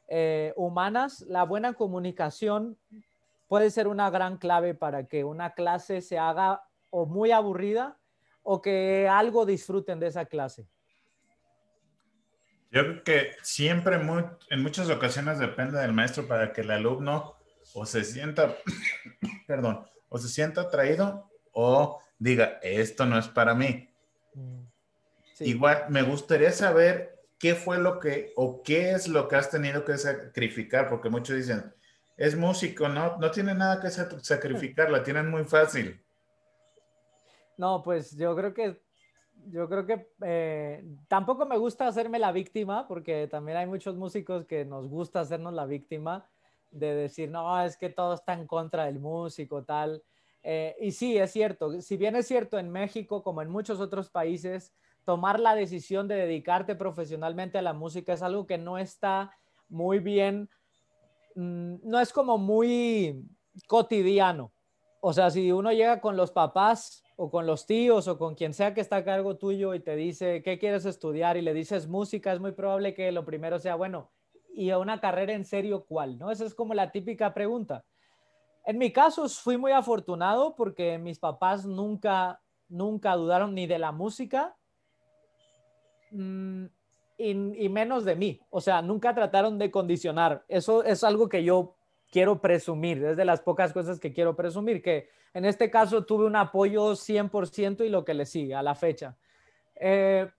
eh, 0.08 0.54
humanas, 0.56 1.22
la 1.22 1.44
buena 1.44 1.74
comunicación 1.74 2.78
puede 3.48 3.70
ser 3.72 3.88
una 3.88 4.10
gran 4.10 4.38
clave 4.38 4.74
para 4.74 5.08
que 5.08 5.24
una 5.24 5.54
clase 5.54 6.02
se 6.02 6.18
haga 6.18 6.64
o 6.90 7.06
muy 7.06 7.32
aburrida 7.32 7.98
o 8.44 8.62
que 8.62 9.08
algo 9.10 9.46
disfruten 9.46 10.00
de 10.00 10.08
esa 10.08 10.26
clase. 10.26 10.68
Yo 12.72 12.82
creo 12.82 13.04
que 13.04 13.32
siempre, 13.42 13.96
en 14.50 14.62
muchas 14.62 14.90
ocasiones 14.90 15.40
depende 15.40 15.80
del 15.80 15.94
maestro 15.94 16.28
para 16.28 16.52
que 16.52 16.62
el 16.62 16.72
alumno 16.72 17.36
o 17.74 17.86
se 17.86 18.04
sienta, 18.04 18.56
perdón, 19.48 19.86
o 20.10 20.18
se 20.18 20.28
sienta 20.28 20.62
atraído 20.62 21.30
o 21.52 22.00
diga, 22.20 22.60
esto 22.62 23.06
no 23.06 23.18
es 23.18 23.28
para 23.28 23.56
mí. 23.56 23.90
Mm, 24.34 24.66
Igual, 25.40 25.86
me 25.90 26.02
gustaría 26.02 26.52
saber 26.52 27.24
qué 27.40 27.56
fue 27.56 27.78
lo 27.78 28.00
que 28.00 28.32
o 28.36 28.64
qué 28.64 28.92
es 28.92 29.08
lo 29.08 29.28
que 29.28 29.36
has 29.36 29.50
tenido 29.50 29.84
que 29.84 29.98
sacrificar, 29.98 30.90
porque 30.90 31.10
muchos 31.10 31.36
dicen, 31.36 31.74
es 32.18 32.36
músico, 32.38 32.88
¿no? 32.88 33.18
No 33.18 33.32
tiene 33.32 33.54
nada 33.54 33.82
que 33.82 33.90
sacrificar, 33.90 34.90
la 34.90 35.04
tienen 35.04 35.30
muy 35.30 35.44
fácil. 35.44 36.02
No, 37.58 37.82
pues 37.84 38.16
yo 38.18 38.36
creo 38.36 38.54
que, 38.54 38.82
yo 39.48 39.68
creo 39.70 39.86
que 39.86 40.12
eh, 40.24 40.86
tampoco 41.08 41.46
me 41.46 41.58
gusta 41.58 41.88
hacerme 41.88 42.20
la 42.20 42.32
víctima, 42.32 42.88
porque 42.88 43.28
también 43.28 43.58
hay 43.58 43.68
muchos 43.68 43.96
músicos 43.96 44.46
que 44.46 44.66
nos 44.66 44.88
gusta 44.88 45.22
hacernos 45.22 45.54
la 45.54 45.66
víctima, 45.66 46.28
de 46.72 46.94
decir, 46.94 47.30
no, 47.30 47.62
es 47.64 47.78
que 47.78 47.90
todo 47.90 48.14
está 48.14 48.34
en 48.34 48.48
contra 48.48 48.86
del 48.86 49.00
músico, 49.00 49.64
tal. 49.64 50.04
Eh, 50.44 50.76
y 50.80 50.92
sí, 50.92 51.18
es 51.18 51.32
cierto, 51.32 51.82
si 51.82 51.98
bien 51.98 52.16
es 52.16 52.28
cierto 52.28 52.60
en 52.60 52.70
México, 52.70 53.24
como 53.24 53.42
en 53.42 53.50
muchos 53.50 53.80
otros 53.80 54.10
países, 54.10 54.74
tomar 55.06 55.40
la 55.40 55.56
decisión 55.56 56.08
de 56.08 56.16
dedicarte 56.16 56.76
profesionalmente 56.76 57.58
a 57.58 57.62
la 57.62 57.74
música 57.74 58.14
es 58.14 58.22
algo 58.22 58.46
que 58.46 58.58
no 58.58 58.78
está 58.78 59.32
muy 59.70 60.00
bien 60.00 60.50
Mm, 61.36 61.76
no 61.84 62.00
es 62.00 62.12
como 62.12 62.38
muy 62.38 63.24
cotidiano. 63.68 64.52
O 65.02 65.14
sea, 65.14 65.30
si 65.30 65.52
uno 65.52 65.72
llega 65.72 66.02
con 66.02 66.18
los 66.18 66.32
papás 66.32 67.04
o 67.16 67.30
con 67.30 67.46
los 67.46 67.66
tíos 67.66 68.08
o 68.08 68.18
con 68.18 68.36
quien 68.36 68.54
sea 68.54 68.74
que 68.74 68.82
está 68.82 68.98
a 68.98 69.06
cargo 69.06 69.38
tuyo 69.38 69.74
y 69.74 69.80
te 69.80 69.96
dice, 69.96 70.42
¿qué 70.42 70.58
quieres 70.58 70.86
estudiar? 70.86 71.38
Y 71.38 71.42
le 71.42 71.54
dices 71.54 71.88
música, 71.88 72.34
es 72.34 72.40
muy 72.40 72.54
probable 72.54 72.94
que 72.94 73.12
lo 73.12 73.24
primero 73.24 73.60
sea, 73.60 73.76
bueno, 73.76 74.12
¿y 74.54 74.72
a 74.72 74.80
una 74.80 75.00
carrera 75.00 75.34
en 75.34 75.46
serio 75.46 75.86
cuál? 75.86 76.18
¿No? 76.18 76.32
Esa 76.32 76.46
es 76.46 76.56
como 76.56 76.74
la 76.74 76.92
típica 76.92 77.34
pregunta. 77.34 77.86
En 78.66 78.80
mi 78.80 78.92
caso 78.92 79.30
fui 79.30 79.58
muy 79.58 79.74
afortunado 79.74 80.56
porque 80.56 80.98
mis 80.98 81.20
papás 81.20 81.66
nunca, 81.66 82.42
nunca 82.68 83.16
dudaron 83.16 83.54
ni 83.54 83.68
de 83.68 83.78
la 83.78 83.92
música, 83.92 84.56
mm, 86.12 86.66
y, 87.18 87.70
menos 87.70 88.06
de 88.06 88.16
mí. 88.16 88.42
O 88.50 88.62
sea, 88.62 88.82
nunca 88.82 89.14
trataron 89.14 89.58
de 89.58 89.72
condicionar. 89.72 90.44
Eso 90.48 90.84
es 90.84 91.04
algo 91.04 91.30
que 91.30 91.44
yo 91.44 91.76
quiero 92.12 92.42
presumir. 92.42 93.04
Es 93.04 93.18
de 93.18 93.26
las 93.26 93.42
pocas 93.42 93.74
cosas 93.74 94.00
que 94.00 94.14
quiero 94.14 94.36
presumir, 94.36 94.82
que 94.82 95.10
en 95.34 95.46
este 95.46 95.70
caso 95.70 96.06
tuve 96.06 96.26
un 96.26 96.36
apoyo 96.36 96.92
100% 96.92 97.86
y 97.86 97.90
lo 97.90 98.04
que 98.04 98.14
le 98.14 98.26
sigue 98.26 98.56
a 98.56 98.64
la 98.64 98.76
fecha. 98.76 99.18
Eh, 99.76 100.30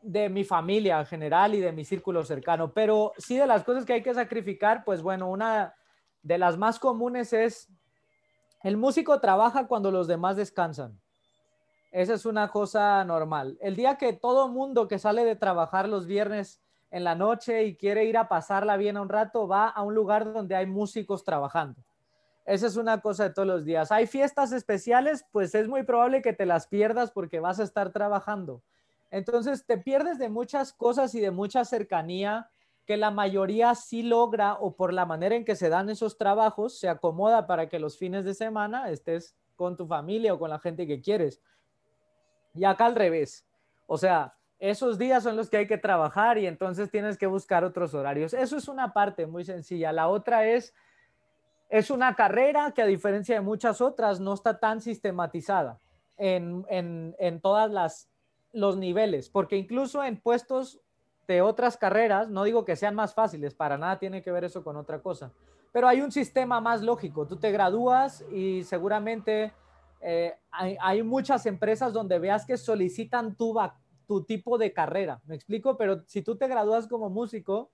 de 0.00 0.28
mi 0.28 0.44
familia 0.44 1.00
en 1.00 1.06
general 1.06 1.54
y 1.54 1.60
de 1.60 1.72
mi 1.72 1.84
círculo 1.84 2.24
cercano. 2.24 2.72
Pero 2.72 3.12
sí 3.18 3.36
de 3.36 3.46
las 3.46 3.64
cosas 3.64 3.84
que 3.84 3.94
hay 3.94 4.02
que 4.02 4.14
sacrificar, 4.14 4.84
pues 4.84 5.02
bueno, 5.02 5.28
una 5.30 5.74
de 6.22 6.38
las 6.38 6.56
más 6.56 6.78
comunes 6.78 7.32
es 7.32 7.68
el 8.62 8.76
músico 8.76 9.20
trabaja 9.20 9.66
cuando 9.66 9.90
los 9.90 10.08
demás 10.08 10.36
descansan. 10.36 11.00
Esa 11.90 12.14
es 12.14 12.26
una 12.26 12.50
cosa 12.50 13.02
normal. 13.04 13.56
El 13.60 13.76
día 13.76 13.96
que 13.96 14.12
todo 14.12 14.48
mundo 14.48 14.88
que 14.88 14.98
sale 14.98 15.24
de 15.24 15.36
trabajar 15.36 15.88
los 15.88 16.06
viernes 16.06 16.60
en 16.90 17.04
la 17.04 17.14
noche 17.14 17.64
y 17.64 17.76
quiere 17.76 18.04
ir 18.04 18.18
a 18.18 18.28
pasarla 18.28 18.76
bien 18.76 18.98
un 18.98 19.08
rato, 19.08 19.48
va 19.48 19.68
a 19.68 19.82
un 19.82 19.94
lugar 19.94 20.32
donde 20.32 20.54
hay 20.54 20.66
músicos 20.66 21.24
trabajando. 21.24 21.82
Esa 22.44 22.66
es 22.66 22.76
una 22.76 23.00
cosa 23.00 23.24
de 23.24 23.34
todos 23.34 23.48
los 23.48 23.64
días. 23.64 23.92
Hay 23.92 24.06
fiestas 24.06 24.52
especiales, 24.52 25.26
pues 25.32 25.54
es 25.54 25.68
muy 25.68 25.82
probable 25.82 26.22
que 26.22 26.32
te 26.32 26.46
las 26.46 26.66
pierdas 26.66 27.10
porque 27.10 27.40
vas 27.40 27.60
a 27.60 27.64
estar 27.64 27.92
trabajando. 27.92 28.62
Entonces 29.10 29.66
te 29.66 29.78
pierdes 29.78 30.18
de 30.18 30.28
muchas 30.28 30.72
cosas 30.72 31.14
y 31.14 31.20
de 31.20 31.30
mucha 31.30 31.64
cercanía 31.64 32.50
que 32.86 32.96
la 32.96 33.10
mayoría 33.10 33.74
sí 33.74 34.02
logra 34.02 34.54
o 34.54 34.74
por 34.74 34.94
la 34.94 35.04
manera 35.04 35.34
en 35.34 35.44
que 35.44 35.56
se 35.56 35.68
dan 35.68 35.90
esos 35.90 36.16
trabajos, 36.16 36.78
se 36.78 36.88
acomoda 36.88 37.46
para 37.46 37.68
que 37.68 37.78
los 37.78 37.98
fines 37.98 38.24
de 38.24 38.32
semana 38.32 38.90
estés 38.90 39.36
con 39.56 39.76
tu 39.76 39.86
familia 39.86 40.32
o 40.32 40.38
con 40.38 40.48
la 40.48 40.58
gente 40.58 40.86
que 40.86 41.02
quieres. 41.02 41.42
Y 42.58 42.64
acá 42.64 42.86
al 42.86 42.94
revés. 42.94 43.46
O 43.86 43.96
sea, 43.96 44.34
esos 44.58 44.98
días 44.98 45.22
son 45.22 45.36
los 45.36 45.48
que 45.48 45.58
hay 45.58 45.66
que 45.66 45.78
trabajar 45.78 46.38
y 46.38 46.46
entonces 46.46 46.90
tienes 46.90 47.16
que 47.16 47.26
buscar 47.26 47.64
otros 47.64 47.94
horarios. 47.94 48.34
Eso 48.34 48.56
es 48.56 48.68
una 48.68 48.92
parte 48.92 49.26
muy 49.26 49.44
sencilla. 49.44 49.92
La 49.92 50.08
otra 50.08 50.46
es, 50.46 50.74
es 51.70 51.90
una 51.90 52.14
carrera 52.14 52.72
que 52.72 52.82
a 52.82 52.86
diferencia 52.86 53.36
de 53.36 53.40
muchas 53.40 53.80
otras 53.80 54.20
no 54.20 54.34
está 54.34 54.58
tan 54.58 54.80
sistematizada 54.80 55.78
en, 56.16 56.66
en, 56.68 57.14
en 57.18 57.40
todas 57.40 57.70
las 57.70 58.10
los 58.52 58.76
niveles, 58.76 59.28
porque 59.28 59.56
incluso 59.56 60.02
en 60.02 60.20
puestos 60.20 60.80
de 61.26 61.42
otras 61.42 61.76
carreras, 61.76 62.28
no 62.28 62.44
digo 62.44 62.64
que 62.64 62.76
sean 62.76 62.94
más 62.94 63.14
fáciles, 63.14 63.54
para 63.54 63.76
nada 63.76 63.98
tiene 63.98 64.22
que 64.22 64.32
ver 64.32 64.44
eso 64.44 64.64
con 64.64 64.76
otra 64.76 65.00
cosa, 65.00 65.32
pero 65.72 65.86
hay 65.86 66.00
un 66.00 66.10
sistema 66.10 66.60
más 66.60 66.82
lógico. 66.82 67.26
Tú 67.26 67.36
te 67.36 67.52
gradúas 67.52 68.24
y 68.32 68.64
seguramente 68.64 69.52
eh, 70.00 70.34
hay, 70.50 71.02
muchas 71.02 71.46
empresas 71.46 71.92
donde 71.92 72.18
veas 72.18 72.46
que 72.46 72.56
solicitan 72.56 73.36
tu, 73.36 73.56
tu 74.06 74.24
tipo 74.24 74.58
de 74.58 74.72
carrera, 74.72 75.20
¿me 75.24 75.34
explico? 75.34 75.76
Pero 75.76 76.02
si 76.06 76.22
tú 76.22 76.36
te 76.36 76.48
gradúas 76.48 76.86
como 76.86 77.10
músico, 77.10 77.70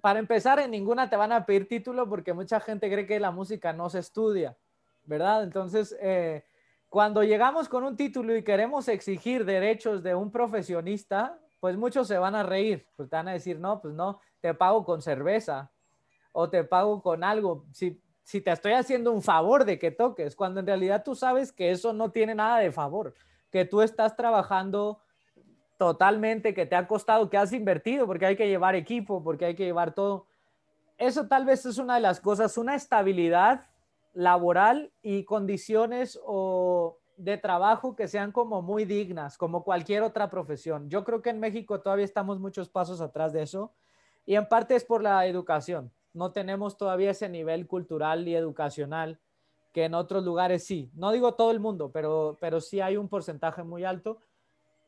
para 0.00 0.18
empezar, 0.18 0.58
en 0.60 0.70
ninguna 0.70 1.10
te 1.10 1.16
van 1.16 1.32
a 1.32 1.44
pedir 1.44 1.68
título 1.68 2.08
porque 2.08 2.32
mucha 2.32 2.60
gente 2.60 2.90
cree 2.90 3.06
que 3.06 3.20
la 3.20 3.30
música 3.30 3.72
no 3.72 3.90
se 3.90 3.98
estudia, 3.98 4.56
¿verdad? 5.04 5.42
Entonces, 5.42 5.96
eh, 6.00 6.44
cuando 6.88 7.22
llegamos 7.22 7.68
con 7.68 7.84
un 7.84 7.96
título 7.96 8.36
y 8.36 8.42
queremos 8.42 8.88
exigir 8.88 9.44
derechos 9.44 10.02
de 10.02 10.14
un 10.14 10.30
profesionista, 10.30 11.38
pues 11.60 11.76
muchos 11.76 12.08
se 12.08 12.18
van 12.18 12.34
a 12.34 12.42
reír, 12.42 12.86
pues 12.96 13.10
te 13.10 13.16
van 13.16 13.28
a 13.28 13.32
decir, 13.32 13.60
no, 13.60 13.80
pues 13.80 13.94
no, 13.94 14.20
te 14.40 14.54
pago 14.54 14.84
con 14.84 15.02
cerveza 15.02 15.70
o 16.32 16.48
te 16.48 16.64
pago 16.64 17.02
con 17.02 17.22
algo. 17.22 17.66
Si, 17.72 18.00
si 18.22 18.40
te 18.40 18.50
estoy 18.50 18.72
haciendo 18.72 19.12
un 19.12 19.22
favor 19.22 19.64
de 19.64 19.78
que 19.78 19.90
toques, 19.90 20.36
cuando 20.36 20.60
en 20.60 20.66
realidad 20.66 21.02
tú 21.04 21.14
sabes 21.14 21.52
que 21.52 21.70
eso 21.70 21.92
no 21.92 22.10
tiene 22.10 22.34
nada 22.34 22.58
de 22.58 22.72
favor, 22.72 23.14
que 23.50 23.64
tú 23.64 23.82
estás 23.82 24.16
trabajando 24.16 25.00
totalmente, 25.78 26.54
que 26.54 26.66
te 26.66 26.76
ha 26.76 26.86
costado, 26.86 27.30
que 27.30 27.38
has 27.38 27.52
invertido, 27.52 28.06
porque 28.06 28.26
hay 28.26 28.36
que 28.36 28.48
llevar 28.48 28.74
equipo, 28.74 29.22
porque 29.22 29.46
hay 29.46 29.54
que 29.54 29.64
llevar 29.64 29.94
todo. 29.94 30.26
Eso 30.98 31.26
tal 31.26 31.46
vez 31.46 31.64
es 31.64 31.78
una 31.78 31.94
de 31.94 32.02
las 32.02 32.20
cosas, 32.20 32.58
una 32.58 32.74
estabilidad 32.74 33.66
laboral 34.12 34.92
y 35.02 35.24
condiciones 35.24 36.20
o 36.22 36.98
de 37.16 37.38
trabajo 37.38 37.96
que 37.96 38.08
sean 38.08 38.32
como 38.32 38.62
muy 38.62 38.84
dignas, 38.84 39.38
como 39.38 39.62
cualquier 39.62 40.02
otra 40.02 40.30
profesión. 40.30 40.88
Yo 40.88 41.04
creo 41.04 41.22
que 41.22 41.30
en 41.30 41.40
México 41.40 41.80
todavía 41.80 42.04
estamos 42.04 42.38
muchos 42.40 42.68
pasos 42.68 43.00
atrás 43.00 43.32
de 43.32 43.42
eso 43.42 43.72
y 44.26 44.34
en 44.36 44.48
parte 44.48 44.74
es 44.74 44.84
por 44.84 45.02
la 45.02 45.26
educación. 45.26 45.92
No 46.12 46.32
tenemos 46.32 46.76
todavía 46.76 47.10
ese 47.10 47.28
nivel 47.28 47.66
cultural 47.66 48.26
y 48.26 48.34
educacional 48.34 49.18
que 49.72 49.84
en 49.84 49.94
otros 49.94 50.24
lugares 50.24 50.64
sí. 50.64 50.90
No 50.94 51.12
digo 51.12 51.34
todo 51.34 51.50
el 51.50 51.60
mundo, 51.60 51.90
pero, 51.92 52.38
pero 52.40 52.60
sí 52.60 52.80
hay 52.80 52.96
un 52.96 53.08
porcentaje 53.08 53.62
muy 53.62 53.84
alto. 53.84 54.20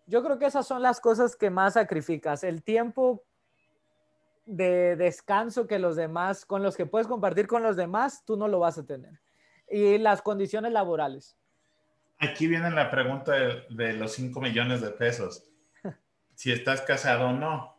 Yo 0.06 0.22
creo 0.22 0.38
que 0.38 0.46
esas 0.46 0.66
son 0.66 0.82
las 0.82 1.00
cosas 1.00 1.36
que 1.36 1.50
más 1.50 1.74
sacrificas. 1.74 2.42
El 2.42 2.62
tiempo 2.62 3.22
de 4.46 4.96
descanso 4.96 5.66
que 5.66 5.78
los 5.78 5.96
demás, 5.96 6.44
con 6.44 6.62
los 6.62 6.76
que 6.76 6.86
puedes 6.86 7.06
compartir 7.06 7.46
con 7.46 7.62
los 7.62 7.76
demás, 7.76 8.24
tú 8.24 8.36
no 8.36 8.48
lo 8.48 8.58
vas 8.58 8.78
a 8.78 8.84
tener. 8.84 9.20
Y 9.68 9.98
las 9.98 10.20
condiciones 10.22 10.72
laborales. 10.72 11.36
Aquí 12.18 12.46
viene 12.46 12.70
la 12.70 12.90
pregunta 12.90 13.32
de, 13.32 13.92
los 13.94 14.12
5 14.12 14.40
millones 14.40 14.80
de 14.80 14.90
pesos. 14.90 15.44
Si 16.34 16.50
estás 16.50 16.80
casado 16.80 17.28
o 17.28 17.32
no. 17.32 17.71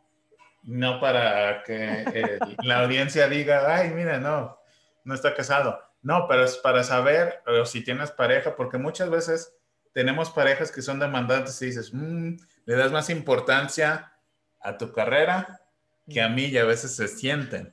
No 0.64 1.00
para 1.00 1.64
que 1.64 2.40
la 2.64 2.84
audiencia 2.84 3.28
diga, 3.28 3.76
ay, 3.76 3.92
mira, 3.92 4.20
no, 4.20 4.58
no 5.04 5.14
está 5.14 5.34
casado. 5.34 5.80
No, 6.02 6.28
pero 6.28 6.44
es 6.44 6.58
para 6.58 6.84
saber 6.84 7.42
o 7.46 7.66
si 7.66 7.84
tienes 7.84 8.12
pareja, 8.12 8.56
porque 8.56 8.78
muchas 8.78 9.10
veces 9.10 9.56
tenemos 9.94 10.32
parejas 10.32 10.72
que 10.72 10.82
son 10.82 11.00
demandantes 11.00 11.62
y 11.62 11.68
dices, 11.68 11.94
mm, 11.94 12.36
le 12.66 12.76
das 12.76 12.92
más 12.92 13.10
importancia 13.10 14.12
a 14.60 14.78
tu 14.78 14.92
carrera 14.92 15.62
que 16.10 16.22
a 16.22 16.30
mí 16.30 16.46
y 16.46 16.58
a 16.58 16.66
veces 16.66 16.96
se 16.96 17.08
sienten. 17.08 17.72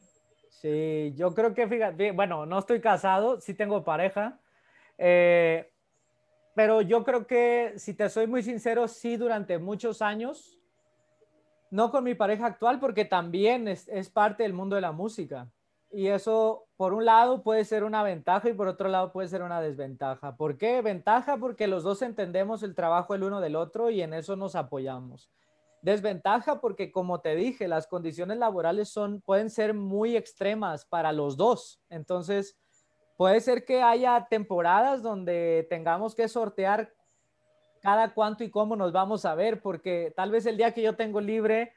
Sí, 0.49 1.15
yo 1.17 1.35
creo 1.35 1.55
que, 1.55 1.67
fíjate, 1.67 2.13
bueno, 2.13 2.45
no 2.47 2.59
estoy 2.59 2.81
casado, 2.81 3.41
sí 3.41 3.55
tengo 3.55 3.83
pareja, 3.83 4.39
eh, 4.99 5.73
pero 6.55 6.83
yo 6.83 7.03
creo 7.03 7.27
que, 7.27 7.73
si 7.77 7.95
te 7.95 8.11
soy 8.11 8.27
muy 8.27 8.43
sincero, 8.43 8.87
sí 8.87 9.17
durante 9.17 9.59
muchos 9.59 10.03
años, 10.03 10.60
no 11.71 11.91
con 11.91 12.05
mi 12.05 12.15
pareja 12.15 12.47
actual, 12.47 12.81
porque 12.81 13.05
también 13.05 13.69
es, 13.69 14.11
parte 14.11 14.43
del 14.43 14.53
mundo 14.53 14.77
de 14.77 14.83
la 14.83 14.93
música. 14.93 15.49
Y 15.93 16.09
eso, 16.09 16.67
por 16.77 16.93
un 16.95 17.05
lado, 17.05 17.43
puede 17.43 17.65
ser 17.65 17.83
una 17.85 18.03
ventaja 18.03 18.49
y 18.49 18.53
por 18.53 18.69
otro 18.69 18.89
lado 18.89 19.13
puede 19.13 19.29
ser 19.29 19.43
una 19.43 19.61
desventaja. 19.61 20.37
¿Por 20.37 20.57
qué? 20.57 20.83
Ventaja 20.83 21.37
porque 21.39 21.67
los 21.67 21.83
dos 21.83 22.03
entendemos 22.03 22.63
el 22.63 22.75
trabajo 22.75 23.15
el 23.15 23.25
uno 23.25 23.41
del 23.41 23.57
otro 23.57 23.91
y 23.91 24.03
en 24.03 24.15
eso 24.15 24.37
nos 24.37 24.55
apoyamos. 24.55 25.31
Desventaja 25.83 26.61
porque, 26.61 26.93
como 26.93 27.21
te 27.21 27.35
dije, 27.35 27.67
las 27.67 27.87
condiciones 27.87 28.37
laborales 28.37 28.89
son, 28.91 29.21
pueden 29.23 29.49
ser 29.51 29.75
muy 29.75 30.17
extremas 30.17 30.85
para 30.85 31.13
los 31.13 31.37
dos. 31.37 31.81
Entonces, 31.89 32.57
puede 33.17 33.41
ser 33.41 33.65
que 33.65 33.83
haya 33.83 34.27
temporadas 34.29 35.03
donde 35.03 35.67
tengamos 35.71 36.15
que 36.15 36.29
sortear 36.29 36.93
cada 37.81 38.15
cuánto 38.15 38.45
y 38.45 38.51
cómo 38.51 38.77
nos 38.77 38.93
vamos 38.93 39.25
a 39.25 39.35
ver, 39.35 39.61
porque 39.61 40.13
tal 40.15 40.31
vez 40.31 40.47
el 40.47 40.57
día 40.57 40.73
que 40.73 40.83
yo 40.83 40.97
tengo 40.97 41.21
libre, 41.21 41.73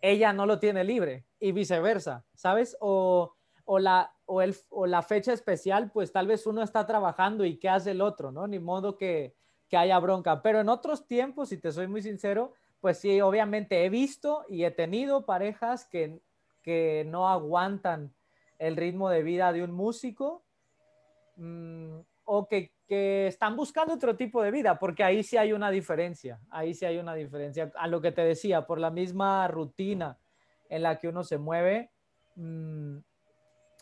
ella 0.00 0.32
no 0.32 0.46
lo 0.46 0.58
tiene 0.58 0.84
libre 0.84 1.24
y 1.40 1.52
viceversa, 1.52 2.24
¿sabes? 2.34 2.76
O, 2.80 3.34
o 3.64 3.78
la, 3.78 4.12
o, 4.26 4.42
el, 4.42 4.54
o 4.70 4.86
la 4.86 5.02
fecha 5.02 5.32
especial, 5.32 5.90
pues 5.90 6.12
tal 6.12 6.26
vez 6.26 6.46
uno 6.46 6.62
está 6.62 6.86
trabajando 6.86 7.44
y 7.44 7.58
qué 7.58 7.68
hace 7.68 7.92
el 7.92 8.00
otro, 8.00 8.32
¿no? 8.32 8.46
Ni 8.46 8.58
modo 8.58 8.96
que, 8.96 9.34
que 9.68 9.76
haya 9.76 9.98
bronca. 9.98 10.42
Pero 10.42 10.60
en 10.60 10.68
otros 10.68 11.06
tiempos, 11.06 11.48
si 11.48 11.56
te 11.56 11.72
soy 11.72 11.86
muy 11.86 12.02
sincero, 12.02 12.52
pues 12.80 12.98
sí, 12.98 13.20
obviamente 13.20 13.84
he 13.84 13.88
visto 13.88 14.44
y 14.48 14.64
he 14.64 14.70
tenido 14.70 15.24
parejas 15.24 15.86
que, 15.86 16.20
que 16.62 17.04
no 17.06 17.28
aguantan 17.28 18.12
el 18.58 18.76
ritmo 18.76 19.08
de 19.08 19.22
vida 19.22 19.52
de 19.52 19.62
un 19.62 19.72
músico 19.72 20.42
mm, 21.36 22.00
o 22.34 22.48
que, 22.48 22.72
que, 22.88 23.26
están 23.26 23.56
buscando 23.56 23.92
otro 23.92 24.16
tipo 24.16 24.42
de 24.42 24.50
vida, 24.50 24.78
porque 24.78 25.04
ahí 25.04 25.22
sí 25.22 25.36
hay 25.36 25.52
una 25.52 25.70
diferencia, 25.70 26.40
ahí 26.48 26.72
sí 26.72 26.86
hay 26.86 26.96
una 26.96 27.14
diferencia. 27.14 27.70
A 27.74 27.86
lo 27.88 28.00
que 28.00 28.10
te 28.10 28.22
decía, 28.22 28.66
por 28.66 28.78
la 28.78 28.90
misma 28.90 29.46
rutina 29.48 30.18
en 30.70 30.82
la 30.82 30.98
que 30.98 31.08
uno 31.08 31.24
se 31.24 31.36
mueve, 31.36 31.90
mm, 32.36 32.96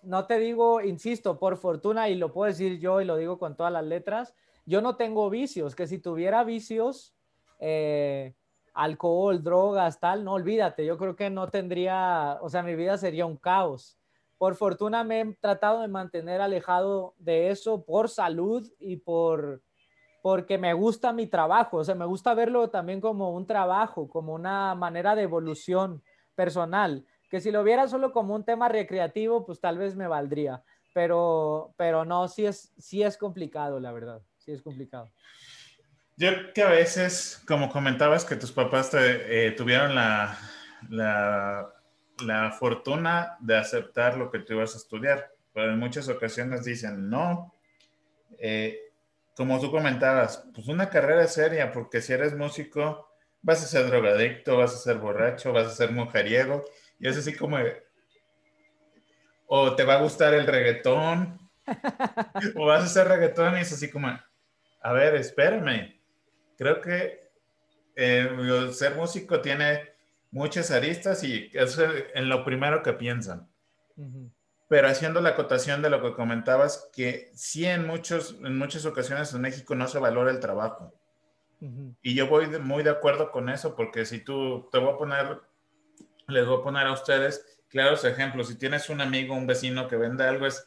no 0.02 0.26
te 0.26 0.40
digo, 0.40 0.80
insisto, 0.80 1.38
por 1.38 1.58
fortuna, 1.58 2.08
y 2.08 2.16
lo 2.16 2.32
puedo 2.32 2.50
decir 2.50 2.80
yo 2.80 3.00
y 3.00 3.04
lo 3.04 3.16
digo 3.16 3.38
con 3.38 3.56
todas 3.56 3.72
las 3.72 3.84
letras, 3.84 4.34
yo 4.66 4.80
no 4.80 4.96
tengo 4.96 5.30
vicios, 5.30 5.76
que 5.76 5.86
si 5.86 5.98
tuviera 5.98 6.42
vicios, 6.42 7.14
eh, 7.60 8.34
alcohol, 8.74 9.44
drogas, 9.44 10.00
tal, 10.00 10.24
no 10.24 10.32
olvídate, 10.32 10.84
yo 10.84 10.98
creo 10.98 11.14
que 11.14 11.30
no 11.30 11.48
tendría, 11.50 12.38
o 12.42 12.48
sea, 12.48 12.64
mi 12.64 12.74
vida 12.74 12.98
sería 12.98 13.26
un 13.26 13.36
caos. 13.36 13.99
Por 14.40 14.54
fortuna 14.54 15.04
me 15.04 15.20
he 15.20 15.34
tratado 15.34 15.82
de 15.82 15.88
mantener 15.88 16.40
alejado 16.40 17.14
de 17.18 17.50
eso 17.50 17.84
por 17.84 18.08
salud 18.08 18.66
y 18.78 18.96
por 18.96 19.60
porque 20.22 20.56
me 20.56 20.72
gusta 20.72 21.12
mi 21.12 21.26
trabajo, 21.26 21.76
o 21.76 21.84
sea, 21.84 21.94
me 21.94 22.06
gusta 22.06 22.32
verlo 22.32 22.70
también 22.70 23.02
como 23.02 23.34
un 23.34 23.46
trabajo, 23.46 24.08
como 24.08 24.32
una 24.32 24.74
manera 24.74 25.14
de 25.14 25.24
evolución 25.24 26.02
personal, 26.34 27.04
que 27.30 27.42
si 27.42 27.50
lo 27.50 27.62
viera 27.62 27.86
solo 27.86 28.12
como 28.12 28.34
un 28.34 28.46
tema 28.46 28.70
recreativo, 28.70 29.44
pues 29.44 29.60
tal 29.60 29.76
vez 29.76 29.94
me 29.94 30.06
valdría, 30.06 30.62
pero 30.94 31.74
pero 31.76 32.06
no, 32.06 32.26
sí 32.26 32.46
es 32.46 32.72
sí 32.78 33.02
es 33.02 33.18
complicado, 33.18 33.78
la 33.78 33.92
verdad, 33.92 34.22
sí 34.38 34.52
es 34.52 34.62
complicado. 34.62 35.10
Yo 36.16 36.30
que 36.54 36.62
a 36.62 36.70
veces, 36.70 37.42
como 37.46 37.68
comentabas, 37.68 38.24
que 38.24 38.36
tus 38.36 38.52
papás 38.52 38.90
eh, 38.94 39.52
tuvieron 39.54 39.94
la, 39.94 40.38
la, 40.88 41.74
la, 42.22 42.52
fortuna 42.52 43.36
de 43.40 43.56
aceptar 43.56 44.16
lo 44.16 44.30
que 44.30 44.40
tú 44.40 44.54
ibas 44.54 44.74
a 44.74 44.78
estudiar, 44.78 45.30
pero 45.52 45.72
en 45.72 45.78
muchas 45.78 46.08
ocasiones 46.08 46.64
dicen, 46.64 47.08
no, 47.08 47.54
eh, 48.38 48.78
como 49.36 49.60
tú 49.60 49.70
comentabas, 49.70 50.44
pues 50.54 50.68
una 50.68 50.90
carrera 50.90 51.26
seria, 51.26 51.72
porque 51.72 52.00
si 52.00 52.12
eres 52.12 52.36
músico, 52.36 53.08
vas 53.42 53.62
a 53.62 53.66
ser 53.66 53.86
drogadicto, 53.86 54.58
vas 54.58 54.74
a 54.74 54.78
ser 54.78 54.98
borracho, 54.98 55.52
vas 55.52 55.66
a 55.66 55.74
ser 55.74 55.92
mujeriego, 55.92 56.64
y 56.98 57.08
es 57.08 57.16
así 57.16 57.34
como, 57.34 57.58
o 59.46 59.74
te 59.74 59.84
va 59.84 59.94
a 59.94 60.02
gustar 60.02 60.34
el 60.34 60.46
reggaetón, 60.46 61.38
o 62.56 62.66
vas 62.66 62.82
a 62.82 62.86
hacer 62.86 63.08
reggaetón 63.08 63.56
y 63.56 63.60
es 63.60 63.72
así 63.72 63.90
como, 63.90 64.08
a 64.82 64.92
ver, 64.92 65.14
espérame 65.14 66.00
creo 66.60 66.78
que 66.82 67.30
eh, 67.96 68.68
ser 68.74 68.94
músico 68.94 69.40
tiene 69.40 69.89
muchas 70.30 70.70
aristas 70.70 71.24
y 71.24 71.50
es 71.52 71.78
en 72.14 72.28
lo 72.28 72.44
primero 72.44 72.82
que 72.82 72.92
piensan. 72.92 73.48
Pero 74.68 74.88
haciendo 74.88 75.20
la 75.20 75.30
acotación 75.30 75.82
de 75.82 75.90
lo 75.90 76.00
que 76.00 76.14
comentabas, 76.14 76.88
que 76.92 77.30
sí 77.34 77.66
en, 77.66 77.86
muchos, 77.86 78.36
en 78.42 78.56
muchas 78.56 78.86
ocasiones 78.86 79.34
en 79.34 79.40
México 79.40 79.74
no 79.74 79.88
se 79.88 79.98
valora 79.98 80.30
el 80.30 80.40
trabajo. 80.40 80.94
Y 82.02 82.14
yo 82.14 82.26
voy 82.26 82.46
muy 82.58 82.82
de 82.82 82.90
acuerdo 82.90 83.30
con 83.30 83.50
eso, 83.50 83.76
porque 83.76 84.06
si 84.06 84.20
tú, 84.20 84.68
te 84.72 84.78
voy 84.78 84.94
a 84.94 84.96
poner, 84.96 85.40
les 86.28 86.46
voy 86.46 86.60
a 86.60 86.62
poner 86.62 86.86
a 86.86 86.92
ustedes 86.92 87.60
claros 87.68 88.04
ejemplos. 88.04 88.48
Si 88.48 88.56
tienes 88.56 88.88
un 88.88 89.00
amigo, 89.00 89.34
un 89.34 89.46
vecino 89.46 89.86
que 89.86 89.96
vende 89.96 90.24
algo, 90.24 90.46
es, 90.46 90.66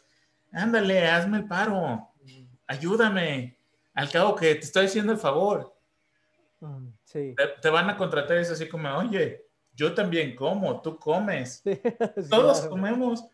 ándale, 0.51 1.07
hazme 1.07 1.37
el 1.37 1.47
paro, 1.47 2.09
ayúdame. 2.67 3.57
Al 3.95 4.09
cabo 4.09 4.35
que 4.35 4.53
te 4.55 4.61
estoy 4.61 4.85
haciendo 4.85 5.13
el 5.13 5.19
favor. 5.19 5.75
Te, 7.11 7.69
van 7.69 7.89
a 7.89 7.97
contratar 7.97 8.37
y 8.37 8.41
es 8.41 8.51
así 8.51 8.67
como, 8.67 8.89
oye, 8.97 9.42
yo 9.75 9.93
también 9.93 10.35
como, 10.35 10.81
tú 10.81 10.97
comes. 10.97 11.63
Todos 12.29 12.61
comemos. 12.67 13.25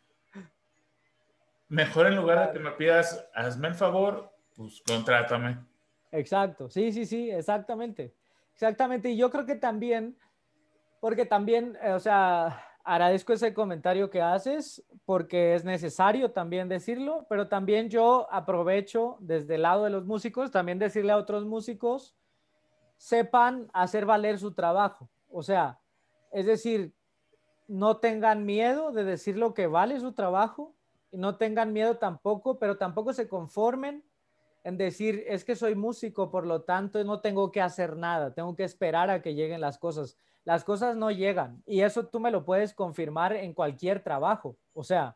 Mejor 1.68 2.08
en 2.08 2.16
lugar 2.16 2.48
de 2.48 2.54
que 2.54 2.60
me 2.64 2.72
pidas, 2.72 3.28
hazme 3.34 3.68
el 3.68 3.76
favor, 3.76 4.34
pues 4.56 4.82
contrátame. 4.88 5.60
Exacto, 6.12 6.70
sí, 6.70 6.92
sí, 6.92 7.06
sí, 7.06 7.30
exactamente. 7.30 8.16
Exactamente. 8.54 9.12
Y 9.12 9.18
yo 9.18 9.30
creo 9.30 9.46
que 9.46 9.56
también, 9.56 10.18
porque 11.00 11.26
también, 11.26 11.78
eh, 11.82 11.92
o 11.92 12.00
sea, 12.00 12.66
agradezco 12.84 13.34
ese 13.34 13.54
comentario 13.54 14.10
que 14.10 14.22
haces 14.22 14.84
porque 15.06 15.54
es 15.54 15.64
necesario 15.64 16.32
también 16.32 16.68
decirlo, 16.68 17.26
pero 17.30 17.48
también 17.48 17.90
yo 17.90 18.28
aprovecho 18.32 19.18
desde 19.20 19.56
el 19.56 19.62
lado 19.62 19.84
de 19.84 19.92
los 19.92 20.06
músicos 20.06 20.50
también 20.50 20.80
decirle 20.80 21.12
a 21.12 21.18
otros 21.18 21.46
músicos, 21.46 22.16
sepan 22.98 23.70
hacer 23.74 24.06
valer 24.06 24.40
su 24.40 24.54
trabajo. 24.54 25.08
O 25.30 25.44
sea, 25.44 25.80
es 26.32 26.45
decir, 26.45 26.93
no 27.67 27.97
tengan 27.97 28.45
miedo 28.45 28.91
de 28.91 29.03
decir 29.03 29.38
lo 29.38 29.53
que 29.53 29.67
vale 29.67 29.99
su 29.99 30.13
trabajo 30.13 30.75
y 31.11 31.17
no 31.17 31.38
tengan 31.38 31.73
miedo 31.73 31.97
tampoco, 31.97 32.59
pero 32.59 32.77
tampoco 32.77 33.13
se 33.13 33.27
conformen 33.27 34.03
en 34.63 34.77
decir, 34.77 35.23
es 35.27 35.45
que 35.45 35.55
soy 35.55 35.75
músico, 35.75 36.32
por 36.32 36.45
lo 36.45 36.63
tanto 36.63 37.03
no 37.03 37.21
tengo 37.21 37.51
que 37.51 37.61
hacer 37.61 37.95
nada, 37.95 38.34
tengo 38.34 38.55
que 38.55 38.63
esperar 38.63 39.09
a 39.09 39.21
que 39.21 39.34
lleguen 39.34 39.61
las 39.61 39.77
cosas 39.77 40.17
las 40.49 40.63
cosas 40.63 40.95
no 40.95 41.11
llegan 41.11 41.61
y 41.67 41.82
eso 41.82 42.07
tú 42.07 42.19
me 42.19 42.32
lo 42.32 42.43
puedes 42.43 42.73
confirmar 42.73 43.34
en 43.34 43.53
cualquier 43.53 44.01
trabajo. 44.01 44.57
O 44.73 44.84
sea, 44.84 45.15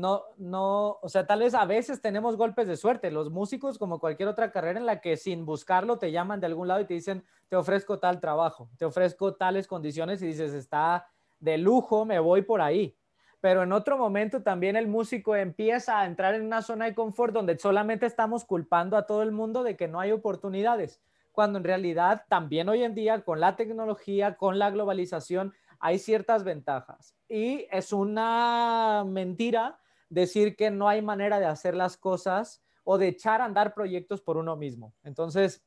no, 0.00 0.24
no, 0.36 0.98
o 1.02 1.08
sea, 1.08 1.26
tal 1.26 1.40
vez 1.40 1.54
a 1.54 1.64
veces 1.64 2.00
tenemos 2.00 2.36
golpes 2.36 2.68
de 2.68 2.76
suerte. 2.76 3.10
Los 3.10 3.30
músicos, 3.30 3.78
como 3.78 3.98
cualquier 3.98 4.28
otra 4.28 4.50
carrera 4.50 4.78
en 4.78 4.86
la 4.86 5.00
que 5.00 5.16
sin 5.16 5.44
buscarlo 5.44 5.98
te 5.98 6.12
llaman 6.12 6.40
de 6.40 6.46
algún 6.46 6.68
lado 6.68 6.80
y 6.80 6.84
te 6.84 6.94
dicen, 6.94 7.24
te 7.48 7.56
ofrezco 7.56 7.98
tal 7.98 8.20
trabajo, 8.20 8.68
te 8.78 8.84
ofrezco 8.84 9.34
tales 9.34 9.66
condiciones 9.66 10.22
y 10.22 10.26
dices, 10.26 10.54
está 10.54 11.08
de 11.40 11.58
lujo, 11.58 12.04
me 12.04 12.18
voy 12.18 12.42
por 12.42 12.60
ahí. 12.60 12.96
Pero 13.40 13.62
en 13.62 13.72
otro 13.72 13.96
momento 13.96 14.42
también 14.42 14.76
el 14.76 14.88
músico 14.88 15.36
empieza 15.36 16.00
a 16.00 16.06
entrar 16.06 16.34
en 16.34 16.44
una 16.44 16.62
zona 16.62 16.86
de 16.86 16.94
confort 16.94 17.32
donde 17.32 17.58
solamente 17.58 18.06
estamos 18.06 18.44
culpando 18.44 18.96
a 18.96 19.06
todo 19.06 19.22
el 19.22 19.32
mundo 19.32 19.62
de 19.62 19.76
que 19.76 19.88
no 19.88 20.00
hay 20.00 20.12
oportunidades 20.12 21.00
cuando 21.38 21.58
en 21.58 21.64
realidad 21.64 22.24
también 22.28 22.68
hoy 22.68 22.82
en 22.82 22.96
día 22.96 23.20
con 23.20 23.38
la 23.38 23.54
tecnología, 23.54 24.36
con 24.36 24.58
la 24.58 24.70
globalización, 24.70 25.54
hay 25.78 26.00
ciertas 26.00 26.42
ventajas. 26.42 27.14
Y 27.28 27.68
es 27.70 27.92
una 27.92 29.04
mentira 29.06 29.78
decir 30.08 30.56
que 30.56 30.70
no 30.70 30.88
hay 30.88 31.02
manera 31.02 31.38
de 31.40 31.46
hacer 31.46 31.74
las 31.74 31.96
cosas 31.96 32.62
o 32.84 32.98
de 32.98 33.08
echar 33.08 33.40
a 33.40 33.44
andar 33.44 33.74
proyectos 33.74 34.20
por 34.20 34.36
uno 34.36 34.56
mismo. 34.56 34.94
Entonces, 35.04 35.64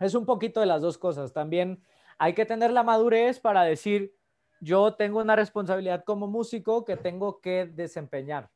es 0.00 0.14
un 0.14 0.24
poquito 0.24 0.60
de 0.60 0.66
las 0.66 0.80
dos 0.80 0.96
cosas. 0.96 1.32
También 1.32 1.82
hay 2.18 2.34
que 2.34 2.46
tener 2.46 2.70
la 2.70 2.82
madurez 2.82 3.38
para 3.38 3.62
decir, 3.62 4.14
yo 4.60 4.94
tengo 4.94 5.20
una 5.20 5.36
responsabilidad 5.36 6.04
como 6.04 6.26
músico 6.26 6.84
que 6.84 6.96
tengo 6.96 7.40
que 7.40 7.66
desempeñar. 7.66 8.50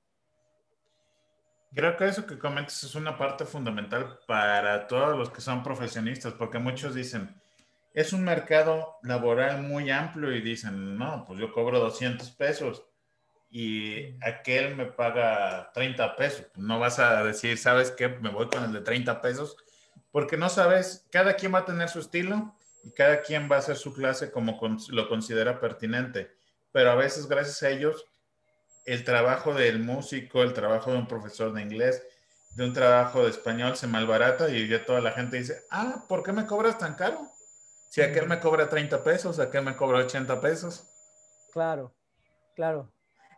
Creo 1.74 1.96
que 1.96 2.06
eso 2.06 2.26
que 2.26 2.38
comentas 2.38 2.82
es 2.84 2.94
una 2.94 3.16
parte 3.16 3.46
fundamental 3.46 4.18
para 4.26 4.86
todos 4.86 5.16
los 5.16 5.30
que 5.30 5.40
son 5.40 5.62
profesionistas, 5.62 6.34
porque 6.34 6.58
muchos 6.58 6.94
dicen, 6.94 7.34
es 7.94 8.12
un 8.12 8.24
mercado 8.24 8.96
laboral 9.02 9.62
muy 9.62 9.90
amplio 9.90 10.32
y 10.32 10.42
dicen, 10.42 10.96
no, 10.98 11.24
pues 11.26 11.38
yo 11.38 11.52
cobro 11.52 11.78
200 11.78 12.30
pesos 12.32 12.84
y 13.54 14.16
aquel 14.24 14.74
me 14.76 14.86
paga 14.86 15.70
30 15.74 16.16
pesos. 16.16 16.46
No 16.56 16.80
vas 16.80 16.98
a 16.98 17.22
decir, 17.22 17.58
¿sabes 17.58 17.90
qué? 17.90 18.08
Me 18.08 18.30
voy 18.30 18.48
con 18.48 18.64
el 18.64 18.72
de 18.72 18.80
30 18.80 19.20
pesos, 19.20 19.58
porque 20.10 20.38
no 20.38 20.48
sabes, 20.48 21.06
cada 21.12 21.34
quien 21.34 21.54
va 21.54 21.58
a 21.58 21.64
tener 21.66 21.90
su 21.90 22.00
estilo 22.00 22.56
y 22.82 22.92
cada 22.92 23.20
quien 23.20 23.50
va 23.52 23.56
a 23.56 23.58
hacer 23.58 23.76
su 23.76 23.92
clase 23.92 24.30
como 24.32 24.58
lo 24.88 25.08
considera 25.08 25.60
pertinente, 25.60 26.30
pero 26.72 26.90
a 26.90 26.94
veces 26.94 27.26
gracias 27.26 27.62
a 27.62 27.68
ellos 27.68 28.06
el 28.86 29.04
trabajo 29.04 29.52
del 29.52 29.80
músico, 29.80 30.42
el 30.42 30.54
trabajo 30.54 30.90
de 30.90 30.98
un 30.98 31.06
profesor 31.06 31.52
de 31.52 31.60
inglés, 31.60 32.02
de 32.56 32.64
un 32.64 32.72
trabajo 32.72 33.22
de 33.22 33.30
español 33.30 33.76
se 33.76 33.86
malbarata 33.86 34.48
y 34.48 34.66
ya 34.66 34.84
toda 34.84 35.02
la 35.02 35.12
gente 35.12 35.36
dice, 35.36 35.62
ah, 35.70 36.04
¿por 36.08 36.22
qué 36.22 36.32
me 36.32 36.46
cobras 36.46 36.78
tan 36.78 36.94
caro? 36.94 37.20
Si 37.90 38.00
aquel 38.00 38.26
me 38.26 38.40
cobra 38.40 38.70
30 38.70 39.04
pesos, 39.04 39.38
aquel 39.38 39.62
me 39.62 39.76
cobra 39.76 39.98
80 39.98 40.40
pesos. 40.40 40.88
Claro, 41.52 41.94
claro. 42.54 42.91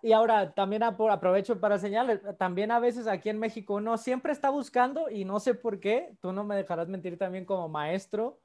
Y 0.04 0.12
ahora 0.12 0.52
también 0.52 0.82
aprovecho 0.82 1.58
para 1.58 1.78
señalar, 1.78 2.36
también 2.36 2.70
a 2.70 2.78
veces 2.78 3.06
aquí 3.06 3.30
en 3.30 3.38
México 3.38 3.76
uno 3.76 3.96
siempre 3.96 4.34
está 4.34 4.50
buscando 4.50 5.08
y 5.08 5.24
no 5.24 5.40
sé 5.40 5.54
por 5.54 5.80
qué, 5.80 6.14
tú 6.20 6.30
no 6.30 6.44
me 6.44 6.56
dejarás 6.56 6.88
mentir 6.88 7.16
también 7.16 7.46
como 7.46 7.70
maestro, 7.70 8.36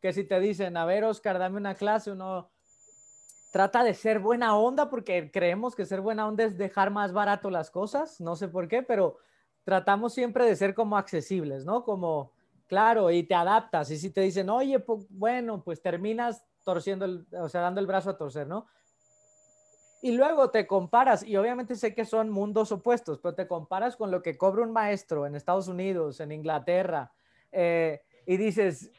que 0.00 0.12
si 0.12 0.22
te 0.22 0.38
dicen, 0.38 0.76
a 0.76 0.84
ver, 0.84 1.02
Oscar, 1.02 1.40
dame 1.40 1.56
una 1.56 1.74
clase, 1.74 2.12
uno 2.12 2.48
trata 3.50 3.82
de 3.82 3.94
ser 3.94 4.20
buena 4.20 4.56
onda 4.56 4.88
porque 4.88 5.32
creemos 5.32 5.74
que 5.74 5.86
ser 5.86 6.00
buena 6.02 6.24
onda 6.24 6.44
es 6.44 6.56
dejar 6.56 6.92
más 6.92 7.12
barato 7.12 7.50
las 7.50 7.72
cosas, 7.72 8.20
no 8.20 8.36
sé 8.36 8.46
por 8.46 8.68
qué, 8.68 8.84
pero 8.84 9.18
tratamos 9.64 10.14
siempre 10.14 10.44
de 10.44 10.54
ser 10.54 10.72
como 10.72 10.96
accesibles, 10.96 11.64
¿no? 11.64 11.82
Como, 11.82 12.30
claro, 12.68 13.10
y 13.10 13.24
te 13.24 13.34
adaptas. 13.34 13.90
Y 13.90 13.98
si 13.98 14.10
te 14.10 14.20
dicen, 14.20 14.48
oye, 14.50 14.78
pues, 14.78 15.04
bueno, 15.10 15.64
pues 15.64 15.82
terminas 15.82 16.44
torciendo, 16.62 17.06
el, 17.06 17.26
o 17.32 17.48
sea, 17.48 17.62
dando 17.62 17.80
el 17.80 17.88
brazo 17.88 18.10
a 18.10 18.16
torcer, 18.16 18.46
¿no? 18.46 18.68
Y 20.00 20.12
luego 20.12 20.50
te 20.50 20.66
comparas, 20.66 21.24
y 21.24 21.36
obviamente 21.36 21.74
sé 21.74 21.94
que 21.94 22.04
son 22.04 22.30
mundos 22.30 22.70
opuestos, 22.70 23.18
pero 23.18 23.34
te 23.34 23.48
comparas 23.48 23.96
con 23.96 24.10
lo 24.10 24.22
que 24.22 24.38
cobra 24.38 24.62
un 24.62 24.72
maestro 24.72 25.26
en 25.26 25.34
Estados 25.34 25.66
Unidos, 25.66 26.20
en 26.20 26.30
Inglaterra, 26.30 27.12
eh, 27.50 28.02
y 28.24 28.36
dices, 28.36 28.92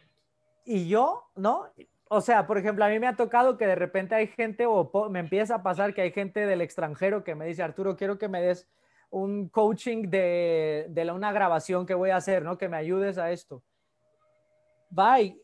¿y 0.65 0.89
yo? 0.89 1.29
¿No? 1.35 1.67
o 2.11 2.21
sea, 2.21 2.47
por 2.47 2.57
ejemplo, 2.57 2.83
a 2.83 2.89
mí 2.89 2.99
me 2.99 3.07
ha 3.07 3.15
tocado 3.15 3.55
que 3.55 3.67
de 3.67 3.75
repente 3.75 4.15
hay 4.15 4.27
gente 4.27 4.65
o 4.65 4.89
me 5.09 5.19
empieza 5.19 5.55
a 5.55 5.63
pasar 5.63 5.93
que 5.93 6.01
hay 6.01 6.11
gente 6.11 6.47
del 6.47 6.61
extranjero 6.61 7.23
que 7.23 7.35
me 7.35 7.45
dice, 7.45 7.61
Arturo, 7.61 7.95
quiero 7.95 8.17
que 8.17 8.27
me 8.27 8.41
des 8.41 8.67
un 9.11 9.47
coaching 9.47 10.09
de, 10.09 10.87
de 10.89 11.11
una 11.11 11.31
grabación 11.31 11.85
que 11.85 11.93
voy 11.93 12.09
a 12.09 12.17
hacer, 12.17 12.43
¿no? 12.43 12.57
Que 12.57 12.67
me 12.67 12.77
ayudes 12.77 13.19
a 13.19 13.31
esto. 13.31 13.61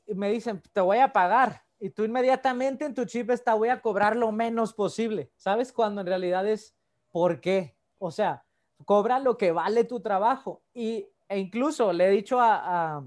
Y 0.07 0.13
me 0.15 0.31
dicen, 0.31 0.61
te 0.73 0.81
voy 0.81 0.97
a 0.97 1.13
pagar. 1.13 1.64
Y 1.79 1.89
tú 1.89 2.03
inmediatamente 2.03 2.85
en 2.85 2.93
tu 2.93 3.05
chip 3.05 3.29
está, 3.29 3.53
voy 3.53 3.69
a 3.69 3.81
cobrar 3.81 4.15
lo 4.15 4.31
menos 4.31 4.73
posible. 4.73 5.31
¿Sabes? 5.35 5.71
Cuando 5.71 6.01
en 6.01 6.07
realidad 6.07 6.47
es, 6.47 6.75
¿por 7.11 7.41
qué? 7.41 7.75
O 7.99 8.11
sea, 8.11 8.43
cobra 8.85 9.19
lo 9.19 9.37
que 9.37 9.51
vale 9.51 9.83
tu 9.83 9.99
trabajo. 9.99 10.61
Y, 10.73 11.07
e 11.27 11.37
incluso 11.37 11.91
le 11.91 12.07
he 12.07 12.09
dicho 12.09 12.39
a 12.39 13.03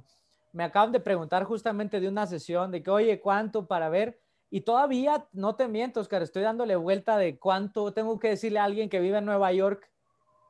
me 0.52 0.64
acaban 0.64 0.92
de 0.92 1.00
preguntar 1.00 1.44
justamente 1.44 2.00
de 2.00 2.08
una 2.08 2.26
sesión 2.26 2.70
de 2.70 2.82
que, 2.82 2.90
oye, 2.90 3.20
¿cuánto 3.20 3.66
para 3.66 3.88
ver? 3.88 4.20
Y 4.50 4.62
todavía, 4.62 5.28
no 5.32 5.56
te 5.56 5.68
miento, 5.68 6.00
Oscar, 6.00 6.22
estoy 6.22 6.42
dándole 6.42 6.74
vuelta 6.76 7.18
de 7.18 7.38
cuánto 7.38 7.92
tengo 7.92 8.18
que 8.18 8.30
decirle 8.30 8.58
a 8.58 8.64
alguien 8.64 8.88
que 8.88 9.00
vive 9.00 9.18
en 9.18 9.26
Nueva 9.26 9.52
York 9.52 9.90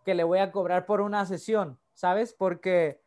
que 0.05 0.15
le 0.15 0.25
voy 0.25 0.39
a 0.39 0.53
cobrar 0.53 0.87
por 0.87 1.01
una 1.01 1.27
sesión, 1.27 1.79
¿sabes? 1.95 2.33
Porque, 2.33 3.03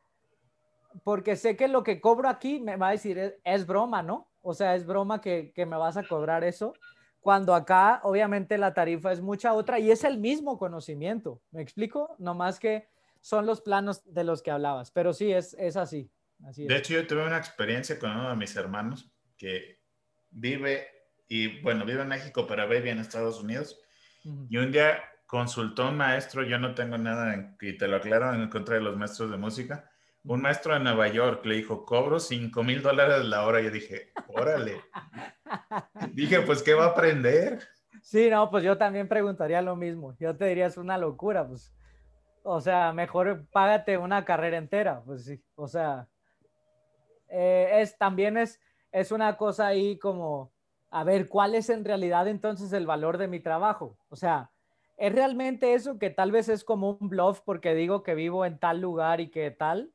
porque 1.03 1.37
sé 1.37 1.55
que 1.55 1.67
lo 1.67 1.83
que 1.83 2.01
cobro 2.01 2.27
aquí 2.27 2.59
me 2.59 2.75
va 2.75 2.89
a 2.89 2.91
decir, 2.91 3.39
es, 3.43 3.65
broma, 3.65 4.03
¿no? 4.03 4.27
O 4.41 4.53
sea, 4.53 4.75
es 4.75 4.85
broma 4.85 5.21
que, 5.21 5.51
que 5.53 5.65
me 5.65 5.77
vas 5.77 5.97
a 5.97 6.03
cobrar 6.03 6.43
eso 6.43 6.73
cuando 7.19 7.53
acá 7.53 7.99
obviamente 8.03 8.57
la 8.57 8.73
tarifa 8.73 9.11
es 9.11 9.21
mucha 9.21 9.53
otra 9.53 9.79
y 9.79 9.91
es 9.91 10.03
el 10.03 10.17
mismo 10.17 10.57
conocimiento. 10.57 11.41
¿Me 11.51 11.61
explico? 11.61 12.15
No 12.17 12.33
más 12.33 12.59
que 12.59 12.87
son 13.19 13.45
los 13.45 13.61
planos 13.61 14.01
de 14.05 14.23
los 14.23 14.41
que 14.41 14.51
hablabas, 14.51 14.89
pero 14.91 15.13
sí, 15.13 15.31
es, 15.31 15.53
es 15.59 15.77
así 15.77 16.11
de 16.55 16.77
hecho, 16.77 16.93
yo 16.93 17.07
tuve 17.07 17.25
una 17.25 17.37
experiencia 17.37 17.99
con 17.99 18.11
uno 18.11 18.29
de 18.29 18.35
mis 18.35 18.55
hermanos 18.55 19.11
que 19.37 19.79
vive, 20.31 20.87
y 21.27 21.61
bueno, 21.61 21.85
vive 21.85 22.01
en 22.01 22.07
México, 22.07 22.45
pero 22.47 22.67
vive 22.67 22.89
en 22.89 22.99
Estados 22.99 23.41
Unidos. 23.41 23.79
Y 24.49 24.57
un 24.57 24.71
día 24.71 25.01
consultó 25.25 25.89
un 25.89 25.97
maestro, 25.97 26.43
yo 26.43 26.57
no 26.59 26.73
tengo 26.73 26.97
nada, 26.97 27.33
en, 27.33 27.55
y 27.61 27.77
te 27.77 27.87
lo 27.87 27.97
aclaro, 27.97 28.33
en 28.33 28.49
contra 28.49 28.75
de 28.75 28.81
los 28.81 28.97
maestros 28.97 29.31
de 29.31 29.37
música. 29.37 29.90
Un 30.23 30.41
maestro 30.41 30.73
de 30.73 30.81
Nueva 30.81 31.07
York 31.07 31.45
le 31.45 31.55
dijo, 31.55 31.85
cobro 31.85 32.19
5 32.19 32.63
mil 32.63 32.81
dólares 32.81 33.25
la 33.25 33.45
hora. 33.45 33.61
Yo 33.61 33.71
dije, 33.71 34.11
órale. 34.27 34.81
dije, 36.13 36.41
pues, 36.41 36.61
¿qué 36.61 36.73
va 36.73 36.85
a 36.85 36.89
aprender? 36.89 37.59
Sí, 38.01 38.29
no, 38.29 38.49
pues 38.49 38.63
yo 38.63 38.77
también 38.77 39.07
preguntaría 39.07 39.61
lo 39.61 39.75
mismo. 39.75 40.15
Yo 40.19 40.35
te 40.35 40.45
diría, 40.45 40.67
es 40.67 40.77
una 40.77 40.97
locura, 40.97 41.47
pues. 41.47 41.73
O 42.43 42.59
sea, 42.61 42.91
mejor 42.93 43.45
págate 43.51 43.97
una 43.97 44.25
carrera 44.25 44.57
entera, 44.57 45.01
pues 45.05 45.25
sí. 45.25 45.43
O 45.55 45.67
sea, 45.67 46.07
eh, 47.29 47.81
es, 47.81 47.97
también 47.97 48.37
es, 48.37 48.59
es 48.91 49.11
una 49.11 49.37
cosa 49.37 49.67
ahí 49.67 49.97
como, 49.97 50.51
a 50.89 51.03
ver, 51.03 51.29
¿cuál 51.29 51.55
es 51.55 51.69
en 51.69 51.85
realidad 51.85 52.27
entonces 52.27 52.73
el 52.73 52.85
valor 52.85 53.17
de 53.17 53.27
mi 53.27 53.39
trabajo? 53.39 53.97
O 54.09 54.15
sea, 54.15 54.51
¿es 54.97 55.13
realmente 55.13 55.73
eso 55.73 55.97
que 55.97 56.09
tal 56.09 56.31
vez 56.31 56.49
es 56.49 56.63
como 56.63 56.97
un 56.99 57.09
bluff 57.09 57.41
porque 57.41 57.73
digo 57.73 58.03
que 58.03 58.15
vivo 58.15 58.45
en 58.45 58.59
tal 58.59 58.81
lugar 58.81 59.21
y 59.21 59.29
que 59.29 59.49
tal? 59.51 59.91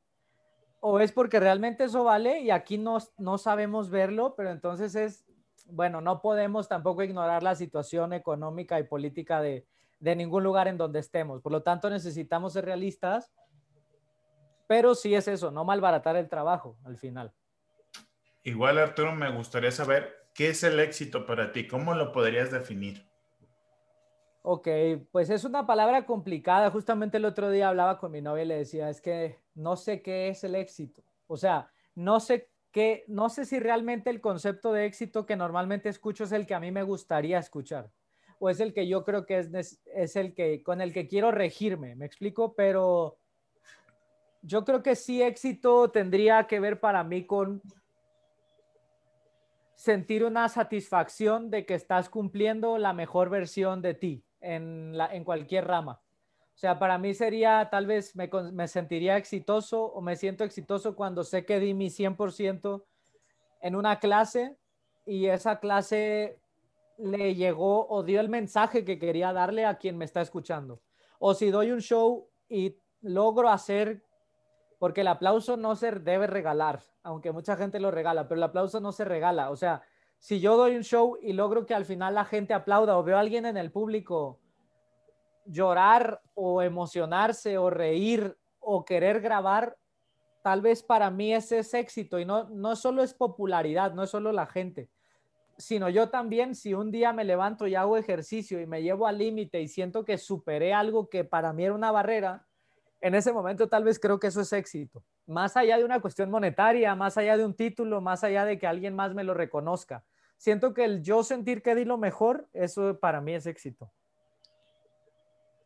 ¿O 0.80 1.00
es 1.00 1.12
porque 1.12 1.40
realmente 1.40 1.84
eso 1.84 2.04
vale 2.04 2.40
y 2.40 2.50
aquí 2.50 2.78
no, 2.78 2.98
no 3.18 3.38
sabemos 3.38 3.90
verlo, 3.90 4.34
pero 4.36 4.50
entonces 4.50 4.94
es, 4.94 5.26
bueno, 5.66 6.00
no 6.00 6.20
podemos 6.20 6.68
tampoco 6.68 7.02
ignorar 7.02 7.42
la 7.42 7.54
situación 7.54 8.12
económica 8.12 8.78
y 8.78 8.84
política 8.84 9.40
de, 9.40 9.66
de 10.00 10.16
ningún 10.16 10.44
lugar 10.44 10.68
en 10.68 10.76
donde 10.76 11.00
estemos. 11.00 11.40
Por 11.40 11.52
lo 11.52 11.62
tanto, 11.62 11.90
necesitamos 11.90 12.52
ser 12.52 12.66
realistas 12.66 13.32
pero 14.66 14.94
sí 14.94 15.14
es 15.14 15.28
eso, 15.28 15.50
no 15.50 15.64
malbaratar 15.64 16.16
el 16.16 16.28
trabajo 16.28 16.76
al 16.84 16.98
final. 16.98 17.32
Igual, 18.42 18.78
Arturo, 18.78 19.14
me 19.14 19.30
gustaría 19.30 19.70
saber 19.70 20.30
qué 20.34 20.50
es 20.50 20.62
el 20.62 20.78
éxito 20.80 21.26
para 21.26 21.52
ti, 21.52 21.66
cómo 21.66 21.94
lo 21.94 22.12
podrías 22.12 22.50
definir. 22.50 23.08
Ok, 24.48 24.68
pues 25.10 25.28
es 25.28 25.42
una 25.42 25.66
palabra 25.66 26.06
complicada. 26.06 26.70
Justamente 26.70 27.16
el 27.16 27.24
otro 27.24 27.50
día 27.50 27.68
hablaba 27.68 27.98
con 27.98 28.12
mi 28.12 28.20
novia 28.20 28.44
y 28.44 28.46
le 28.46 28.58
decía, 28.58 28.88
es 28.88 29.00
que 29.00 29.40
no 29.56 29.74
sé 29.74 30.02
qué 30.02 30.28
es 30.28 30.44
el 30.44 30.54
éxito. 30.54 31.02
O 31.26 31.36
sea, 31.36 31.68
no 31.96 32.20
sé 32.20 32.48
qué, 32.70 33.04
no 33.08 33.28
sé 33.28 33.44
si 33.44 33.58
realmente 33.58 34.08
el 34.08 34.20
concepto 34.20 34.72
de 34.72 34.86
éxito 34.86 35.26
que 35.26 35.34
normalmente 35.34 35.88
escucho 35.88 36.22
es 36.22 36.30
el 36.30 36.46
que 36.46 36.54
a 36.54 36.60
mí 36.60 36.70
me 36.70 36.84
gustaría 36.84 37.40
escuchar. 37.40 37.90
o 38.38 38.48
es 38.48 38.60
el 38.60 38.72
que 38.72 38.86
yo 38.86 39.04
creo 39.04 39.26
que 39.26 39.40
es, 39.40 39.80
es 39.92 40.14
el 40.14 40.32
que 40.32 40.62
con 40.62 40.80
el 40.80 40.92
que 40.92 41.08
quiero 41.08 41.32
regirme, 41.32 41.96
me 41.96 42.06
explico, 42.06 42.54
pero 42.54 43.18
yo 44.42 44.64
creo 44.64 44.80
que 44.80 44.94
sí 44.94 45.22
éxito 45.22 45.90
tendría 45.90 46.46
que 46.46 46.60
ver 46.60 46.78
para 46.78 47.02
mí 47.02 47.26
con 47.26 47.62
sentir 49.74 50.22
una 50.22 50.48
satisfacción 50.48 51.50
de 51.50 51.66
que 51.66 51.74
estás 51.74 52.08
cumpliendo 52.08 52.78
la 52.78 52.92
mejor 52.92 53.28
versión 53.28 53.82
de 53.82 53.94
ti 53.94 54.25
en, 54.54 55.24
cualquier 55.24 55.66
rama. 55.66 56.00
O 56.54 56.58
sea, 56.58 56.78
para 56.78 56.98
mí 56.98 57.12
sería, 57.14 57.68
tal 57.70 57.86
vez 57.86 58.16
me, 58.16 58.30
me 58.52 58.68
sentiría 58.68 59.16
exitoso 59.16 59.84
o 59.84 60.00
me 60.00 60.16
siento 60.16 60.44
exitoso 60.44 60.96
cuando 60.96 61.22
sé 61.24 61.44
que 61.44 61.60
di 61.60 61.74
mi 61.74 61.88
100% 61.88 62.82
en 63.60 63.76
una 63.76 63.98
clase 63.98 64.56
y 65.04 65.26
esa 65.26 65.60
clase 65.60 66.38
le 66.98 67.34
llegó 67.34 67.86
o 67.88 68.02
dio 68.02 68.20
el 68.20 68.28
mensaje 68.28 68.84
que 68.84 68.98
quería 68.98 69.32
darle 69.32 69.66
a 69.66 69.76
quien 69.76 69.98
me 69.98 70.04
está 70.04 70.22
escuchando. 70.22 70.80
O 71.18 71.34
si 71.34 71.50
doy 71.50 71.72
un 71.72 71.80
show 71.80 72.28
y 72.48 72.76
logro 73.02 73.50
hacer, 73.50 74.02
porque 74.78 75.02
el 75.02 75.08
aplauso 75.08 75.56
no 75.56 75.76
se 75.76 75.90
debe 75.92 76.26
regalar, 76.26 76.80
aunque 77.02 77.32
mucha 77.32 77.56
gente 77.56 77.80
lo 77.80 77.90
regala, 77.90 78.28
pero 78.28 78.38
el 78.38 78.44
aplauso 78.44 78.80
no 78.80 78.92
se 78.92 79.04
regala. 79.04 79.50
O 79.50 79.56
sea, 79.56 79.82
si 80.18 80.40
yo 80.40 80.56
doy 80.56 80.76
un 80.76 80.82
show 80.82 81.18
y 81.20 81.32
logro 81.32 81.66
que 81.66 81.74
al 81.74 81.84
final 81.84 82.14
la 82.14 82.24
gente 82.24 82.54
aplauda 82.54 82.98
o 82.98 83.02
veo 83.02 83.16
a 83.16 83.20
alguien 83.20 83.46
en 83.46 83.56
el 83.56 83.70
público 83.70 84.40
llorar 85.44 86.22
o 86.34 86.62
emocionarse 86.62 87.58
o 87.58 87.70
reír 87.70 88.36
o 88.60 88.84
querer 88.84 89.20
grabar, 89.20 89.76
tal 90.42 90.60
vez 90.60 90.82
para 90.82 91.10
mí 91.10 91.32
ese 91.32 91.58
es 91.58 91.72
éxito 91.74 92.18
y 92.18 92.24
no, 92.24 92.48
no 92.48 92.76
solo 92.76 93.02
es 93.02 93.14
popularidad, 93.14 93.94
no 93.94 94.02
es 94.02 94.10
solo 94.10 94.32
la 94.32 94.46
gente, 94.46 94.90
sino 95.58 95.88
yo 95.88 96.08
también, 96.10 96.54
si 96.54 96.74
un 96.74 96.90
día 96.90 97.12
me 97.12 97.24
levanto 97.24 97.66
y 97.66 97.74
hago 97.74 97.96
ejercicio 97.96 98.60
y 98.60 98.66
me 98.66 98.82
llevo 98.82 99.06
al 99.06 99.18
límite 99.18 99.60
y 99.60 99.68
siento 99.68 100.04
que 100.04 100.18
superé 100.18 100.74
algo 100.74 101.08
que 101.08 101.24
para 101.24 101.52
mí 101.52 101.64
era 101.64 101.74
una 101.74 101.92
barrera, 101.92 102.45
en 103.00 103.14
ese 103.14 103.32
momento 103.32 103.68
tal 103.68 103.84
vez 103.84 103.98
creo 103.98 104.18
que 104.18 104.28
eso 104.28 104.40
es 104.40 104.52
éxito. 104.52 105.04
Más 105.26 105.56
allá 105.56 105.76
de 105.76 105.84
una 105.84 106.00
cuestión 106.00 106.30
monetaria, 106.30 106.94
más 106.94 107.16
allá 107.18 107.36
de 107.36 107.44
un 107.44 107.54
título, 107.54 108.00
más 108.00 108.24
allá 108.24 108.44
de 108.44 108.58
que 108.58 108.66
alguien 108.66 108.94
más 108.94 109.14
me 109.14 109.24
lo 109.24 109.34
reconozca. 109.34 110.04
Siento 110.36 110.74
que 110.74 110.84
el 110.84 111.02
yo 111.02 111.22
sentir 111.22 111.62
que 111.62 111.74
di 111.74 111.84
lo 111.84 111.98
mejor, 111.98 112.48
eso 112.52 112.98
para 112.98 113.20
mí 113.20 113.34
es 113.34 113.46
éxito. 113.46 113.92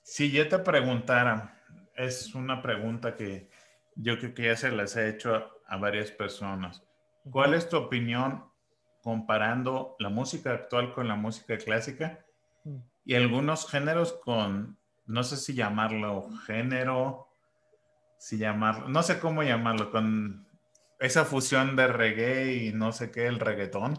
Si 0.03 0.31
yo 0.31 0.49
te 0.49 0.59
preguntara, 0.59 1.61
es 1.95 2.35
una 2.35 2.63
pregunta 2.63 3.17
que 3.17 3.49
yo 3.95 4.19
creo 4.19 4.35
que 4.35 4.45
ya 4.45 4.57
se 4.57 4.71
las 4.71 4.97
he 4.97 5.09
hecho 5.09 5.51
a 5.67 5.77
varias 5.77 6.11
personas. 6.11 6.83
¿Cuál 7.31 7.55
es 7.55 7.69
tu 7.69 7.77
opinión 7.77 8.45
comparando 9.03 9.97
la 9.99 10.09
música 10.09 10.53
actual 10.53 10.93
con 10.93 11.09
la 11.09 11.17
música 11.17 11.59
clásica 11.59 12.25
mm. 12.65 12.77
y 13.05 13.15
algunos 13.15 13.69
géneros 13.69 14.13
con, 14.13 14.79
no 15.11 15.25
sé 15.25 15.37
si 15.37 15.55
llamarlo 15.55 16.29
género, 16.47 17.29
si 18.19 18.39
llamarlo, 18.39 18.89
no 18.89 19.03
sé 19.03 19.19
cómo 19.19 19.43
llamarlo, 19.43 19.91
con 19.91 20.47
esa 20.99 21.25
fusión 21.25 21.77
de 21.77 21.87
reggae 21.89 22.55
y 22.55 22.73
no 22.73 22.93
sé 22.93 23.11
qué, 23.11 23.27
el 23.27 23.41
reggaetón. 23.41 23.99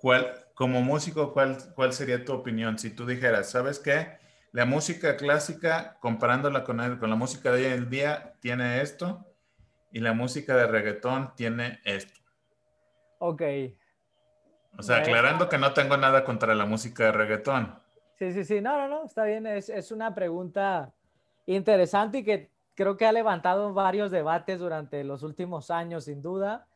¿Cuál, 0.00 0.46
como 0.54 0.82
músico, 0.82 1.32
¿cuál, 1.32 1.58
¿cuál 1.74 1.92
sería 1.92 2.24
tu 2.24 2.32
opinión? 2.32 2.78
Si 2.78 2.90
tú 2.90 3.06
dijeras, 3.06 3.50
¿sabes 3.50 3.78
qué? 3.78 4.18
La 4.52 4.66
música 4.66 5.16
clásica, 5.16 5.96
comparándola 6.00 6.62
con, 6.62 6.98
con 6.98 7.10
la 7.10 7.16
música 7.16 7.50
de 7.50 7.66
hoy 7.66 7.72
en 7.72 7.90
día, 7.90 8.34
tiene 8.40 8.82
esto, 8.82 9.26
y 9.90 10.00
la 10.00 10.12
música 10.12 10.54
de 10.56 10.66
reggaetón 10.66 11.34
tiene 11.36 11.80
esto. 11.84 12.20
Ok. 13.18 13.42
O 14.76 14.82
sea, 14.82 14.98
aclarando 14.98 15.48
que 15.48 15.58
no 15.58 15.72
tengo 15.72 15.96
nada 15.96 16.24
contra 16.24 16.54
la 16.54 16.66
música 16.66 17.04
de 17.04 17.12
reggaetón. 17.12 17.83
Sí, 18.18 18.32
sí, 18.32 18.44
sí, 18.44 18.60
no, 18.60 18.76
no, 18.78 18.88
no, 18.88 19.04
está 19.06 19.24
bien, 19.24 19.46
es, 19.46 19.68
es 19.68 19.90
una 19.90 20.14
pregunta 20.14 20.92
interesante 21.46 22.18
y 22.18 22.24
que 22.24 22.50
creo 22.74 22.96
que 22.96 23.06
ha 23.06 23.12
levantado 23.12 23.72
varios 23.72 24.10
debates 24.10 24.58
durante 24.58 25.02
los 25.04 25.22
últimos 25.22 25.70
años, 25.70 26.04
sin 26.04 26.22
duda. 26.22 26.66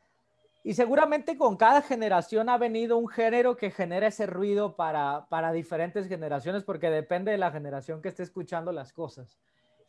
Y 0.65 0.75
seguramente 0.75 1.39
con 1.39 1.57
cada 1.57 1.83
generación 1.83 2.49
ha 2.49 2.59
venido 2.59 2.99
un 2.99 3.09
género 3.09 3.57
que 3.57 3.71
genera 3.71 4.09
ese 4.09 4.27
ruido 4.27 4.75
para, 4.77 5.27
para 5.29 5.53
diferentes 5.53 6.09
generaciones, 6.09 6.65
porque 6.65 6.91
depende 6.91 7.31
de 7.31 7.39
la 7.39 7.53
generación 7.53 8.03
que 8.03 8.09
esté 8.09 8.25
escuchando 8.25 8.73
las 8.73 8.93
cosas. 8.93 9.39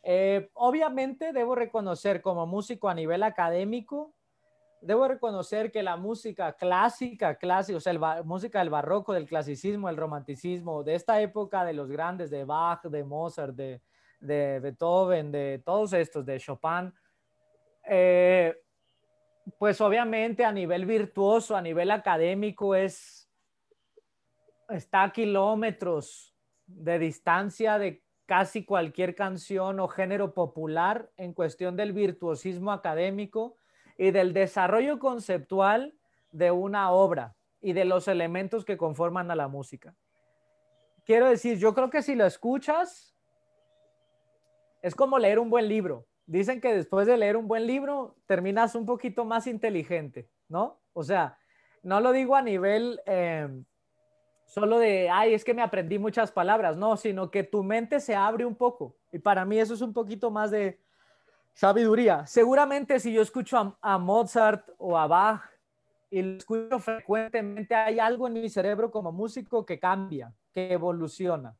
Eh, 0.02 0.50
obviamente 0.54 1.32
debo 1.32 1.54
reconocer 1.54 2.22
como 2.22 2.46
músico 2.46 2.88
a 2.88 2.94
nivel 2.94 3.22
académico, 3.22 4.14
debo 4.80 5.06
reconocer 5.06 5.70
que 5.70 5.82
la 5.82 5.96
música 5.96 6.54
clásica, 6.54 7.36
clásica, 7.36 7.76
o 7.76 7.80
sea, 7.80 7.92
la 7.92 8.22
música 8.22 8.60
del 8.60 8.70
barroco, 8.70 9.12
del 9.12 9.26
clasicismo, 9.26 9.88
el 9.88 9.96
romanticismo, 9.96 10.82
de 10.82 10.94
esta 10.94 11.20
época 11.20 11.64
de 11.64 11.74
los 11.74 11.90
grandes, 11.90 12.30
de 12.30 12.44
Bach, 12.44 12.82
de 12.84 13.04
Mozart, 13.04 13.54
de, 13.54 13.80
Beethoven, 14.20 15.32
de 15.32 15.62
todos 15.64 15.92
estos, 15.92 16.24
de 16.24 16.38
Chopin, 16.38 16.92
eh, 17.84 18.54
pues 19.58 19.80
obviamente 19.80 20.44
a 20.44 20.52
nivel 20.52 20.86
virtuoso, 20.86 21.56
a 21.56 21.62
nivel 21.62 21.90
académico, 21.90 22.74
es, 22.74 23.30
está 24.68 25.04
a 25.04 25.12
kilómetros 25.12 26.34
de 26.66 26.98
distancia 26.98 27.78
de 27.78 28.02
casi 28.26 28.64
cualquier 28.64 29.14
canción 29.14 29.80
o 29.80 29.88
género 29.88 30.34
popular 30.34 31.10
en 31.16 31.32
cuestión 31.32 31.76
del 31.76 31.92
virtuosismo 31.92 32.70
académico 32.70 33.56
y 34.00 34.12
del 34.12 34.32
desarrollo 34.32 34.98
conceptual 34.98 35.94
de 36.32 36.50
una 36.50 36.90
obra 36.90 37.36
y 37.60 37.74
de 37.74 37.84
los 37.84 38.08
elementos 38.08 38.64
que 38.64 38.78
conforman 38.78 39.30
a 39.30 39.36
la 39.36 39.46
música. 39.46 39.94
Quiero 41.04 41.28
decir, 41.28 41.58
yo 41.58 41.74
creo 41.74 41.90
que 41.90 42.00
si 42.00 42.14
lo 42.14 42.24
escuchas, 42.24 43.14
es 44.80 44.94
como 44.94 45.18
leer 45.18 45.38
un 45.38 45.50
buen 45.50 45.68
libro. 45.68 46.06
Dicen 46.24 46.62
que 46.62 46.74
después 46.74 47.06
de 47.06 47.18
leer 47.18 47.36
un 47.36 47.46
buen 47.46 47.66
libro, 47.66 48.16
terminas 48.24 48.74
un 48.74 48.86
poquito 48.86 49.26
más 49.26 49.46
inteligente, 49.46 50.30
¿no? 50.48 50.80
O 50.94 51.04
sea, 51.04 51.36
no 51.82 52.00
lo 52.00 52.12
digo 52.12 52.36
a 52.36 52.40
nivel 52.40 53.02
eh, 53.04 53.50
solo 54.46 54.78
de, 54.78 55.10
ay, 55.10 55.34
es 55.34 55.44
que 55.44 55.52
me 55.52 55.60
aprendí 55.60 55.98
muchas 55.98 56.32
palabras, 56.32 56.74
no, 56.74 56.96
sino 56.96 57.30
que 57.30 57.44
tu 57.44 57.62
mente 57.62 58.00
se 58.00 58.14
abre 58.14 58.46
un 58.46 58.54
poco. 58.54 58.96
Y 59.12 59.18
para 59.18 59.44
mí 59.44 59.58
eso 59.58 59.74
es 59.74 59.82
un 59.82 59.92
poquito 59.92 60.30
más 60.30 60.50
de, 60.50 60.80
Sabiduría. 61.54 62.26
Seguramente 62.26 62.98
si 63.00 63.12
yo 63.12 63.22
escucho 63.22 63.76
a, 63.80 63.98
Mozart 63.98 64.68
o 64.78 64.96
a 64.96 65.06
Bach 65.06 65.42
y 66.10 66.22
lo 66.22 66.38
escucho 66.38 66.78
frecuentemente, 66.78 67.74
hay 67.74 67.98
algo 67.98 68.26
en 68.26 68.34
mi 68.34 68.48
cerebro 68.48 68.90
como 68.90 69.12
músico 69.12 69.64
que 69.64 69.78
cambia, 69.78 70.32
que 70.52 70.72
evoluciona. 70.72 71.56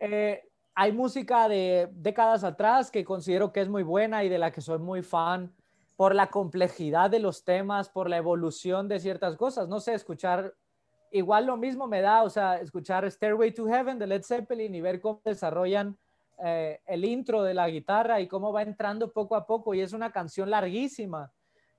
Eh, 0.00 0.42
hay 0.74 0.92
música 0.92 1.48
de 1.48 1.88
décadas 1.92 2.42
atrás 2.42 2.90
que 2.90 3.04
considero 3.04 3.52
que 3.52 3.60
es 3.60 3.68
muy 3.68 3.82
buena 3.82 4.24
y 4.24 4.28
de 4.28 4.38
la 4.38 4.50
que 4.50 4.60
soy 4.60 4.78
muy 4.78 5.02
fan 5.02 5.54
por 6.00 6.14
la 6.14 6.28
complejidad 6.28 7.10
de 7.10 7.18
los 7.18 7.44
temas, 7.44 7.90
por 7.90 8.08
la 8.08 8.16
evolución 8.16 8.88
de 8.88 8.98
ciertas 8.98 9.36
cosas. 9.36 9.68
No 9.68 9.80
sé, 9.80 9.92
escuchar, 9.92 10.54
igual 11.10 11.44
lo 11.44 11.58
mismo 11.58 11.86
me 11.86 12.00
da, 12.00 12.22
o 12.22 12.30
sea, 12.30 12.56
escuchar 12.56 13.04
Stairway 13.10 13.52
to 13.52 13.66
Heaven 13.66 13.98
de 13.98 14.06
Led 14.06 14.22
Zeppelin 14.22 14.74
y 14.74 14.80
ver 14.80 14.98
cómo 14.98 15.20
desarrollan 15.22 15.98
eh, 16.42 16.80
el 16.86 17.04
intro 17.04 17.42
de 17.42 17.54
la 17.54 17.68
guitarra 17.68 18.20
y 18.20 18.28
cómo 18.28 18.52
va 18.52 18.62
entrando 18.62 19.12
poco 19.12 19.36
a 19.36 19.46
poco 19.46 19.74
y 19.74 19.80
es 19.80 19.92
una 19.92 20.10
canción 20.10 20.50
larguísima 20.50 21.32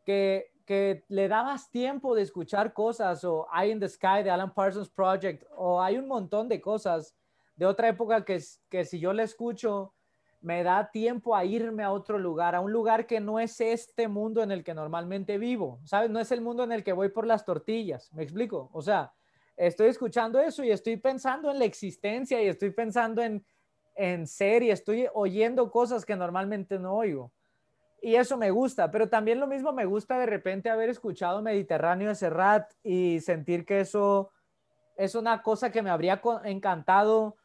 que, 0.03 0.51
que 0.66 1.03
le 1.07 1.28
da 1.28 1.43
más 1.43 1.70
tiempo 1.70 2.16
de 2.16 2.22
escuchar 2.22 2.74
cosas 2.74 3.24
o 3.24 3.47
Eye 3.53 3.72
in 3.72 3.80
the 3.80 3.89
Sky 3.89 4.24
de 4.24 4.30
Alan 4.30 4.53
Parsons 4.53 4.89
Project 4.89 5.43
o 5.55 5.82
hay 5.82 5.97
un 5.97 6.07
montón 6.07 6.47
de 6.47 6.62
cosas 6.62 7.16
de 7.55 7.66
otra 7.66 7.89
época 7.89 8.24
que, 8.24 8.39
que 8.70 8.86
si 8.86 8.99
yo 8.99 9.14
le 9.14 9.24
escucho 9.24 9.93
me 10.41 10.64
da 10.64 10.89
tiempo 10.91 11.36
a 11.36 11.45
irme 11.45 11.84
a 11.84 11.91
otro 11.91 12.18
lugar, 12.18 12.55
a 12.55 12.62
un 12.62 12.72
lugar 12.72 13.05
que 13.05 13.20
no 13.20 13.39
es 13.39 13.62
este 13.62 14.07
mundo 14.07 14.41
en 14.41 14.51
el 14.51 14.64
que 14.64 14.74
normalmente 14.74 15.38
vivo, 15.38 15.80
¿sabes? 15.86 16.09
No 16.09 16.20
es 16.20 16.32
el 16.32 16.41
mundo 16.41 16.64
en 16.64 16.72
el 16.72 16.84
que 16.84 16.93
voy 16.93 17.09
por 17.09 17.28
las 17.28 17.45
tortillas, 17.45 18.12
¿me 18.14 18.24
explico? 18.24 18.70
O 18.74 18.82
sea, 18.82 19.14
estoy 19.55 19.89
escuchando 19.89 20.39
eso 20.39 20.64
y 20.64 20.72
estoy 20.72 20.97
pensando 20.97 21.51
en 21.51 21.59
la 21.59 21.66
existencia 21.66 22.41
y 22.41 22.47
estoy 22.47 22.72
pensando 22.72 23.22
en 23.22 23.45
en 23.95 24.27
serie, 24.27 24.71
estoy 24.71 25.07
oyendo 25.13 25.71
cosas 25.71 26.05
que 26.05 26.15
normalmente 26.15 26.79
no 26.79 26.95
oigo. 26.95 27.31
Y 28.01 28.15
eso 28.15 28.37
me 28.37 28.49
gusta, 28.49 28.89
pero 28.89 29.09
también 29.09 29.39
lo 29.39 29.47
mismo 29.47 29.73
me 29.73 29.85
gusta 29.85 30.17
de 30.17 30.25
repente 30.25 30.69
haber 30.69 30.89
escuchado 30.89 31.41
Mediterráneo 31.41 32.09
de 32.09 32.15
Serrat 32.15 32.71
y 32.83 33.19
sentir 33.19 33.63
que 33.63 33.81
eso 33.81 34.31
es 34.97 35.13
una 35.13 35.43
cosa 35.43 35.71
que 35.71 35.83
me 35.83 35.91
habría 35.91 36.19
encantado 36.45 37.37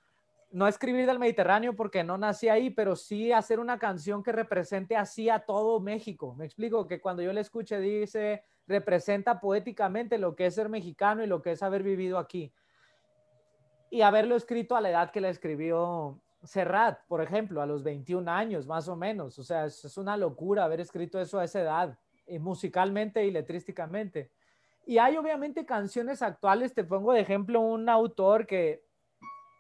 no 0.51 0.67
escribir 0.67 1.07
del 1.07 1.19
Mediterráneo 1.19 1.75
porque 1.75 2.05
no 2.05 2.17
nací 2.17 2.49
ahí, 2.49 2.71
pero 2.71 2.97
sí 2.97 3.33
hacer 3.33 3.61
una 3.61 3.79
canción 3.79 4.23
que 4.23 4.33
represente 4.33 4.97
así 4.97 5.29
a 5.29 5.41
todo 5.41 5.81
México. 5.81 6.35
Me 6.35 6.47
explico 6.47 6.87
que 6.87 7.01
cuando 7.01 7.23
yo 7.23 7.33
le 7.33 7.43
escuche 7.43 7.79
dice, 7.79 8.43
representa 8.67 9.41
poéticamente 9.41 10.17
lo 10.17 10.35
que 10.35 10.47
es 10.47 10.55
ser 10.55 10.71
mexicano 10.71 11.23
y 11.23 11.27
lo 11.27 11.43
que 11.43 11.53
es 11.53 11.63
haber 11.63 11.83
vivido 11.83 12.19
aquí. 12.19 12.53
Y 13.91 14.01
haberlo 14.01 14.37
escrito 14.37 14.77
a 14.77 14.81
la 14.81 14.91
edad 14.91 15.11
que 15.11 15.21
la 15.21 15.29
escribió 15.29 16.21
Serrat, 16.47 17.01
por 17.07 17.21
ejemplo, 17.21 17.61
a 17.61 17.67
los 17.67 17.83
21 17.83 18.31
años 18.31 18.67
más 18.67 18.89
o 18.89 18.97
menos. 18.97 19.39
O 19.39 19.45
sea, 19.45 19.67
es, 19.67 19.97
una 19.99 20.17
locura 20.17 20.65
haber 20.65 20.81
escrito 20.81 21.21
eso 21.21 21.39
a 21.39 21.45
esa 21.45 21.61
edad, 21.61 21.99
y 22.27 22.39
musicalmente 22.39 23.25
y 23.25 23.31
letrísticamente. 23.31 24.31
y 24.87 24.99
hay 24.99 25.17
obviamente 25.17 25.67
canciones 25.67 26.23
actuales, 26.23 26.73
te 26.75 26.85
pongo 26.85 27.13
de 27.13 27.21
ejemplo 27.21 27.61
un 27.61 27.89
autor 27.89 28.47
que, 28.47 28.85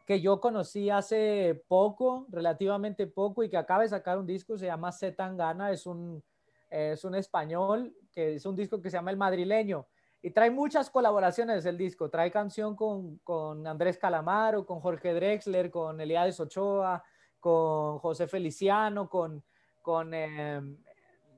que 0.06 0.20
yo 0.20 0.40
conocí 0.40 0.88
hace 0.88 1.64
poco, 1.66 2.26
relativamente 2.30 3.06
poco, 3.08 3.42
y 3.42 3.50
que 3.50 3.56
acaba 3.56 3.82
de 3.82 3.88
sacar 3.88 4.18
un 4.18 4.26
disco, 4.26 4.56
se 4.56 4.66
llama 4.66 4.92
Zetangana, 4.92 5.72
es 5.72 5.84
un, 5.84 6.22
es 6.70 7.04
un 7.04 7.16
español, 7.16 7.94
que 8.12 8.36
es 8.36 8.46
un 8.46 8.54
disco 8.54 8.80
que 8.80 8.90
se 8.90 8.96
llama 8.96 9.10
El 9.10 9.16
Madrileño, 9.16 9.86
y 10.26 10.32
trae 10.32 10.50
muchas 10.50 10.90
colaboraciones 10.90 11.64
el 11.66 11.78
disco, 11.78 12.10
trae 12.10 12.32
canción 12.32 12.74
con, 12.74 13.18
con 13.18 13.64
Andrés 13.64 13.96
Calamaro, 13.96 14.66
con 14.66 14.80
Jorge 14.80 15.14
Drexler, 15.14 15.70
con 15.70 16.00
Eliades 16.00 16.40
Ochoa, 16.40 17.04
con 17.38 18.00
José 18.00 18.26
Feliciano, 18.26 19.08
con, 19.08 19.40
con 19.82 20.12
eh, 20.12 20.60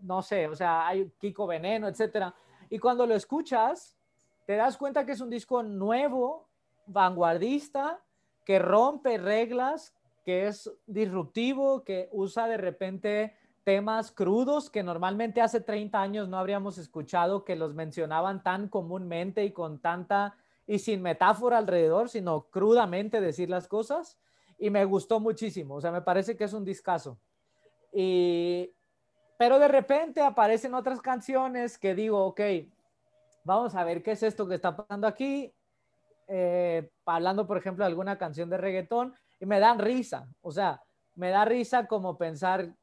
no 0.00 0.22
sé, 0.22 0.48
o 0.48 0.54
sea, 0.54 0.88
hay 0.88 1.12
Kiko 1.18 1.46
Veneno, 1.46 1.86
etcétera. 1.86 2.34
Y 2.70 2.78
cuando 2.78 3.06
lo 3.06 3.14
escuchas, 3.14 3.94
te 4.46 4.56
das 4.56 4.78
cuenta 4.78 5.04
que 5.04 5.12
es 5.12 5.20
un 5.20 5.28
disco 5.28 5.62
nuevo, 5.62 6.48
vanguardista, 6.86 8.00
que 8.42 8.58
rompe 8.58 9.18
reglas, 9.18 9.94
que 10.24 10.46
es 10.46 10.72
disruptivo, 10.86 11.84
que 11.84 12.08
usa 12.10 12.46
de 12.46 12.56
repente 12.56 13.36
temas 13.68 14.12
crudos 14.12 14.70
que 14.70 14.82
normalmente 14.82 15.42
hace 15.42 15.60
30 15.60 16.00
años 16.00 16.26
no 16.26 16.38
habríamos 16.38 16.78
escuchado, 16.78 17.44
que 17.44 17.54
los 17.54 17.74
mencionaban 17.74 18.42
tan 18.42 18.70
comúnmente 18.70 19.44
y 19.44 19.52
con 19.52 19.78
tanta 19.78 20.38
y 20.66 20.78
sin 20.78 21.02
metáfora 21.02 21.58
alrededor, 21.58 22.08
sino 22.08 22.48
crudamente 22.48 23.20
decir 23.20 23.50
las 23.50 23.68
cosas. 23.68 24.18
Y 24.58 24.70
me 24.70 24.86
gustó 24.86 25.20
muchísimo, 25.20 25.74
o 25.74 25.80
sea, 25.82 25.92
me 25.92 26.00
parece 26.00 26.34
que 26.34 26.44
es 26.44 26.54
un 26.54 26.64
discazo. 26.64 27.18
Y 27.92 28.72
pero 29.36 29.58
de 29.58 29.68
repente 29.68 30.22
aparecen 30.22 30.72
otras 30.72 31.02
canciones 31.02 31.76
que 31.76 31.94
digo, 31.94 32.24
ok, 32.24 32.40
vamos 33.44 33.74
a 33.74 33.84
ver 33.84 34.02
qué 34.02 34.12
es 34.12 34.22
esto 34.22 34.48
que 34.48 34.54
está 34.54 34.74
pasando 34.74 35.06
aquí. 35.06 35.52
Eh, 36.26 36.90
hablando, 37.04 37.46
por 37.46 37.58
ejemplo, 37.58 37.84
de 37.84 37.90
alguna 37.90 38.16
canción 38.16 38.48
de 38.48 38.56
reggaetón 38.56 39.14
y 39.38 39.44
me 39.44 39.60
dan 39.60 39.78
risa. 39.78 40.26
O 40.40 40.52
sea, 40.52 40.82
me 41.16 41.28
da 41.28 41.44
risa 41.44 41.86
como 41.86 42.16
pensar, 42.16 42.74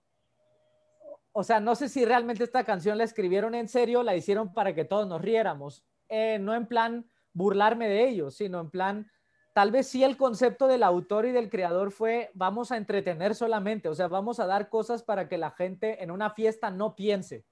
o 1.38 1.44
sea, 1.44 1.60
no 1.60 1.76
sé 1.76 1.90
si 1.90 2.06
realmente 2.06 2.46
esta 2.46 2.64
canción 2.64 2.98
la 2.98 3.04
escribieron 3.04 3.56
en 3.56 3.68
serio, 3.68 4.04
la 4.04 4.16
hicieron 4.16 4.54
para 4.54 4.74
que 4.74 4.86
todos 4.86 5.06
nos 5.06 5.22
riéramos. 5.22 5.84
Eh, 6.08 6.40
no 6.40 6.56
en 6.56 6.66
plan 6.66 7.10
burlarme 7.34 7.90
de 7.90 8.08
ellos, 8.08 8.36
sino 8.36 8.62
en 8.62 8.70
plan 8.70 9.12
tal 9.52 9.70
vez 9.70 9.86
sí 9.86 10.06
el 10.06 10.16
concepto 10.16 10.66
del 10.68 10.82
autor 10.82 11.26
y 11.26 11.34
del 11.34 11.50
creador 11.50 11.92
fue 11.92 12.32
vamos 12.36 12.72
a 12.72 12.78
entretener 12.78 13.36
solamente, 13.36 13.90
o 13.90 13.96
sea, 13.96 14.08
vamos 14.08 14.40
a 14.40 14.46
dar 14.46 14.70
cosas 14.70 15.04
para 15.04 15.28
que 15.28 15.38
la 15.38 15.52
gente 15.52 16.02
en 16.02 16.10
una 16.10 16.30
fiesta 16.30 16.72
no 16.72 16.96
piense. 16.96 17.44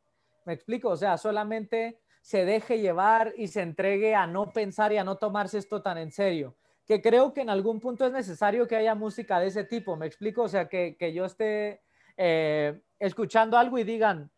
¿Me 0.46 0.54
explico? 0.54 0.88
O 0.88 0.98
sea, 0.98 1.18
solamente 1.18 2.00
se 2.22 2.46
deje 2.46 2.80
llevar 2.80 3.34
y 3.36 3.50
se 3.50 3.64
entregue 3.64 4.16
a 4.16 4.26
no 4.28 4.54
pensar 4.54 4.94
y 4.94 4.98
a 4.98 5.04
no 5.04 5.18
tomarse 5.18 5.58
esto 5.58 5.82
tan 5.82 5.98
en 5.98 6.14
serio. 6.14 6.56
Que 6.86 7.02
creo 7.02 7.34
que 7.34 7.42
en 7.42 7.50
algún 7.50 7.82
punto 7.82 8.06
es 8.06 8.14
necesario 8.14 8.66
que 8.66 8.78
haya 8.78 8.96
música 8.96 9.42
de 9.42 9.48
ese 9.48 9.66
tipo, 9.66 9.98
¿me 9.98 10.06
explico? 10.06 10.44
O 10.44 10.48
sea, 10.48 10.70
que, 10.70 11.12
yo 11.14 11.26
esté 11.26 11.82
eh, 12.16 12.82
escuchando 13.06 13.58
algo 13.58 13.78
y 13.78 13.84
digan, 13.84 14.32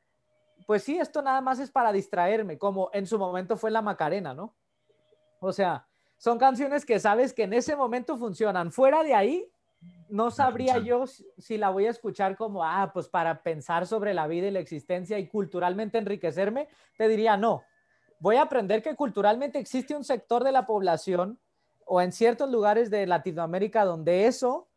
pues 0.65 0.83
sí, 0.83 0.97
esto 0.97 1.21
nada 1.21 1.41
más 1.41 1.59
es 1.59 1.69
para 1.69 1.91
distraerme, 1.91 2.57
como 2.57 2.89
en 2.93 3.05
su 3.05 3.19
momento 3.19 3.57
fue 3.57 3.71
la 3.71 3.81
Macarena, 3.81 4.33
¿no? 4.33 4.55
O 5.39 5.51
sea, 5.51 5.87
son 6.17 6.39
canciones 6.39 6.85
que 6.85 6.99
sabes 6.99 7.33
que 7.33 7.43
en 7.43 7.53
ese 7.53 7.75
momento 7.75 8.17
funcionan. 8.17 8.71
Fuera 8.71 9.03
de 9.03 9.13
ahí, 9.13 9.51
no 10.09 10.31
sabría 10.31 10.79
yo 10.79 11.05
si 11.05 11.57
la 11.57 11.69
voy 11.69 11.85
a 11.85 11.91
escuchar 11.91 12.35
como, 12.35 12.63
ah, 12.63 12.89
pues 12.91 13.07
para 13.07 13.43
pensar 13.43 13.85
sobre 13.85 14.13
la 14.13 14.25
vida 14.25 14.47
y 14.47 14.51
la 14.51 14.59
existencia 14.59 15.19
y 15.19 15.27
culturalmente 15.27 15.97
enriquecerme, 15.97 16.67
te 16.97 17.07
diría 17.07 17.37
no. 17.37 17.63
Voy 18.19 18.37
a 18.37 18.43
aprender 18.43 18.81
que 18.81 18.95
culturalmente 18.95 19.59
existe 19.59 19.95
un 19.95 20.03
sector 20.03 20.43
de 20.43 20.51
la 20.51 20.65
población 20.65 21.37
o 21.85 22.01
en 22.01 22.11
ciertos 22.11 22.49
lugares 22.49 22.89
de 22.89 23.05
Latinoamérica 23.05 23.85
donde 23.85 24.25
eso 24.25 24.67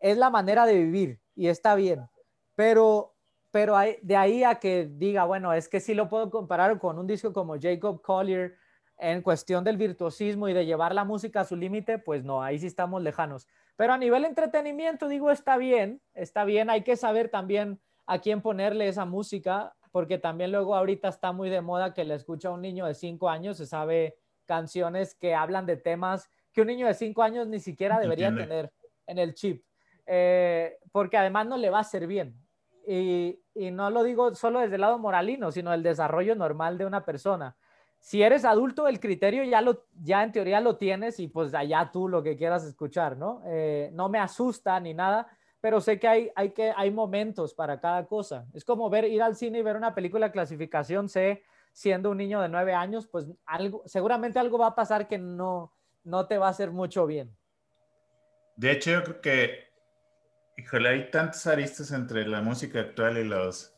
es 0.00 0.16
la 0.16 0.30
manera 0.30 0.64
de 0.64 0.74
vivir 0.74 1.20
y 1.34 1.48
está 1.48 1.74
bien. 1.74 2.08
Pero, 2.54 3.13
pero 3.54 3.76
de 4.02 4.16
ahí 4.16 4.42
a 4.42 4.56
que 4.56 4.90
diga, 4.90 5.26
bueno, 5.26 5.52
es 5.52 5.68
que 5.68 5.78
sí 5.78 5.94
lo 5.94 6.08
puedo 6.08 6.28
comparar 6.28 6.76
con 6.80 6.98
un 6.98 7.06
disco 7.06 7.32
como 7.32 7.54
Jacob 7.56 8.02
Collier 8.02 8.56
en 8.98 9.22
cuestión 9.22 9.62
del 9.62 9.76
virtuosismo 9.76 10.48
y 10.48 10.52
de 10.52 10.66
llevar 10.66 10.92
la 10.92 11.04
música 11.04 11.42
a 11.42 11.44
su 11.44 11.54
límite, 11.54 11.98
pues 12.00 12.24
no, 12.24 12.42
ahí 12.42 12.58
sí 12.58 12.66
estamos 12.66 13.00
lejanos. 13.00 13.46
Pero 13.76 13.92
a 13.92 13.96
nivel 13.96 14.24
entretenimiento, 14.24 15.06
digo, 15.06 15.30
está 15.30 15.56
bien, 15.56 16.02
está 16.14 16.44
bien, 16.44 16.68
hay 16.68 16.82
que 16.82 16.96
saber 16.96 17.28
también 17.28 17.80
a 18.06 18.18
quién 18.18 18.42
ponerle 18.42 18.88
esa 18.88 19.04
música, 19.04 19.76
porque 19.92 20.18
también 20.18 20.50
luego 20.50 20.74
ahorita 20.74 21.06
está 21.06 21.30
muy 21.30 21.48
de 21.48 21.60
moda 21.60 21.94
que 21.94 22.02
le 22.02 22.14
escucha 22.14 22.48
a 22.48 22.54
un 22.54 22.60
niño 22.60 22.86
de 22.86 22.94
cinco 22.94 23.28
años, 23.28 23.58
se 23.58 23.66
sabe 23.66 24.16
canciones 24.46 25.14
que 25.14 25.32
hablan 25.32 25.64
de 25.64 25.76
temas 25.76 26.28
que 26.52 26.60
un 26.60 26.66
niño 26.66 26.88
de 26.88 26.94
cinco 26.94 27.22
años 27.22 27.46
ni 27.46 27.60
siquiera 27.60 28.00
debería 28.00 28.34
tener 28.34 28.72
en 29.06 29.18
el 29.18 29.32
chip, 29.32 29.64
eh, 30.06 30.76
porque 30.90 31.16
además 31.16 31.46
no 31.46 31.56
le 31.56 31.70
va 31.70 31.78
a 31.78 31.84
ser 31.84 32.08
bien. 32.08 32.43
Y, 32.86 33.40
y 33.54 33.70
no 33.70 33.90
lo 33.90 34.02
digo 34.02 34.34
solo 34.34 34.60
desde 34.60 34.74
el 34.74 34.82
lado 34.82 34.98
moralino, 34.98 35.50
sino 35.50 35.72
el 35.72 35.82
desarrollo 35.82 36.34
normal 36.34 36.78
de 36.78 36.86
una 36.86 37.04
persona 37.04 37.56
si 38.04 38.22
eres 38.22 38.44
adulto, 38.44 38.86
el 38.86 39.00
criterio 39.00 39.44
ya, 39.44 39.62
lo, 39.62 39.86
ya 40.02 40.22
en 40.22 40.30
teoría 40.30 40.60
lo 40.60 40.76
tienes 40.76 41.18
y 41.20 41.28
pues 41.28 41.54
allá 41.54 41.88
tú 41.90 42.06
lo 42.06 42.22
que 42.22 42.36
quieras 42.36 42.62
escuchar, 42.64 43.16
¿no? 43.16 43.40
Eh, 43.46 43.88
no 43.94 44.10
me 44.10 44.18
asusta 44.18 44.78
ni 44.78 44.92
nada, 44.92 45.26
pero 45.58 45.80
sé 45.80 45.98
que 45.98 46.06
hay, 46.06 46.30
hay 46.36 46.50
que 46.50 46.70
hay 46.76 46.90
momentos 46.90 47.54
para 47.54 47.80
cada 47.80 48.04
cosa. 48.04 48.46
Es 48.52 48.62
como 48.62 48.90
ver, 48.90 49.06
ir 49.06 49.22
al 49.22 49.36
cine 49.36 49.60
y 49.60 49.62
ver 49.62 49.74
una 49.74 49.94
película 49.94 50.26
de 50.26 50.32
clasificación 50.32 51.08
C 51.08 51.42
siendo 51.72 52.10
un 52.10 52.18
niño 52.18 52.42
de 52.42 52.50
nueve 52.50 52.74
años, 52.74 53.06
pues 53.06 53.26
algo, 53.46 53.82
seguramente 53.86 54.38
algo 54.38 54.58
va 54.58 54.66
a 54.66 54.74
pasar 54.74 55.08
que 55.08 55.16
no, 55.16 55.72
no 56.02 56.26
te 56.26 56.36
va 56.36 56.48
a 56.48 56.50
hacer 56.50 56.72
mucho 56.72 57.06
bien. 57.06 57.34
De 58.54 58.70
hecho, 58.70 58.90
yo 58.90 59.02
creo 59.02 59.20
que, 59.22 59.64
híjole, 60.56 60.88
hay 60.88 61.10
tantos 61.10 61.46
aristas 61.46 61.90
entre 61.92 62.26
la 62.26 62.40
música 62.42 62.80
actual 62.80 63.18
y 63.18 63.24
los, 63.24 63.74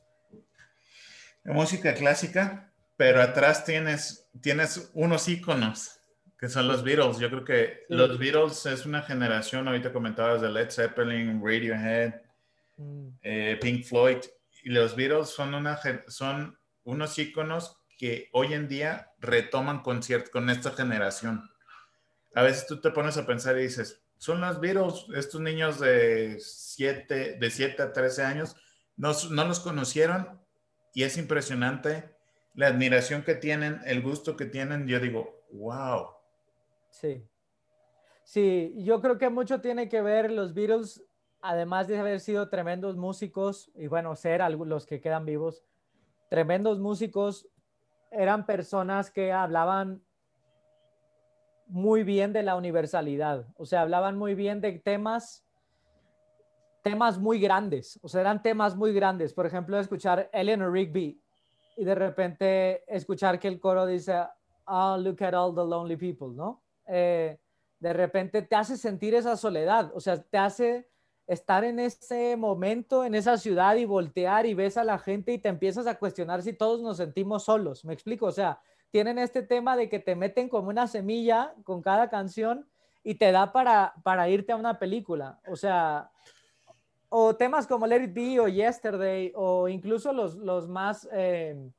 la 1.44 1.52
música 1.52 1.94
clásica 1.94 2.66
pero 2.96 3.20
atrás 3.20 3.64
tienes, 3.64 4.28
tienes 4.40 4.90
unos 4.94 5.28
íconos 5.28 6.00
que 6.38 6.48
son 6.48 6.68
los 6.68 6.82
Beatles. 6.82 7.18
Yo 7.18 7.28
creo 7.30 7.44
que 7.44 7.84
los 7.88 8.18
Beatles 8.18 8.66
es 8.66 8.86
una 8.86 9.02
generación, 9.02 9.68
ahorita 9.68 9.92
comentabas 9.92 10.40
de 10.40 10.50
Led 10.50 10.70
Zeppelin, 10.70 11.40
Radiohead, 11.42 12.14
mm. 12.76 13.08
eh, 13.22 13.58
Pink 13.60 13.84
Floyd, 13.84 14.18
y 14.64 14.70
los 14.70 14.96
Beatles 14.96 15.28
son, 15.28 15.54
una, 15.54 15.78
son 16.08 16.58
unos 16.84 17.18
íconos 17.18 17.78
que 17.98 18.28
hoy 18.32 18.52
en 18.52 18.68
día 18.68 19.12
retoman 19.18 19.80
conciertos 19.80 20.30
con 20.30 20.50
esta 20.50 20.72
generación. 20.72 21.48
A 22.34 22.42
veces 22.42 22.66
tú 22.66 22.80
te 22.80 22.90
pones 22.90 23.16
a 23.16 23.26
pensar 23.26 23.56
y 23.58 23.62
dices, 23.62 24.02
son 24.18 24.40
los 24.40 24.60
Beatles, 24.60 25.06
estos 25.14 25.40
niños 25.40 25.80
de 25.80 26.38
7 26.40 27.36
de 27.38 27.50
siete 27.50 27.82
a 27.82 27.92
13 27.92 28.22
años, 28.22 28.56
no, 28.96 29.12
no 29.30 29.44
los 29.44 29.60
conocieron 29.60 30.40
y 30.94 31.02
es 31.02 31.18
impresionante 31.18 32.16
la 32.54 32.68
admiración 32.68 33.22
que 33.22 33.34
tienen, 33.34 33.80
el 33.84 34.00
gusto 34.00 34.36
que 34.36 34.46
tienen, 34.46 34.86
yo 34.88 34.98
digo, 34.98 35.44
wow. 35.52 36.08
Sí. 36.88 37.22
Sí, 38.24 38.74
yo 38.78 39.00
creo 39.00 39.18
que 39.18 39.28
mucho 39.28 39.60
tiene 39.60 39.88
que 39.88 40.00
ver 40.00 40.32
los 40.32 40.54
Beatles, 40.54 41.04
además 41.42 41.86
de 41.86 41.98
haber 41.98 42.18
sido 42.20 42.48
tremendos 42.48 42.96
músicos, 42.96 43.70
y 43.74 43.86
bueno, 43.86 44.16
ser 44.16 44.40
los 44.50 44.86
que 44.86 45.00
quedan 45.00 45.26
vivos, 45.26 45.64
tremendos 46.30 46.80
músicos, 46.80 47.46
eran 48.10 48.46
personas 48.46 49.10
que 49.10 49.32
hablaban 49.32 50.02
muy 51.66 52.02
bien 52.02 52.32
de 52.32 52.42
la 52.42 52.56
universalidad, 52.56 53.46
o 53.56 53.66
sea, 53.66 53.82
hablaban 53.82 54.16
muy 54.16 54.34
bien 54.34 54.60
de 54.60 54.72
temas 54.72 55.46
temas 56.86 57.18
muy 57.18 57.40
grandes, 57.40 57.98
o 58.00 58.08
sea, 58.08 58.20
eran 58.20 58.40
temas 58.40 58.76
muy 58.76 58.92
grandes. 58.92 59.34
Por 59.34 59.44
ejemplo, 59.44 59.76
escuchar 59.76 60.30
Eleanor 60.32 60.70
Rigby 60.70 61.20
y 61.76 61.84
de 61.84 61.94
repente 61.96 62.84
escuchar 62.86 63.40
que 63.40 63.48
el 63.48 63.58
coro 63.58 63.86
dice, 63.86 64.14
oh, 64.66 64.96
look 64.96 65.20
at 65.24 65.34
all 65.34 65.52
the 65.52 65.64
lonely 65.64 65.96
people, 65.96 66.28
¿no? 66.28 66.62
Eh, 66.86 67.36
de 67.80 67.92
repente 67.92 68.42
te 68.42 68.54
hace 68.54 68.76
sentir 68.76 69.16
esa 69.16 69.36
soledad, 69.36 69.90
o 69.96 70.00
sea, 70.00 70.22
te 70.22 70.38
hace 70.38 70.88
estar 71.26 71.64
en 71.64 71.80
ese 71.80 72.36
momento, 72.36 73.04
en 73.04 73.16
esa 73.16 73.36
ciudad 73.36 73.74
y 73.74 73.84
voltear 73.84 74.46
y 74.46 74.54
ves 74.54 74.76
a 74.76 74.84
la 74.84 74.98
gente 75.00 75.32
y 75.32 75.38
te 75.38 75.48
empiezas 75.48 75.88
a 75.88 75.98
cuestionar 75.98 76.40
si 76.42 76.52
todos 76.52 76.80
nos 76.82 76.98
sentimos 76.98 77.42
solos, 77.42 77.84
me 77.84 77.94
explico, 77.94 78.26
o 78.26 78.32
sea, 78.32 78.60
tienen 78.90 79.18
este 79.18 79.42
tema 79.42 79.76
de 79.76 79.88
que 79.88 79.98
te 79.98 80.14
meten 80.14 80.48
como 80.48 80.68
una 80.68 80.86
semilla 80.86 81.54
con 81.64 81.82
cada 81.82 82.08
canción 82.08 82.68
y 83.02 83.14
te 83.14 83.30
da 83.32 83.52
para, 83.52 83.94
para 84.02 84.28
irte 84.28 84.52
a 84.52 84.56
una 84.56 84.78
película, 84.78 85.40
o 85.46 85.56
sea, 85.56 86.10
o 87.08 87.36
temas 87.36 87.66
como 87.66 87.86
Let 87.86 88.02
It 88.04 88.14
Be 88.14 88.40
o 88.40 88.48
Yesterday, 88.48 89.32
o 89.36 89.68
incluso 89.68 90.12
los, 90.12 90.34
los 90.34 90.68
más, 90.68 91.08
eh, 91.12 91.70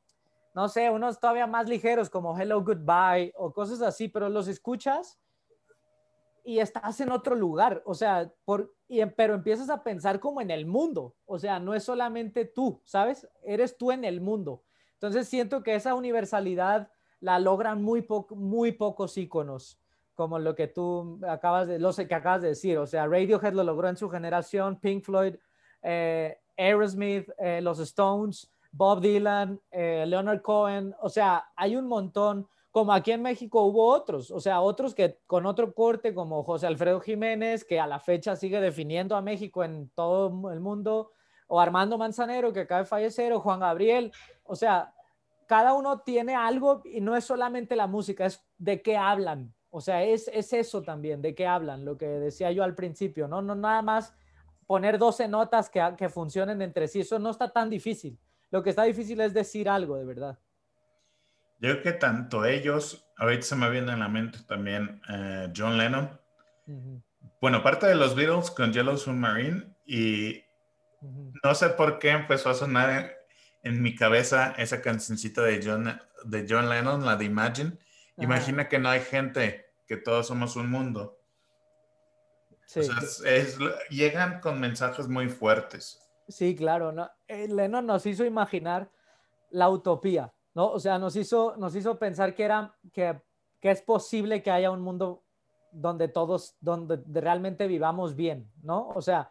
no 0.54 0.70
sé, 0.70 0.90
unos 0.90 1.20
todavía 1.20 1.46
más 1.46 1.68
ligeros 1.68 2.10
como 2.10 2.38
Hello 2.38 2.64
Goodbye 2.64 3.34
o 3.36 3.52
cosas 3.52 3.82
así, 3.82 4.08
pero 4.08 4.30
los 4.30 4.48
escuchas 4.48 5.20
y 6.44 6.60
estás 6.60 7.02
en 7.02 7.12
otro 7.12 7.36
lugar, 7.36 7.84
o 7.86 7.94
sea, 7.94 8.32
por, 8.46 8.74
y, 8.88 9.06
pero 9.06 9.34
empiezas 9.34 9.70
a 9.70 9.84
pensar 9.84 10.22
como 10.22 10.40
en 10.40 10.50
el 10.50 10.66
mundo, 10.66 11.14
o 11.26 11.38
sea, 11.38 11.60
no 11.60 11.74
es 11.74 11.84
solamente 11.84 12.46
tú, 12.46 12.82
¿sabes? 12.86 13.28
Eres 13.44 13.78
tú 13.78 13.92
en 13.92 14.06
el 14.06 14.22
mundo. 14.22 14.64
Entonces 14.94 15.28
siento 15.28 15.62
que 15.62 15.76
esa 15.76 15.94
universalidad 15.94 16.90
la 17.20 17.40
logran 17.40 17.82
muy, 17.82 18.06
muy 18.32 18.72
pocos 18.72 19.18
íconos, 19.18 19.80
como 20.16 20.40
lo 20.40 20.56
que 20.56 20.68
tú 20.68 21.20
acabas 21.28 21.68
de, 21.68 21.80
lo 21.80 21.94
que 21.94 22.16
acabas 22.16 22.42
de 22.42 22.50
decir. 22.50 22.78
O 22.78 22.88
sea, 22.88 23.08
Radiohead 23.08 23.54
lo 23.54 23.64
logró 23.64 23.88
en 23.90 23.98
su 23.98 24.10
generación, 24.10 24.80
Pink 24.80 25.04
Floyd, 25.04 25.36
eh, 25.82 26.38
Aerosmith, 26.58 27.30
eh, 27.38 27.62
los 27.62 27.80
Stones, 27.80 28.52
Bob 28.72 29.02
Dylan, 29.02 29.60
eh, 29.72 30.06
Leonard 30.08 30.42
Cohen. 30.42 30.96
O 31.02 31.10
sea, 31.10 31.48
hay 31.56 31.76
un 31.76 31.88
montón 31.88 32.48
como 32.78 32.94
aquí 32.94 33.12
en 33.12 33.24
México 33.24 33.64
hubo 33.64 33.88
otros, 33.88 34.30
o 34.30 34.40
sea, 34.40 34.62
otros 34.62 34.94
que 34.94 35.18
con 35.26 35.48
otro 35.48 35.74
corte, 35.74 36.14
como 36.14 36.44
José 36.44 36.68
Alfredo 36.68 37.00
Jiménez, 37.00 37.66
que 37.66 37.80
a 37.80 37.88
la 37.88 38.00
fecha 38.00 38.36
sigue 38.36 38.62
definiendo 38.62 39.16
a 39.16 39.22
México 39.22 39.64
en 39.64 39.90
todo 39.96 40.52
el 40.52 40.60
mundo, 40.60 41.12
o 41.48 41.60
Armando 41.60 41.98
Manzanero, 41.98 42.54
que 42.54 42.60
acaba 42.60 42.82
de 42.82 42.86
fallecer, 42.86 43.34
o 43.34 43.40
Juan 43.40 43.62
Gabriel, 43.62 44.12
o 44.44 44.56
sea, 44.56 44.94
cada 45.48 45.74
uno 45.74 46.02
tiene 46.02 46.36
algo 46.36 46.82
y 46.86 47.02
no 47.02 47.16
es 47.16 47.24
solamente 47.24 47.76
la 47.76 47.88
música, 47.88 48.26
es 48.26 48.46
de 48.58 48.82
qué 48.82 48.98
hablan, 48.98 49.54
o 49.70 49.82
sea, 49.82 50.04
es, 50.04 50.30
es 50.34 50.54
eso 50.54 50.84
también, 50.84 51.22
de 51.22 51.34
qué 51.34 51.48
hablan, 51.48 51.86
lo 51.86 51.98
que 51.98 52.06
decía 52.06 52.52
yo 52.52 52.64
al 52.64 52.76
principio, 52.76 53.28
no, 53.28 53.42
no 53.42 53.56
nada 53.56 53.82
más 53.82 54.14
poner 54.66 54.98
12 54.98 55.28
notas 55.28 55.70
que, 55.70 55.82
que 55.98 56.10
funcionen 56.10 56.62
entre 56.62 56.88
sí, 56.88 57.00
eso 57.00 57.18
no 57.18 57.32
está 57.32 57.50
tan 57.50 57.70
difícil, 57.70 58.20
lo 58.52 58.62
que 58.62 58.70
está 58.70 58.84
difícil 58.84 59.20
es 59.22 59.34
decir 59.34 59.70
algo 59.70 59.96
de 59.96 60.06
verdad. 60.06 60.38
Yo 61.60 61.72
creo 61.72 61.82
que 61.82 61.94
tanto 61.94 62.46
ellos, 62.46 63.10
ahorita 63.18 63.42
se 63.42 63.56
me 63.56 63.70
viene 63.70 63.92
en 63.92 64.00
la 64.00 64.08
mente 64.08 64.40
también 64.48 65.02
eh, 65.10 65.52
John 65.56 65.78
Lennon. 65.78 66.10
Bueno, 67.42 67.64
parte 67.64 67.88
de 67.88 67.96
los 67.96 68.16
Beatles 68.16 68.52
con 68.52 68.72
Yellow 68.72 68.96
Submarine 68.96 69.76
y 69.86 70.44
no 71.44 71.56
sé 71.56 71.70
por 71.70 71.98
qué 71.98 72.12
empezó 72.12 72.50
a 72.50 72.54
sonar 72.54 73.17
en, 73.64 73.82
mi 73.82 73.96
cabeza 73.96 74.54
esa 74.58 74.82
cancioncita 74.82 75.42
de 75.42 75.62
John, 75.64 76.02
de 76.24 76.46
John 76.50 76.70
Lennon, 76.70 77.06
la 77.06 77.16
de 77.16 77.26
Imagine. 77.26 77.78
Imagina 78.18 78.68
que 78.68 78.80
no 78.80 78.90
hay 78.90 79.02
gente, 79.02 79.68
que 79.88 79.98
todos 79.98 80.28
somos 80.28 80.56
un 80.56 80.70
mundo. 80.70 81.20
Sí. 82.66 82.80
O 82.80 82.84
sea, 82.84 83.32
llegan 83.90 84.40
con 84.42 84.60
mensajes 84.60 85.08
muy 85.08 85.30
fuertes. 85.30 86.02
Sí, 86.28 86.56
claro. 86.56 86.92
No, 86.92 87.10
eh, 87.28 87.48
Lennon 87.48 87.86
nos 87.86 88.06
hizo 88.06 88.26
imaginar 88.26 88.90
la 89.52 89.70
utopía 89.70 90.34
¿no? 90.58 90.72
O 90.72 90.80
sea, 90.80 90.98
nos 90.98 91.16
hizo, 91.16 91.56
nos 91.58 91.76
hizo 91.76 92.00
pensar 92.00 92.34
que, 92.34 92.44
era, 92.44 92.76
que, 92.92 93.22
que 93.62 93.70
es 93.70 93.84
posible 93.84 94.42
que 94.42 94.50
haya 94.50 94.72
un 94.72 94.82
mundo 94.82 95.24
donde 95.72 96.08
todos, 96.08 96.58
donde 96.60 97.00
realmente 97.22 97.68
vivamos 97.68 98.16
bien, 98.16 98.52
¿no? 98.64 98.88
O 98.88 99.04
sea, 99.04 99.30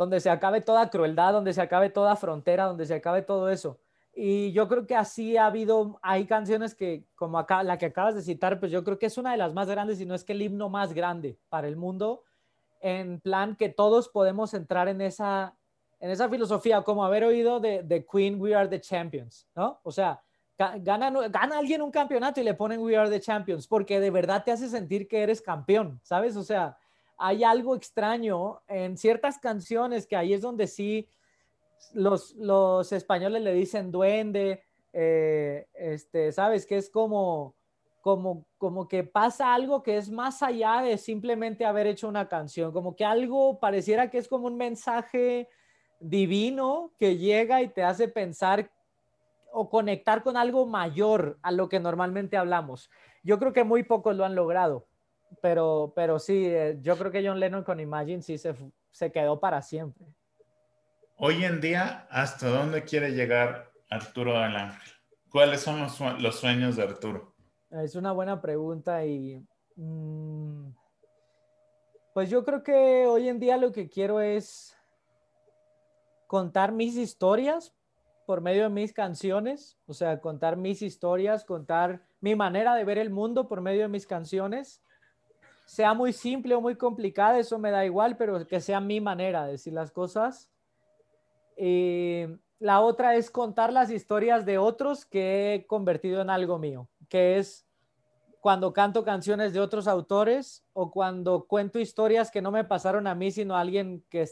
donde 0.00 0.18
se 0.18 0.30
acabe 0.30 0.62
toda 0.62 0.88
crueldad, 0.88 1.34
donde 1.34 1.52
se 1.52 1.60
acabe 1.60 1.90
toda 1.90 2.16
frontera, 2.16 2.64
donde 2.64 2.86
se 2.86 2.94
acabe 2.94 3.20
todo 3.20 3.50
eso. 3.50 3.78
Y 4.14 4.50
yo 4.52 4.66
creo 4.66 4.86
que 4.86 4.96
así 4.96 5.36
ha 5.36 5.44
habido, 5.44 6.00
hay 6.00 6.24
canciones 6.24 6.74
que, 6.74 7.04
como 7.14 7.38
acá, 7.38 7.62
la 7.62 7.76
que 7.76 7.84
acabas 7.84 8.14
de 8.14 8.22
citar, 8.22 8.58
pues 8.58 8.72
yo 8.72 8.82
creo 8.82 8.98
que 8.98 9.04
es 9.04 9.18
una 9.18 9.32
de 9.32 9.36
las 9.36 9.52
más 9.52 9.68
grandes, 9.68 10.00
y 10.00 10.06
no 10.06 10.14
es 10.14 10.24
que 10.24 10.32
el 10.32 10.40
himno 10.40 10.70
más 10.70 10.94
grande 10.94 11.38
para 11.50 11.68
el 11.68 11.76
mundo, 11.76 12.22
en 12.80 13.20
plan 13.20 13.56
que 13.56 13.68
todos 13.68 14.08
podemos 14.08 14.54
entrar 14.54 14.88
en 14.88 15.02
esa, 15.02 15.54
en 15.98 16.10
esa 16.10 16.30
filosofía, 16.30 16.80
como 16.80 17.04
haber 17.04 17.24
oído 17.24 17.60
de, 17.60 17.82
de 17.82 18.06
Queen, 18.06 18.40
We 18.40 18.54
Are 18.54 18.68
the 18.68 18.80
Champions, 18.80 19.46
¿no? 19.54 19.80
O 19.82 19.92
sea, 19.92 20.22
Gana, 20.56 21.10
gana 21.28 21.58
alguien 21.58 21.80
un 21.80 21.90
campeonato 21.90 22.38
y 22.38 22.44
le 22.44 22.52
ponen 22.52 22.80
We 22.80 22.94
Are 22.94 23.08
the 23.08 23.20
Champions, 23.20 23.66
porque 23.66 23.98
de 23.98 24.10
verdad 24.10 24.44
te 24.44 24.52
hace 24.52 24.68
sentir 24.68 25.08
que 25.08 25.22
eres 25.22 25.40
campeón, 25.40 26.00
¿sabes? 26.02 26.36
O 26.36 26.42
sea, 26.42 26.76
hay 27.20 27.44
algo 27.44 27.76
extraño 27.76 28.62
en 28.66 28.96
ciertas 28.96 29.38
canciones 29.38 30.06
que 30.06 30.16
ahí 30.16 30.32
es 30.32 30.40
donde 30.40 30.66
sí 30.66 31.06
los, 31.92 32.34
los 32.36 32.92
españoles 32.92 33.42
le 33.42 33.52
dicen 33.52 33.90
duende, 33.90 34.64
eh, 34.92 35.68
este, 35.74 36.32
¿sabes? 36.32 36.64
Que 36.64 36.78
es 36.78 36.88
como, 36.88 37.54
como, 38.00 38.46
como 38.56 38.88
que 38.88 39.04
pasa 39.04 39.52
algo 39.52 39.82
que 39.82 39.98
es 39.98 40.10
más 40.10 40.42
allá 40.42 40.80
de 40.80 40.96
simplemente 40.96 41.66
haber 41.66 41.86
hecho 41.86 42.08
una 42.08 42.26
canción, 42.26 42.72
como 42.72 42.96
que 42.96 43.04
algo 43.04 43.60
pareciera 43.60 44.10
que 44.10 44.16
es 44.16 44.26
como 44.26 44.46
un 44.46 44.56
mensaje 44.56 45.48
divino 46.00 46.94
que 46.98 47.18
llega 47.18 47.60
y 47.60 47.68
te 47.68 47.82
hace 47.82 48.08
pensar 48.08 48.70
o 49.52 49.68
conectar 49.68 50.22
con 50.22 50.38
algo 50.38 50.64
mayor 50.64 51.38
a 51.42 51.52
lo 51.52 51.68
que 51.68 51.80
normalmente 51.80 52.38
hablamos. 52.38 52.88
Yo 53.22 53.38
creo 53.38 53.52
que 53.52 53.64
muy 53.64 53.82
pocos 53.82 54.16
lo 54.16 54.24
han 54.24 54.34
logrado, 54.34 54.86
pero, 55.40 55.92
pero 55.94 56.18
sí, 56.18 56.46
eh, 56.46 56.78
yo 56.80 56.96
creo 56.96 57.10
que 57.10 57.26
John 57.26 57.40
Lennon 57.40 57.64
con 57.64 57.80
Imagine 57.80 58.22
sí 58.22 58.38
se, 58.38 58.54
se 58.90 59.12
quedó 59.12 59.40
para 59.40 59.62
siempre. 59.62 60.06
Hoy 61.16 61.44
en 61.44 61.60
día, 61.60 62.06
¿hasta 62.10 62.48
dónde 62.48 62.84
quiere 62.84 63.10
llegar 63.10 63.70
Arturo 63.90 64.32
del 64.40 64.56
Ángel? 64.56 64.92
¿Cuáles 65.30 65.60
son 65.60 65.80
los, 66.22 66.36
sueños 66.36 66.76
de 66.76 66.82
Arturo? 66.82 67.34
Es 67.70 67.94
una 67.94 68.12
buena 68.12 68.40
pregunta 68.40 69.04
y 69.04 69.46
mm, 69.76 70.70
pues 72.14 72.30
yo 72.30 72.44
creo 72.44 72.62
que 72.62 73.06
hoy 73.06 73.28
en 73.28 73.38
día 73.38 73.56
lo 73.56 73.70
que 73.70 73.88
quiero 73.88 74.20
es 74.20 74.76
contar 76.26 76.72
mis 76.72 76.96
historias, 76.96 77.74
por 78.26 78.40
medio 78.40 78.62
de 78.62 78.68
mis 78.68 78.92
canciones, 78.92 79.76
o 79.86 79.92
sea, 79.92 80.20
contar 80.20 80.56
mis 80.56 80.82
historias, 80.82 81.44
contar 81.44 82.02
mi 82.20 82.34
manera 82.34 82.74
de 82.76 82.84
ver 82.84 82.98
el 82.98 83.10
mundo 83.10 83.48
por 83.48 83.60
medio 83.60 83.82
de 83.82 83.88
mis 83.88 84.06
canciones. 84.06 84.82
Sea 85.70 85.94
muy 85.94 86.12
simple 86.12 86.56
o 86.56 86.60
muy 86.60 86.74
complicada, 86.74 87.38
eso 87.38 87.56
me 87.56 87.70
da 87.70 87.84
igual, 87.84 88.16
pero 88.16 88.44
que 88.44 88.60
sea 88.60 88.80
mi 88.80 89.00
manera 89.00 89.44
de 89.44 89.52
decir 89.52 89.72
las 89.72 89.92
cosas. 89.92 90.50
Y 91.56 92.24
la 92.58 92.80
otra 92.80 93.14
es 93.14 93.30
contar 93.30 93.72
las 93.72 93.88
historias 93.92 94.44
de 94.44 94.58
otros 94.58 95.06
que 95.06 95.54
he 95.54 95.66
convertido 95.68 96.22
en 96.22 96.28
algo 96.28 96.58
mío, 96.58 96.88
que 97.08 97.38
es 97.38 97.68
cuando 98.40 98.72
canto 98.72 99.04
canciones 99.04 99.52
de 99.52 99.60
otros 99.60 99.86
autores 99.86 100.66
o 100.72 100.90
cuando 100.90 101.46
cuento 101.46 101.78
historias 101.78 102.32
que 102.32 102.42
no 102.42 102.50
me 102.50 102.64
pasaron 102.64 103.06
a 103.06 103.14
mí, 103.14 103.30
sino 103.30 103.54
a 103.54 103.60
alguien 103.60 104.04
que, 104.10 104.28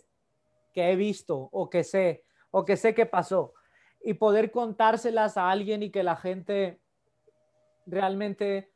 que 0.72 0.91
he 0.91 0.97
visto 0.97 1.49
o 1.53 1.70
que 1.70 1.84
sé 1.84 2.24
o 2.51 2.64
que 2.64 2.76
sé 2.76 2.95
que 2.95 3.07
pasó 3.07 3.55
y 4.03 4.14
poder 4.14 4.51
contárselas 4.51 5.36
a 5.36 5.49
alguien 5.49 5.84
y 5.84 5.91
que 5.93 6.03
la 6.03 6.16
gente 6.16 6.80
realmente 7.86 8.72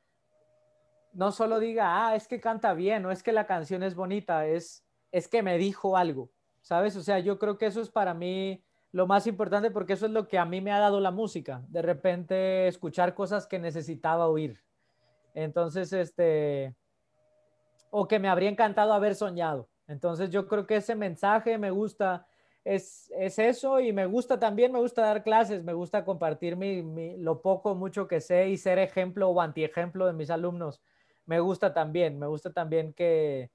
no 1.13 1.33
solo 1.33 1.59
diga, 1.59 2.07
ah, 2.07 2.17
es 2.17 2.29
que 2.29 2.41
canta 2.41 2.75
bien, 2.75 3.05
o 3.07 3.11
es 3.11 3.23
que 3.23 3.33
la 3.33 3.47
canción 3.47 3.83
es 3.83 3.95
bonita, 3.95 4.47
es, 4.47 4.85
es 5.11 5.29
que 5.29 5.43
me 5.43 5.59
dijo 5.59 5.97
algo, 5.97 6.31
¿sabes? 6.61 6.97
O 6.97 7.03
sea, 7.03 7.19
yo 7.19 7.39
creo 7.39 7.59
que 7.59 7.67
eso 7.67 7.81
es 7.81 7.91
para 7.91 8.15
mí 8.15 8.65
lo 8.93 9.07
más 9.07 9.27
importante 9.27 9.71
porque 9.71 9.95
eso 9.95 10.07
es 10.07 10.13
lo 10.13 10.29
que 10.29 10.39
a 10.39 10.45
mí 10.45 10.61
me 10.61 10.73
ha 10.73 10.79
dado 10.79 11.01
la 11.01 11.11
música, 11.11 11.63
de 11.69 11.83
repente 11.83 12.69
escuchar 12.69 13.15
cosas 13.15 13.47
que 13.47 13.59
necesitaba 13.59 14.29
oír. 14.29 14.63
Entonces, 15.35 15.93
este, 15.93 16.75
o 17.91 18.07
que 18.07 18.19
me 18.19 18.29
habría 18.29 18.51
encantado 18.51 18.93
haber 18.93 19.15
soñado. 19.15 19.69
Entonces, 19.89 20.31
yo 20.31 20.47
creo 20.47 20.67
que 20.67 20.77
ese 20.77 20.95
mensaje 20.95 21.59
me 21.59 21.71
gusta 21.71 22.27
es, 22.65 23.11
eso 23.17 23.81
y 23.81 23.93
me 23.93 24.07
gusta 24.07 24.39
también, 24.39 24.73
me 24.73 24.79
gusta 24.79 25.03
dar 25.03 25.23
clases, 25.23 25.65
me 25.65 25.73
gusta 25.73 26.05
compartir 26.05 26.57
mi, 26.57 27.17
lo 27.17 27.43
poco, 27.43 27.75
mucho 27.75 28.07
que 28.07 28.21
sé 28.21 28.49
y 28.49 28.57
ser 28.57 28.79
ejemplo 28.79 29.29
o 29.29 29.41
antiejemplo 29.41 30.07
de 30.07 30.13
mis 30.13 30.31
alumnos. 30.31 30.81
Me 31.27 31.41
gusta 31.41 31.73
también, 31.73 32.19
me 32.19 32.27
gusta 32.27 32.53
también 32.53 32.93
que 32.93 33.51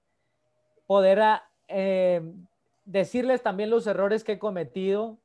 poder 0.86 1.20
ah, 1.22 1.50
eh, 1.68 2.22
decirles 2.86 3.44
también 3.44 3.70
los 3.70 3.88
errores 3.88 4.24
que 4.24 4.34
he 4.34 4.40
cometido 4.40 5.18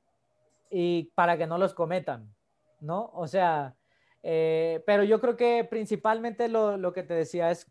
y 0.70 1.12
para 1.14 1.36
que 1.38 1.47
no 1.47 1.59
los 1.59 1.74
cometan, 1.74 2.34
¿no? 2.80 3.11
O 3.14 3.26
sea, 3.26 3.76
eh, 4.22 4.82
pero 4.86 5.05
yo 5.05 5.20
creo 5.20 5.36
que 5.36 5.64
principalmente 5.68 6.49
lo, 6.49 6.76
lo 6.76 6.93
que 6.93 7.03
te 7.03 7.14
decía 7.14 7.51
es 7.51 7.70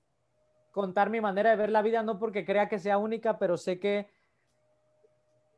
contar 0.72 1.10
mi 1.10 1.20
manera 1.20 1.50
de 1.50 1.56
ver 1.58 1.70
la 1.70 1.82
vida, 1.82 2.04
no 2.04 2.18
porque 2.18 2.46
crea 2.46 2.70
que 2.70 2.80
sea 2.80 2.98
única, 2.98 3.38
pero 3.38 3.58
sé 3.58 3.80
que 3.80 4.10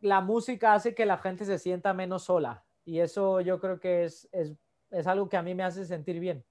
la 0.01 0.22
música 0.22 0.74
hace 0.74 0.93
que 0.93 1.05
la 1.05 1.18
gente 1.18 1.45
se 1.45 1.57
sienta 1.57 1.93
menos 1.93 2.24
sola 2.24 2.66
y 2.86 2.99
eso 2.99 3.41
yo 3.41 3.59
creo 3.59 3.80
que 3.80 4.03
es, 4.03 4.30
es, 4.32 5.07
algo 5.07 5.30
que 5.30 5.38
a 5.38 5.41
mí 5.41 5.55
me 5.55 5.64
hace 5.64 5.86
sentir 5.86 6.20
bien. 6.20 6.43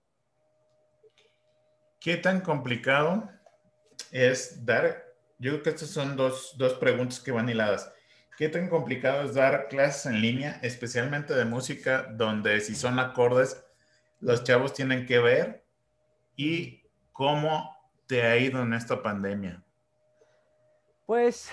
¿Qué 2.02 2.16
tan 2.16 2.40
complicado 2.40 3.30
es 4.10 4.66
dar, 4.66 5.04
yo 5.38 5.52
creo 5.52 5.62
que 5.62 5.70
estas 5.70 5.90
son 5.90 6.16
dos, 6.16 6.56
dos 6.58 6.74
preguntas 6.74 7.20
que 7.20 7.30
van 7.30 7.48
hiladas. 7.48 7.92
¿Qué 8.36 8.48
tan 8.48 8.68
complicado 8.68 9.22
es 9.22 9.34
dar 9.34 9.68
clases 9.68 10.06
en 10.06 10.20
línea, 10.20 10.58
especialmente 10.62 11.32
de 11.32 11.44
música, 11.44 12.08
donde 12.10 12.60
si 12.60 12.74
son 12.74 12.98
acordes, 12.98 13.64
los 14.18 14.42
chavos 14.42 14.72
tienen 14.72 15.06
que 15.06 15.20
ver? 15.20 15.64
¿Y 16.34 16.82
cómo 17.12 17.72
te 18.08 18.22
ha 18.22 18.36
ido 18.36 18.62
en 18.62 18.74
esta 18.74 19.00
pandemia? 19.00 19.62
Pues 21.06 21.50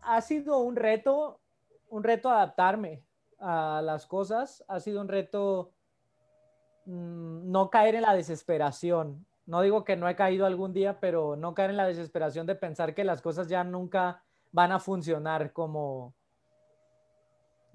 ha 0.00 0.20
sido 0.20 0.58
un 0.58 0.76
reto, 0.76 1.40
un 1.88 2.04
reto 2.04 2.30
adaptarme 2.30 3.02
a 3.40 3.82
las 3.82 4.06
cosas, 4.06 4.64
ha 4.68 4.78
sido 4.78 5.00
un 5.00 5.08
reto 5.08 5.73
no 6.86 7.70
caer 7.70 7.94
en 7.94 8.02
la 8.02 8.14
desesperación. 8.14 9.26
No 9.46 9.60
digo 9.60 9.84
que 9.84 9.96
no 9.96 10.08
he 10.08 10.16
caído 10.16 10.46
algún 10.46 10.72
día, 10.72 11.00
pero 11.00 11.36
no 11.36 11.54
caer 11.54 11.70
en 11.70 11.76
la 11.76 11.86
desesperación 11.86 12.46
de 12.46 12.54
pensar 12.54 12.94
que 12.94 13.04
las 13.04 13.20
cosas 13.20 13.48
ya 13.48 13.62
nunca 13.64 14.22
van 14.52 14.72
a 14.72 14.80
funcionar 14.80 15.52
como, 15.52 16.14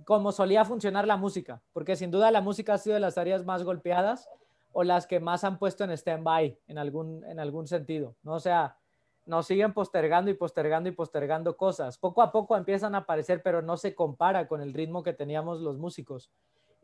como 0.06 0.32
solía 0.32 0.66
funcionar 0.66 1.06
la 1.06 1.18
música, 1.18 1.62
porque 1.74 1.96
sin 1.96 2.10
duda 2.12 2.32
la 2.32 2.42
música 2.42 2.74
ha 2.74 2.78
sido 2.78 2.96
de 2.96 3.00
las 3.00 3.18
áreas 3.18 3.46
más 3.46 3.64
golpeadas. 3.64 4.28
o 4.72 4.84
las 4.84 5.08
que 5.08 5.20
más 5.20 5.44
han 5.44 5.58
puesto 5.58 5.84
en 5.84 5.90
stand-by 5.90 6.60
en 6.68 6.78
algún, 6.78 7.24
en 7.26 7.40
algún 7.40 7.68
sentido, 7.68 8.16
¿no? 8.22 8.34
O 8.34 8.40
sea, 8.40 8.78
nos 9.26 9.48
siguen 9.48 9.74
postergando 9.74 10.32
y 10.32 10.36
postergando 10.36 10.90
y 10.90 10.92
postergando 10.92 11.58
cosas. 11.58 11.98
Poco 11.98 12.22
a 12.22 12.32
poco 12.32 12.56
empiezan 12.56 12.96
a 12.96 13.00
aparecer, 13.00 13.42
pero 13.44 13.62
no 13.62 13.78
se 13.78 13.96
compara 13.96 14.48
con 14.48 14.62
el 14.62 14.74
ritmo 14.74 15.04
que 15.04 15.14
teníamos 15.14 15.60
los 15.62 15.78
músicos. 15.78 16.32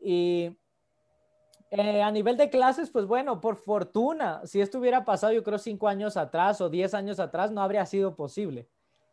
Y 0.00 0.56
eh, 1.70 2.02
a 2.02 2.10
nivel 2.10 2.36
de 2.36 2.48
clases, 2.48 2.90
pues 2.90 3.06
bueno, 3.06 3.40
por 3.40 3.56
fortuna, 3.56 4.40
si 4.44 4.60
esto 4.60 4.78
hubiera 4.78 5.04
pasado 5.04 5.32
yo 5.32 5.42
creo 5.42 5.58
cinco 5.58 5.88
años 5.88 6.16
atrás 6.16 6.60
o 6.60 6.68
diez 6.68 6.94
años 6.94 7.18
atrás, 7.18 7.50
no 7.50 7.60
habría 7.60 7.84
sido 7.86 8.14
posible 8.14 8.68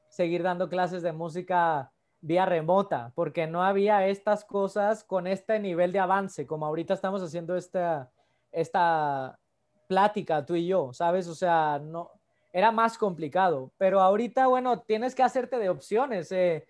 seguir 0.09 0.43
dando 0.43 0.69
clases 0.69 1.01
de 1.01 1.11
música 1.11 1.91
vía 2.21 2.45
remota, 2.45 3.11
porque 3.15 3.47
no 3.47 3.63
había 3.63 4.07
estas 4.07 4.45
cosas 4.45 5.03
con 5.03 5.27
este 5.27 5.59
nivel 5.59 5.91
de 5.91 5.99
avance, 5.99 6.45
como 6.45 6.65
ahorita 6.65 6.93
estamos 6.93 7.21
haciendo 7.21 7.55
esta, 7.57 8.11
esta 8.51 9.37
plática 9.87 10.45
tú 10.45 10.55
y 10.55 10.67
yo, 10.67 10.93
¿sabes? 10.93 11.27
O 11.27 11.35
sea, 11.35 11.81
no, 11.83 12.11
era 12.53 12.71
más 12.71 12.97
complicado, 12.97 13.71
pero 13.77 13.99
ahorita, 13.99 14.45
bueno, 14.47 14.81
tienes 14.81 15.15
que 15.15 15.23
hacerte 15.23 15.57
de 15.57 15.69
opciones, 15.69 16.31
eh, 16.31 16.65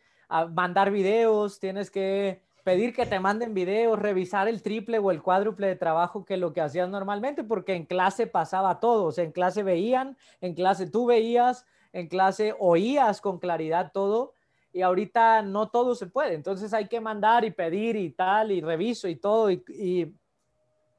mandar 0.52 0.90
videos, 0.90 1.60
tienes 1.60 1.92
que 1.92 2.42
pedir 2.64 2.94
que 2.94 3.06
te 3.06 3.20
manden 3.20 3.54
videos, 3.54 4.00
revisar 4.00 4.48
el 4.48 4.62
triple 4.62 4.98
o 5.00 5.12
el 5.12 5.22
cuádruple 5.22 5.68
de 5.68 5.76
trabajo 5.76 6.26
que 6.26 6.38
lo 6.38 6.54
que 6.54 6.62
hacías 6.62 6.90
normalmente, 6.90 7.44
porque 7.44 7.76
en 7.76 7.86
clase 7.86 8.26
pasaba 8.26 8.80
todo, 8.80 9.06
o 9.06 9.12
sea, 9.12 9.26
en 9.26 9.32
clase 9.32 9.64
veían, 9.64 10.18
en 10.42 10.54
clase 10.54 10.90
tú 10.90 11.06
veías, 11.06 11.66
en 11.92 12.08
clase 12.08 12.56
oías 12.58 13.22
con 13.22 13.38
claridad 13.40 13.92
todo, 13.94 14.34
y 14.72 14.82
ahorita 14.82 15.44
no 15.44 15.70
todo 15.70 15.94
se 15.94 16.08
puede, 16.08 16.34
entonces 16.34 16.74
hay 16.74 16.88
que 16.88 17.02
mandar 17.02 17.46
y 17.46 17.52
pedir 17.52 17.96
y 17.96 18.10
tal, 18.10 18.52
y 18.52 18.62
reviso 18.62 19.08
y 19.08 19.16
todo, 19.16 19.52
y, 19.52 20.14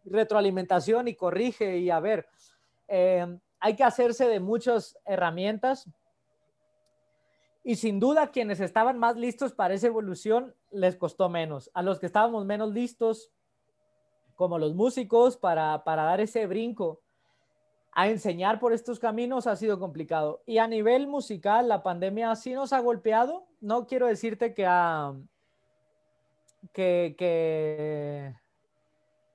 retroalimentación 0.06 1.08
y 1.08 1.14
corrige 1.14 1.78
y 1.78 1.88
a 1.88 1.98
ver, 1.98 2.28
eh, 2.88 3.26
hay 3.58 3.74
que 3.74 3.84
hacerse 3.84 4.28
de 4.28 4.38
muchas 4.38 4.98
herramientas 5.06 5.88
y 7.66 7.76
sin 7.76 7.98
duda, 7.98 8.30
quienes 8.30 8.60
estaban 8.60 8.98
más 8.98 9.16
listos 9.16 9.54
para 9.54 9.72
esa 9.72 9.86
evolución 9.86 10.54
les 10.70 10.96
costó 10.96 11.30
menos. 11.30 11.70
A 11.72 11.82
los 11.82 11.98
que 11.98 12.04
estábamos 12.04 12.44
menos 12.44 12.70
listos, 12.74 13.32
como 14.36 14.58
los 14.58 14.74
músicos, 14.74 15.38
para, 15.38 15.82
dar 15.82 16.20
ese 16.20 16.46
brinco 16.46 17.00
a 17.92 18.08
enseñar 18.08 18.60
por 18.60 18.74
estos 18.74 18.98
caminos 18.98 19.46
ha 19.46 19.56
sido 19.56 19.78
complicado. 19.78 20.42
Y 20.44 20.58
a 20.58 20.68
nivel 20.68 21.06
musical, 21.06 21.66
la 21.66 21.82
pandemia 21.82 22.34
sí 22.36 22.52
nos 22.52 22.74
ha 22.74 22.80
golpeado. 22.80 23.46
No 23.62 23.86
quiero 23.86 24.08
decirte 24.08 24.52
que, 24.52 24.64
que, 26.74 27.14
que, 27.16 28.34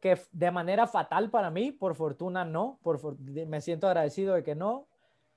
que, 0.02 0.22
de 0.32 0.52
manera 0.52 0.86
fatal 0.86 1.32
para 1.32 1.50
mí, 1.50 1.72
por 1.72 1.96
fortuna 1.96 2.46
no, 2.46 2.78
por, 2.84 3.18
me 3.20 3.60
siento 3.62 3.88
agradecido 3.88 4.36
de 4.36 4.44
que 4.44 4.54
no, 4.54 4.86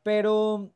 pero 0.02 0.72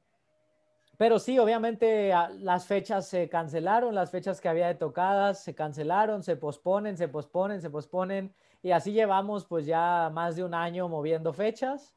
pero 0.99 1.19
sí, 1.19 1.39
obviamente 1.39 2.13
las 2.39 2.67
fechas 2.67 3.07
se 3.07 3.29
cancelaron, 3.29 3.95
las 3.95 4.11
fechas 4.11 4.41
que 4.41 4.49
había 4.49 4.69
de 4.69 4.75
tocadas 4.75 5.43
se 5.43 5.55
cancelaron, 5.55 6.23
se 6.23 6.37
posponen, 6.37 6.97
se 6.97 7.09
posponen, 7.09 7.61
se 7.61 7.71
posponen 7.71 8.35
y 8.63 8.71
así 8.71 8.93
llevamos 8.93 9.45
pues 9.45 9.67
ya 9.67 10.11
más 10.13 10.37
de 10.37 10.45
un 10.45 10.55
año 10.55 10.89
moviendo 10.89 11.33
fechas 11.33 11.95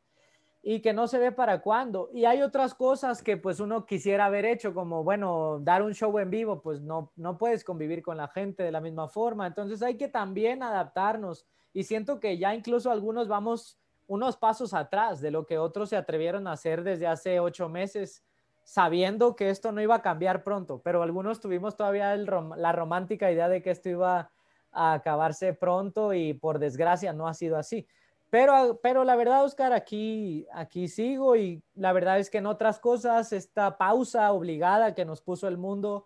y 0.61 0.81
que 0.81 0.93
no 0.93 1.07
se 1.07 1.17
ve 1.17 1.31
para 1.31 1.61
cuándo. 1.61 2.09
Y 2.13 2.25
hay 2.25 2.41
otras 2.41 2.75
cosas 2.75 3.23
que 3.23 3.37
pues 3.37 3.59
uno 3.59 3.85
quisiera 3.85 4.25
haber 4.25 4.45
hecho, 4.45 4.73
como 4.73 5.03
bueno, 5.03 5.59
dar 5.61 5.81
un 5.81 5.93
show 5.93 6.17
en 6.19 6.29
vivo, 6.29 6.61
pues 6.61 6.81
no, 6.81 7.11
no 7.15 7.37
puedes 7.37 7.63
convivir 7.63 8.01
con 8.01 8.17
la 8.17 8.27
gente 8.27 8.63
de 8.63 8.71
la 8.71 8.81
misma 8.81 9.07
forma. 9.07 9.47
Entonces 9.47 9.81
hay 9.81 9.95
que 9.95 10.09
también 10.09 10.61
adaptarnos 10.61 11.45
y 11.73 11.83
siento 11.83 12.19
que 12.19 12.37
ya 12.37 12.53
incluso 12.53 12.91
algunos 12.91 13.27
vamos 13.27 13.79
unos 14.07 14.37
pasos 14.37 14.73
atrás 14.73 15.21
de 15.21 15.31
lo 15.31 15.45
que 15.45 15.57
otros 15.57 15.89
se 15.89 15.95
atrevieron 15.95 16.47
a 16.47 16.53
hacer 16.53 16.83
desde 16.83 17.07
hace 17.07 17.39
ocho 17.39 17.69
meses 17.69 18.23
sabiendo 18.69 19.35
que 19.35 19.49
esto 19.49 19.71
no 19.71 19.81
iba 19.81 19.95
a 19.95 20.01
cambiar 20.03 20.43
pronto, 20.43 20.79
pero 20.83 21.01
algunos 21.01 21.39
tuvimos 21.39 21.75
todavía 21.75 22.15
la 22.15 22.71
romántica 22.71 23.31
idea 23.31 23.49
de 23.49 23.63
que 23.63 23.71
esto 23.71 23.89
iba 23.89 24.29
a 24.71 24.93
acabarse 24.93 25.55
pronto 25.55 26.13
y 26.13 26.35
por 26.35 26.59
desgracia 26.59 27.11
no 27.11 27.27
ha 27.27 27.33
sido 27.33 27.57
así. 27.57 27.87
Pero, 28.29 28.79
pero 28.83 29.03
la 29.05 29.15
verdad, 29.15 29.43
Oscar, 29.43 29.73
aquí, 29.73 30.45
aquí 30.53 30.87
sigo 30.87 31.35
y 31.35 31.63
la 31.73 31.93
verdad 31.93 32.19
es 32.19 32.29
que 32.29 32.37
en 32.37 32.45
otras 32.45 32.77
cosas, 32.77 33.33
esta 33.33 33.75
pausa 33.75 34.31
obligada 34.33 34.93
que 34.93 35.03
nos 35.03 35.23
puso 35.23 35.47
el 35.47 35.57
mundo 35.57 36.05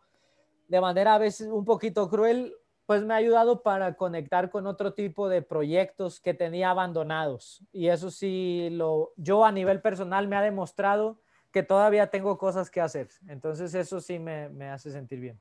de 0.69 0.79
manera 0.79 1.15
a 1.15 1.19
veces 1.19 1.49
un 1.49 1.65
poquito 1.65 2.09
cruel, 2.09 2.55
pues 2.85 3.03
me 3.03 3.13
ha 3.13 3.17
ayudado 3.17 3.61
para 3.61 3.95
conectar 3.95 4.49
con 4.49 4.67
otro 4.67 4.93
tipo 4.93 5.27
de 5.27 5.41
proyectos 5.41 6.21
que 6.21 6.33
tenía 6.33 6.69
abandonados. 6.69 7.61
Y 7.73 7.89
eso 7.89 8.09
sí, 8.09 8.69
lo, 8.71 9.11
yo 9.17 9.43
a 9.43 9.51
nivel 9.51 9.81
personal 9.81 10.29
me 10.29 10.37
ha 10.37 10.41
demostrado 10.41 11.19
que 11.53 11.61
todavía 11.61 12.07
tengo 12.07 12.37
cosas 12.37 12.71
que 12.71 12.81
hacer. 12.81 13.07
Entonces 13.27 13.75
eso 13.75 14.01
sí 14.01 14.17
me, 14.17 14.49
me, 14.49 14.69
hace 14.71 14.91
sentir 14.91 15.19
bien. 15.19 15.39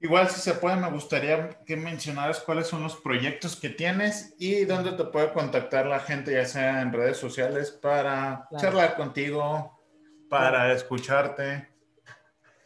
Igual 0.00 0.28
si 0.28 0.40
se 0.40 0.54
puede, 0.54 0.76
me 0.76 0.90
gustaría 0.90 1.50
que 1.64 1.76
mencionaras 1.76 2.40
cuáles 2.40 2.66
son 2.66 2.82
los 2.82 2.96
proyectos 2.96 3.54
que 3.58 3.70
tienes 3.70 4.34
y 4.36 4.64
dónde 4.64 4.92
te 4.92 5.04
puede 5.04 5.32
contactar 5.32 5.86
la 5.86 6.00
gente, 6.00 6.32
ya 6.32 6.44
sea 6.44 6.82
en 6.82 6.92
redes 6.92 7.16
sociales, 7.16 7.70
para 7.70 8.48
charlar 8.58 8.96
contigo, 8.96 9.80
para 10.28 10.72
escucharte. 10.72 11.68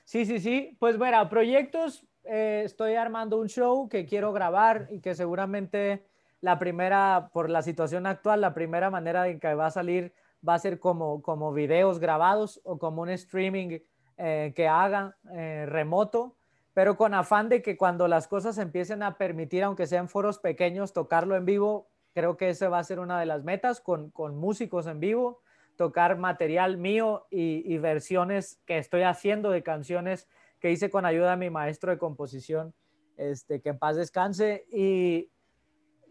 Sí, 0.05 0.25
sí, 0.25 0.41
sí. 0.41 0.77
Pues 0.81 0.97
bueno, 0.97 1.29
proyectos, 1.29 2.09
eh, 2.25 2.63
estoy 2.65 2.95
armando 2.95 3.37
un 3.37 3.49
show 3.49 3.87
que 3.91 4.07
quiero 4.07 4.33
grabar 4.33 4.89
y 4.91 5.01
que 5.01 5.15
seguramente 5.15 6.07
la 6.41 6.59
primera, 6.59 7.29
por 7.35 7.51
la 7.51 7.61
situación 7.61 8.07
actual, 8.07 8.41
la 8.41 8.55
primera 8.55 8.89
manera 8.89 9.29
en 9.29 9.39
que 9.39 9.55
va 9.55 9.67
a 9.67 9.71
salir 9.71 10.15
va 10.47 10.55
a 10.55 10.59
ser 10.59 10.79
como, 10.79 11.23
como 11.23 11.53
videos 11.53 11.99
grabados 11.99 12.61
o 12.65 12.79
como 12.79 13.03
un 13.03 13.11
streaming 13.11 13.79
eh, 14.17 14.53
que 14.55 14.69
haga 14.69 15.17
eh, 15.33 15.67
remoto, 15.67 16.37
pero 16.75 16.97
con 16.97 17.15
afán 17.15 17.49
de 17.49 17.63
que 17.63 17.77
cuando 17.77 18.09
las 18.09 18.29
cosas 18.29 18.59
empiecen 18.59 19.03
a 19.03 19.17
permitir, 19.17 19.65
aunque 19.65 19.87
sean 19.87 20.09
foros 20.09 20.39
pequeños, 20.39 20.93
tocarlo 20.93 21.37
en 21.37 21.45
vivo, 21.45 21.89
creo 22.15 22.37
que 22.37 22.51
esa 22.51 22.69
va 22.69 22.79
a 22.79 22.85
ser 22.85 23.01
una 23.01 23.19
de 23.21 23.27
las 23.27 23.45
metas 23.45 23.81
con, 23.81 24.11
con 24.11 24.37
músicos 24.37 24.87
en 24.87 25.01
vivo, 25.01 25.41
tocar 25.77 26.19
material 26.19 26.77
mío 26.77 27.27
y, 27.31 27.79
versiones 27.79 28.61
que 28.67 28.79
estoy 28.79 29.03
haciendo 29.03 29.51
de 29.51 29.63
canciones 29.63 30.29
que 30.59 30.73
hice 30.73 30.91
con 30.91 31.07
ayuda 31.07 31.31
de 31.31 31.37
mi 31.37 31.51
maestro 31.51 31.93
de 31.93 31.99
composición, 31.99 32.75
este, 33.17 33.61
que 33.61 33.69
en 33.69 33.79
paz 33.79 33.95
descanse, 33.95 34.67
y, 34.73 35.31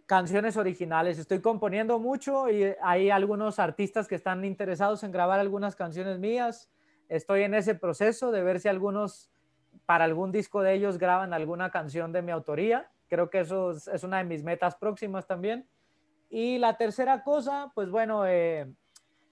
canciones 0.08 0.56
originales. 0.56 1.20
Estoy 1.20 1.42
componiendo 1.42 2.00
mucho 2.00 2.50
y 2.50 2.74
hay 2.82 3.10
algunos 3.10 3.60
artistas 3.60 4.08
que 4.08 4.16
están 4.16 4.44
interesados 4.46 5.04
en 5.04 5.12
grabar 5.12 5.40
algunas 5.40 5.76
canciones 5.76 6.18
mías. 6.18 6.72
Estoy 7.10 7.44
en 7.44 7.54
ese 7.54 7.76
proceso 7.76 8.32
de 8.32 8.42
ver 8.42 8.62
si 8.62 8.70
algunos, 8.70 9.30
para 9.86 10.06
algún 10.06 10.32
disco 10.32 10.62
de 10.62 10.74
ellos, 10.74 10.98
graban 10.98 11.34
alguna 11.34 11.72
canción 11.72 12.14
de 12.14 12.22
mi 12.22 12.32
autoría. 12.32 12.90
Creo 13.10 13.30
que 13.30 13.42
eso 13.42 13.72
es, 13.72 14.04
una 14.04 14.20
de 14.20 14.24
mis 14.24 14.44
metas 14.44 14.76
próximas 14.76 15.28
también. 15.28 15.68
Y 16.30 16.58
la 16.58 16.78
tercera 16.78 17.24
cosa, 17.24 17.72
pues 17.76 17.90
bueno, 17.90 18.26
eh, 18.26 18.74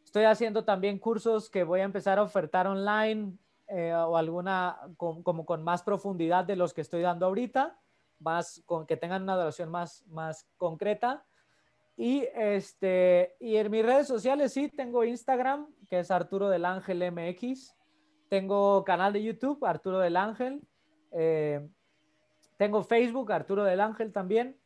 estoy 0.03 0.25
haciendo 0.25 0.65
también 0.65 0.99
cursos 0.99 1.49
que 1.49 1.63
voy 1.63 1.79
a 1.79 1.83
empezar 1.83 2.19
a 2.19 2.23
ofertar 2.23 2.67
online 2.67 3.33
eh, 3.69 3.93
o 3.93 4.17
alguna 4.17 4.77
como 4.97 5.45
con 5.45 5.63
más 5.63 5.83
profundidad 5.83 6.43
de 6.43 6.57
los 6.57 6.73
que 6.73 6.81
estoy 6.81 7.01
dando 7.01 7.25
ahorita 7.25 7.79
más 8.19 8.61
con, 8.65 8.85
que 8.85 8.97
tengan 8.97 9.23
una 9.23 9.35
duración 9.35 9.69
más, 9.69 10.05
más 10.07 10.47
concreta. 10.57 11.25
Y, 11.97 12.27
este, 12.35 13.35
y 13.39 13.55
en 13.55 13.71
mis 13.71 13.85
redes 13.85 14.07
sociales 14.07 14.51
sí, 14.53 14.69
tengo 14.69 15.03
Instagram, 15.03 15.67
que 15.89 15.99
es 15.99 16.11
Arturo 16.11 16.49
del 16.49 16.65
Ángel 16.65 17.11
MX. 17.11 17.75
Tengo 18.29 18.83
canal 18.83 19.13
de 19.13 19.23
YouTube, 19.23 19.63
Arturo 19.63 19.99
del 19.99 20.17
Ángel. 20.17 20.61
Eh, 21.11 21.65
tengo 22.57 22.83
Facebook, 22.83 23.31
Arturo 23.31 23.63
del 23.63 23.79
Ángel 23.79 24.11
también. 24.11 24.59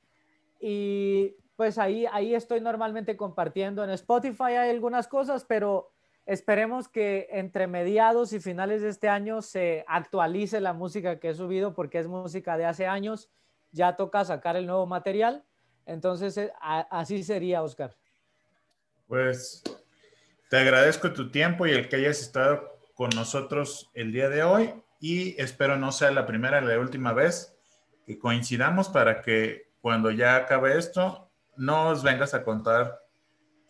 Y 0.60 1.36
pues 1.56 1.78
ahí, 1.78 2.06
ahí 2.12 2.34
estoy 2.34 2.62
normalmente 2.62 3.16
compartiendo. 3.16 3.84
En 3.84 3.90
Spotify 3.92 4.44
hay 4.44 4.70
algunas 4.70 5.08
cosas, 5.08 5.46
pero 5.46 5.92
esperemos 6.30 6.88
que 6.88 7.28
entre 7.32 7.66
mediados 7.66 8.34
y 8.34 8.40
finales 8.40 8.84
de 8.84 8.90
este 8.90 9.10
año 9.10 9.42
se 9.42 9.84
actualice 9.88 10.62
la 10.62 10.74
música 10.74 11.20
que 11.20 11.30
he 11.30 11.34
subido 11.34 11.74
porque 11.74 11.98
es 11.98 12.08
música 12.08 12.56
de 12.56 12.66
hace 12.66 12.86
años 12.86 13.32
ya 13.72 13.96
toca 13.96 14.24
sacar 14.24 14.56
el 14.56 14.68
nuevo 14.68 14.86
material. 14.86 15.44
Entonces, 15.88 16.38
eh, 16.38 16.52
así 16.62 17.24
sería, 17.24 17.64
Oscar. 17.64 17.96
Pues 19.08 19.64
te 20.52 20.58
agradezco 20.58 21.12
tu 21.14 21.32
tiempo 21.32 21.66
y 21.66 21.72
el 21.72 21.90
que 21.90 21.96
hayas 21.96 22.22
estado 22.22 22.80
con 22.94 23.10
nosotros 23.16 23.90
el 23.96 24.12
día 24.12 24.30
de 24.30 24.44
hoy 24.44 24.74
y 25.00 25.40
espero 25.42 25.78
no 25.78 25.92
sea 25.92 26.12
la 26.12 26.28
primera 26.28 26.62
ni 26.62 26.68
la 26.68 26.80
última 26.80 27.12
vez 27.12 27.58
que 28.06 28.20
coincidamos 28.20 28.88
para 28.90 29.22
que 29.22 29.72
cuando 29.82 30.12
ya 30.12 30.36
acabe 30.36 30.78
esto 30.78 31.32
nos 31.58 32.04
vengas 32.04 32.36
a 32.36 32.44
contar 32.44 33.00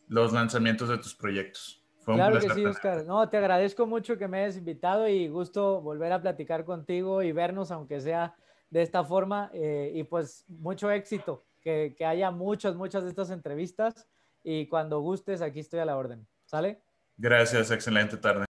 los 0.10 0.34
lanzamientos 0.34 0.90
de 0.90 0.98
tus 0.98 1.15
proyectos. 1.15 1.78
Claro 2.15 2.40
que 2.40 2.49
sí, 2.49 2.65
Oscar. 2.65 3.06
No, 3.06 3.27
te 3.30 3.38
agradezco 3.38 3.86
mucho 3.86 4.18
que 4.18 4.27
me 4.27 4.44
hayas 4.44 4.57
invitado 4.57 5.07
y 5.07 5.27
gusto 5.27 5.81
volver 5.81 6.11
a 6.11 6.22
platicar 6.22 6.65
contigo 6.65 7.23
y 7.23 7.31
vernos, 7.31 7.72
aunque 7.72 7.99
sea 7.99 8.36
de 8.69 8.81
esta 8.81 9.03
forma 9.03 9.49
eh, 9.53 9.91
y 9.95 10.03
pues 10.03 10.45
mucho 10.48 10.91
éxito, 10.91 11.45
que, 11.61 11.95
que, 11.98 12.06
haya 12.06 12.31
muchas, 12.31 12.76
muchas 12.76 13.03
de 13.03 13.10
estas 13.10 13.31
entrevistas 13.31 14.07
y 14.44 14.68
cuando 14.68 14.99
gustes, 15.02 15.41
aquí 15.41 15.60
estoy 15.60 15.80
a 15.80 15.86
la 15.86 15.98
orden. 15.98 16.27
¿Sale? 16.45 16.81
Gracias, 17.18 17.69
excelente 17.72 18.18
tarde. 18.18 18.49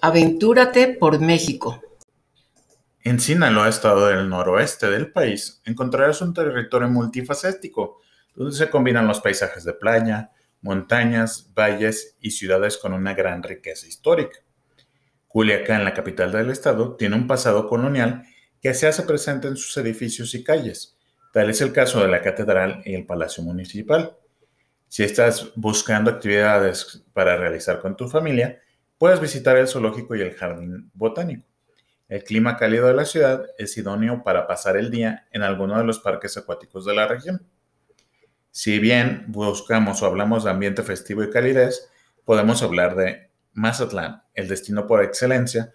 Aventúrate 0.00 0.96
por 0.98 1.20
México. 1.20 1.82
En 3.02 3.20
Sinaloa, 3.20 3.68
estado 3.68 4.06
del 4.06 4.28
noroeste 4.28 4.88
del 4.90 5.12
país, 5.12 5.60
encontrarás 5.64 6.20
un 6.22 6.32
territorio 6.32 6.88
multifacético, 6.88 8.00
donde 8.34 8.56
se 8.56 8.70
combinan 8.70 9.06
los 9.06 9.20
paisajes 9.20 9.64
de 9.64 9.72
playa, 9.72 10.30
montañas, 10.60 11.52
valles 11.54 12.16
y 12.20 12.30
ciudades 12.30 12.78
con 12.78 12.92
una 12.92 13.14
gran 13.14 13.42
riqueza 13.42 13.86
histórica. 13.86 14.38
Culiacán, 15.38 15.84
la 15.84 15.94
capital 15.94 16.32
del 16.32 16.50
estado, 16.50 16.96
tiene 16.96 17.14
un 17.14 17.28
pasado 17.28 17.68
colonial 17.68 18.24
que 18.60 18.74
se 18.74 18.88
hace 18.88 19.04
presente 19.04 19.46
en 19.46 19.56
sus 19.56 19.76
edificios 19.76 20.34
y 20.34 20.42
calles. 20.42 20.98
Tal 21.32 21.48
es 21.48 21.60
el 21.60 21.72
caso 21.72 22.02
de 22.02 22.08
la 22.08 22.22
catedral 22.22 22.82
y 22.84 22.96
el 22.96 23.06
palacio 23.06 23.44
municipal. 23.44 24.16
Si 24.88 25.04
estás 25.04 25.52
buscando 25.54 26.10
actividades 26.10 27.04
para 27.12 27.36
realizar 27.36 27.80
con 27.80 27.96
tu 27.96 28.08
familia, 28.08 28.60
puedes 28.98 29.20
visitar 29.20 29.56
el 29.56 29.68
zoológico 29.68 30.16
y 30.16 30.22
el 30.22 30.34
jardín 30.34 30.90
botánico. 30.92 31.46
El 32.08 32.24
clima 32.24 32.56
cálido 32.56 32.88
de 32.88 32.94
la 32.94 33.04
ciudad 33.04 33.44
es 33.58 33.78
idóneo 33.78 34.24
para 34.24 34.48
pasar 34.48 34.76
el 34.76 34.90
día 34.90 35.28
en 35.30 35.44
alguno 35.44 35.78
de 35.78 35.84
los 35.84 36.00
parques 36.00 36.36
acuáticos 36.36 36.84
de 36.84 36.96
la 36.96 37.06
región. 37.06 37.46
Si 38.50 38.80
bien 38.80 39.26
buscamos 39.28 40.02
o 40.02 40.06
hablamos 40.06 40.42
de 40.42 40.50
ambiente 40.50 40.82
festivo 40.82 41.22
y 41.22 41.30
calidez, 41.30 41.88
podemos 42.24 42.60
hablar 42.64 42.96
de 42.96 43.27
Mazatlán, 43.58 44.22
el 44.34 44.48
destino 44.48 44.86
por 44.86 45.02
excelencia, 45.02 45.72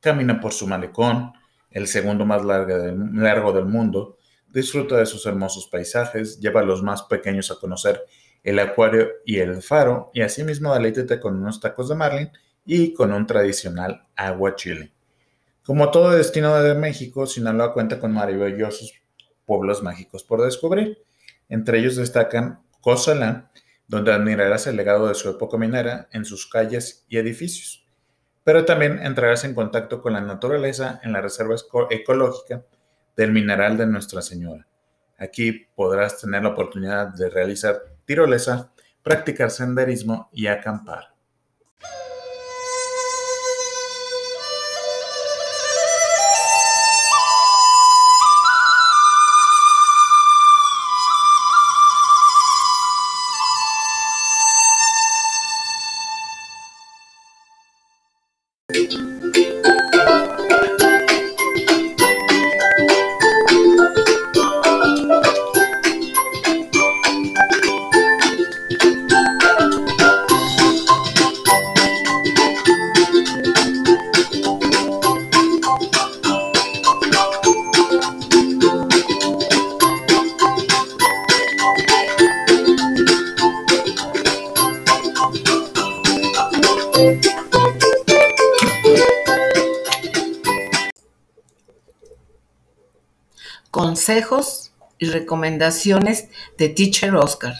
camina 0.00 0.40
por 0.40 0.52
su 0.52 0.66
malecón, 0.66 1.32
el 1.70 1.86
segundo 1.86 2.26
más 2.26 2.44
largo 2.44 3.52
del, 3.52 3.66
mundo, 3.66 4.18
disfruta 4.48 4.96
de 4.96 5.06
sus 5.06 5.24
hermosos 5.26 5.68
paisajes, 5.68 6.40
lleva 6.40 6.60
a 6.60 6.64
los 6.64 6.82
más 6.82 7.02
pequeños 7.02 7.50
a 7.50 7.56
conocer 7.56 8.04
el 8.42 8.58
acuario 8.58 9.08
y 9.24 9.38
el 9.38 9.62
faro, 9.62 10.10
y 10.14 10.22
asimismo 10.22 10.74
deleítete 10.74 11.20
con 11.20 11.36
unos 11.36 11.60
tacos 11.60 11.88
de 11.88 11.94
marlin 11.94 12.30
y 12.64 12.92
con 12.92 13.12
un 13.12 13.26
tradicional 13.26 14.06
agua 14.16 14.54
chile. 14.56 14.92
Como 15.64 15.90
todo 15.90 16.10
destino 16.10 16.60
de 16.62 16.74
México, 16.74 17.26
Sinaloa 17.26 17.72
cuenta 17.72 17.98
con 17.98 18.12
maravillosos 18.12 18.94
pueblos 19.44 19.82
mágicos 19.82 20.22
por 20.22 20.42
descubrir. 20.42 21.02
Entre 21.48 21.78
ellos 21.78 21.96
destacan 21.96 22.60
Cozalá, 22.80 23.50
donde 23.88 24.12
admirarás 24.12 24.66
el 24.66 24.76
legado 24.76 25.08
de 25.08 25.14
su 25.14 25.28
época 25.30 25.56
minera 25.56 26.08
en 26.12 26.24
sus 26.24 26.46
calles 26.46 27.04
y 27.08 27.18
edificios. 27.18 27.86
Pero 28.44 28.64
también 28.64 28.98
entrarás 29.00 29.44
en 29.44 29.54
contacto 29.54 30.00
con 30.00 30.12
la 30.12 30.20
naturaleza 30.20 31.00
en 31.02 31.12
la 31.12 31.20
reserva 31.20 31.56
ecológica 31.90 32.64
del 33.16 33.32
mineral 33.32 33.76
de 33.76 33.86
Nuestra 33.86 34.22
Señora. 34.22 34.66
Aquí 35.18 35.66
podrás 35.74 36.20
tener 36.20 36.42
la 36.42 36.50
oportunidad 36.50 37.08
de 37.08 37.30
realizar 37.30 37.82
tirolesa, 38.04 38.72
practicar 39.02 39.50
senderismo 39.50 40.28
y 40.32 40.46
acampar. 40.46 41.15
Recomendaciones 95.46 96.28
de 96.58 96.68
Teacher 96.70 97.14
Oscar. 97.14 97.54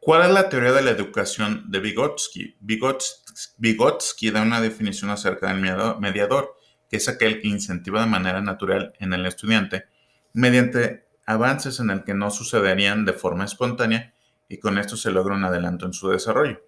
¿Cuál 0.00 0.22
es 0.22 0.30
la 0.32 0.48
teoría 0.48 0.72
de 0.72 0.82
la 0.82 0.90
educación 0.90 1.70
de 1.70 1.78
Vygotsky? 1.78 2.56
Vygotsky, 2.60 4.30
da 4.30 4.42
una 4.42 4.60
definición 4.60 5.10
acerca 5.10 5.48
del 5.48 5.60
mediador, 6.00 6.56
que 6.90 6.96
es 6.96 7.08
aquel 7.08 7.40
que 7.40 7.46
incentiva 7.46 8.00
de 8.00 8.08
manera 8.08 8.40
natural 8.40 8.92
en 8.98 9.12
el 9.12 9.24
estudiante 9.26 9.84
mediante 10.32 11.06
avances 11.26 11.78
en 11.78 11.90
el 11.90 12.02
que 12.02 12.14
no 12.14 12.30
sucederían 12.30 13.04
de 13.04 13.12
forma 13.12 13.44
espontánea 13.44 14.14
y 14.48 14.58
con 14.58 14.78
esto 14.78 14.96
se 14.96 15.12
logra 15.12 15.36
un 15.36 15.44
adelanto 15.44 15.86
en 15.86 15.92
su 15.92 16.08
desarrollo. 16.08 16.60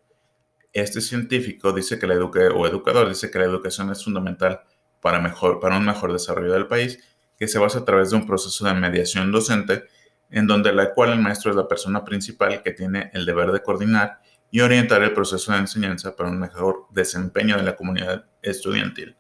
Este 0.73 1.01
científico 1.01 1.73
dice 1.73 1.99
que 1.99 2.07
la 2.07 2.15
educa 2.15 2.41
o 2.55 2.67
educador 2.67 3.09
dice 3.09 3.31
que 3.31 3.39
la 3.41 3.47
educación 3.47 3.91
es 3.91 4.05
fundamental 4.05 4.61
para, 5.01 5.21
mejor, 5.21 5.59
para 5.59 5.79
un 5.79 5.85
mejor 5.85 6.13
desarrollo 6.13 6.53
del 6.53 6.69
país 6.69 6.99
que 7.41 7.49
se 7.49 7.59
basa 7.59 7.79
a 7.79 7.85
través 7.87 8.11
de 8.11 8.17
un 8.17 8.27
proceso 8.27 8.67
de 8.67 8.75
mediación 8.75 9.33
docente, 9.33 9.85
en 10.31 10.47
donde 10.47 10.75
la 10.75 10.93
cual 10.93 11.15
el 11.15 11.21
maestro 11.21 11.51
es 11.51 11.57
la 11.57 11.67
persona 11.67 12.05
principal 12.05 12.63
que 12.63 12.73
tiene 12.73 13.11
el 13.15 13.25
deber 13.25 13.51
de 13.51 13.63
coordinar 13.63 14.21
y 14.51 14.61
orientar 14.61 15.03
el 15.03 15.15
proceso 15.15 15.51
de 15.53 15.59
enseñanza 15.59 16.15
para 16.15 16.29
un 16.29 16.39
mejor 16.39 16.87
desempeño 16.91 17.57
de 17.57 17.63
la 17.63 17.77
comunidad 17.77 18.27
estudiantil. 18.43 19.17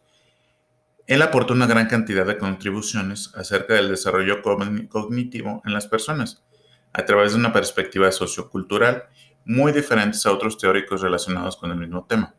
Él 1.07 1.23
aportó 1.23 1.55
una 1.55 1.67
gran 1.67 1.87
cantidad 1.87 2.27
de 2.27 2.37
contribuciones 2.37 3.33
acerca 3.35 3.73
del 3.73 3.89
desarrollo 3.89 4.43
cognitivo 4.43 5.63
en 5.65 5.73
las 5.73 5.87
personas, 5.87 6.45
a 6.93 7.07
través 7.07 7.33
de 7.33 7.39
una 7.39 7.55
perspectiva 7.55 8.13
sociocultural 8.13 9.05
muy 9.47 9.73
diferentes 9.73 10.27
a 10.27 10.33
otros 10.33 10.59
teóricos 10.59 11.01
relacionados 11.01 11.57
con 11.57 11.71
el 11.71 11.79
mismo 11.79 12.05
tema. 12.05 12.35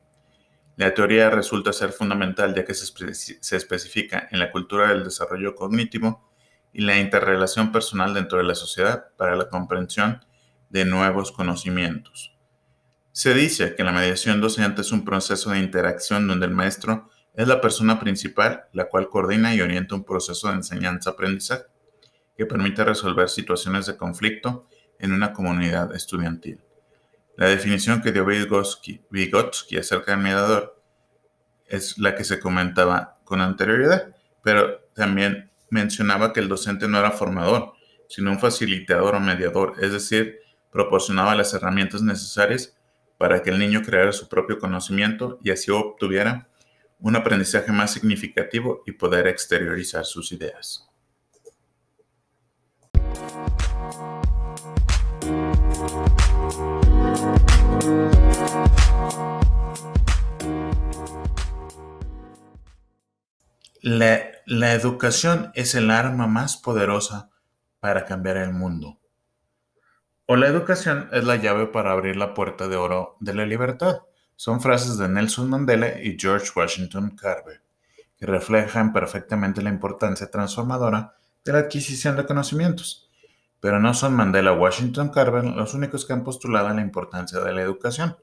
La 0.82 0.96
teoría 0.96 1.30
resulta 1.30 1.74
ser 1.74 1.92
fundamental 1.92 2.56
ya 2.56 2.66
que 2.66 2.74
se, 2.74 3.56
especifica 3.56 4.28
en 4.32 4.40
la 4.40 4.52
cultura 4.52 4.90
del 4.90 5.04
desarrollo 5.04 5.54
cognitivo 5.54 6.28
y 6.74 6.82
la 6.82 7.00
interrelación 7.00 7.72
personal 7.72 8.16
dentro 8.16 8.40
de 8.40 8.46
la 8.46 8.56
sociedad 8.56 9.10
para 9.16 9.36
la 9.36 9.48
comprensión 9.48 10.26
de 10.72 10.86
nuevos 10.86 11.32
conocimientos. 11.32 12.36
Se 13.12 13.36
dice 13.36 13.76
que 13.76 13.84
la 13.84 13.92
mediación 13.92 14.42
docente 14.42 14.82
es 14.82 14.92
un 14.92 15.06
proceso 15.06 15.52
de 15.52 15.60
interacción 15.60 16.28
donde 16.28 16.48
el 16.48 16.52
maestro 16.52 17.12
es 17.36 17.48
la 17.48 17.62
persona 17.62 18.00
principal, 18.00 18.64
la 18.74 18.86
cual 18.86 19.08
coordina 19.08 19.54
y 19.54 19.62
orienta 19.62 19.94
un 19.94 20.04
proceso 20.04 20.48
de 20.48 20.56
enseñanza-aprendizaje 20.56 21.66
que 22.36 22.48
permite 22.48 22.84
resolver 22.84 23.30
situaciones 23.30 23.86
de 23.86 23.98
conflicto 23.98 24.68
en 24.98 25.12
una 25.12 25.32
comunidad 25.32 25.96
estudiantil. 25.96 26.60
La 27.42 27.48
definición 27.48 28.04
que 28.04 28.12
dio 28.12 28.24
Vygotsky, 28.24 29.76
acerca 29.76 30.12
del 30.12 30.22
mediador 30.22 30.80
es 31.66 31.98
la 31.98 32.14
que 32.14 32.24
se 32.24 32.40
comentaba 32.40 33.18
con 33.24 33.42
anterioridad, 33.42 34.16
pero 34.44 34.82
también 34.94 35.50
mencionaba 35.72 36.34
que 36.34 36.40
el 36.40 36.48
docente 36.48 36.88
no 36.88 37.00
era 37.00 37.10
formador, 37.10 37.74
sino 38.08 38.30
un 38.30 38.38
facilitador 38.38 39.16
o 39.16 39.20
mediador, 39.20 39.74
es 39.82 39.92
decir, 39.92 40.38
proporcionaba 40.72 41.34
las 41.34 41.52
herramientas 41.56 42.04
necesarias 42.04 42.78
para 43.18 43.42
que 43.42 43.50
el 43.50 43.58
niño 43.58 43.82
creara 43.82 44.12
su 44.12 44.30
propio 44.30 44.60
conocimiento 44.60 45.40
y 45.42 45.50
así 45.50 45.72
obtuviera 45.72 46.48
un 47.00 47.16
aprendizaje 47.16 47.72
más 47.72 47.92
significativo 47.92 48.84
y 48.86 48.92
poder 48.92 49.26
exteriorizar 49.26 50.06
sus 50.06 50.32
ideas. 50.32 50.91
La, 63.84 64.74
educación 64.74 65.52
es 65.56 65.74
el 65.74 65.90
arma 65.90 66.28
más 66.28 66.56
poderosa 66.56 67.32
para 67.80 68.06
cambiar 68.06 68.38
el 68.38 68.54
mundo. 68.54 69.00
O 70.28 70.36
la 70.36 70.48
educación 70.48 71.10
es 71.12 71.24
la 71.24 71.38
llave 71.38 71.66
para 71.66 71.92
abrir 71.92 72.16
la 72.16 72.36
puerta 72.36 72.68
de 72.68 72.76
oro 72.76 73.18
de 73.20 73.34
la 73.34 73.44
libertad. 73.44 74.02
Son 74.36 74.62
frases 74.62 75.00
de 75.00 75.10
Nelson 75.10 75.50
Mandela 75.50 76.00
y 76.00 76.16
George 76.20 76.52
Washington 76.56 77.16
Carver, 77.20 77.64
que 78.18 78.28
reflejan 78.28 78.94
perfectamente 78.94 79.64
la 79.64 79.72
importancia 79.72 80.30
transformadora 80.30 81.16
de 81.44 81.52
la 81.52 81.60
adquisición 81.60 82.16
de 82.16 82.28
conocimientos. 82.28 83.10
Pero 83.60 83.80
no 83.80 83.96
son 83.96 84.14
Mandela 84.14 84.54
Washington 84.54 85.10
Carver 85.10 85.44
los 85.44 85.74
únicos 85.74 86.06
que 86.06 86.14
han 86.14 86.24
postulado 86.24 86.70
la 86.70 86.82
importancia 86.82 87.40
de 87.40 87.52
la 87.52 87.64
educación. 87.64 88.16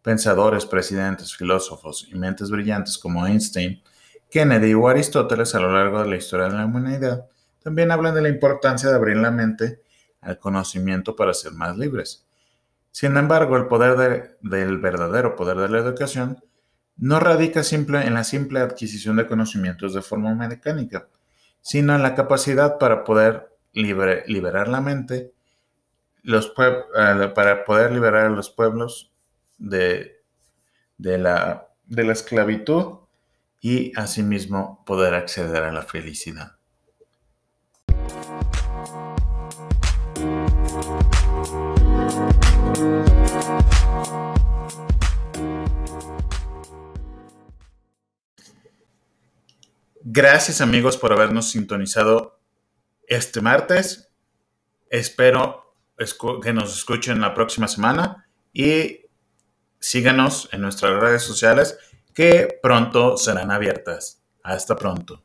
Pensadores, 0.00 0.64
presidentes, 0.64 1.36
filósofos 1.36 2.08
y 2.10 2.14
mentes 2.14 2.50
brillantes 2.50 2.96
como 2.96 3.26
Einstein, 3.26 3.82
Kennedy 4.32 4.72
o 4.72 4.88
Aristóteles 4.88 5.54
a 5.54 5.60
lo 5.60 5.70
largo 5.70 6.00
de 6.00 6.08
la 6.08 6.16
historia 6.16 6.46
de 6.48 6.54
la 6.54 6.64
humanidad 6.64 7.26
también 7.62 7.90
hablan 7.90 8.14
de 8.14 8.22
la 8.22 8.30
importancia 8.30 8.88
de 8.88 8.96
abrir 8.96 9.18
la 9.18 9.30
mente 9.30 9.82
al 10.22 10.38
conocimiento 10.38 11.14
para 11.14 11.34
ser 11.34 11.52
más 11.52 11.76
libres. 11.76 12.26
Sin 12.90 13.16
embargo, 13.18 13.58
el 13.58 13.66
poder 13.66 14.38
del 14.40 14.78
verdadero 14.78 15.36
poder 15.36 15.58
de 15.58 15.68
la 15.68 15.78
educación 15.78 16.42
no 16.96 17.20
radica 17.20 17.62
simple, 17.62 18.06
en 18.06 18.14
la 18.14 18.24
simple 18.24 18.60
adquisición 18.60 19.16
de 19.16 19.26
conocimientos 19.26 19.92
de 19.92 20.00
forma 20.00 20.34
mecánica, 20.34 21.08
sino 21.60 21.94
en 21.94 22.02
la 22.02 22.14
capacidad 22.14 22.78
para 22.78 23.04
poder 23.04 23.54
liberar 23.74 24.68
la 24.68 24.80
mente, 24.80 25.34
eh, 26.24 27.32
para 27.34 27.64
poder 27.64 27.92
liberar 27.92 28.26
a 28.26 28.30
los 28.30 28.48
pueblos 28.48 29.12
de 29.58 30.22
la 30.98 31.68
esclavitud 31.96 33.01
y 33.62 33.92
asimismo 33.94 34.82
poder 34.84 35.14
acceder 35.14 35.62
a 35.62 35.72
la 35.72 35.82
felicidad. 35.82 36.56
Gracias 50.04 50.60
amigos 50.60 50.98
por 50.98 51.12
habernos 51.12 51.50
sintonizado 51.50 52.40
este 53.06 53.40
martes. 53.40 54.10
Espero 54.90 55.76
que 56.42 56.52
nos 56.52 56.76
escuchen 56.76 57.20
la 57.20 57.32
próxima 57.32 57.68
semana 57.68 58.28
y 58.52 59.06
síganos 59.78 60.48
en 60.52 60.62
nuestras 60.62 61.00
redes 61.00 61.22
sociales 61.22 61.78
que 62.14 62.58
pronto 62.62 63.16
serán 63.16 63.50
abiertas. 63.50 64.22
Hasta 64.42 64.76
pronto. 64.76 65.22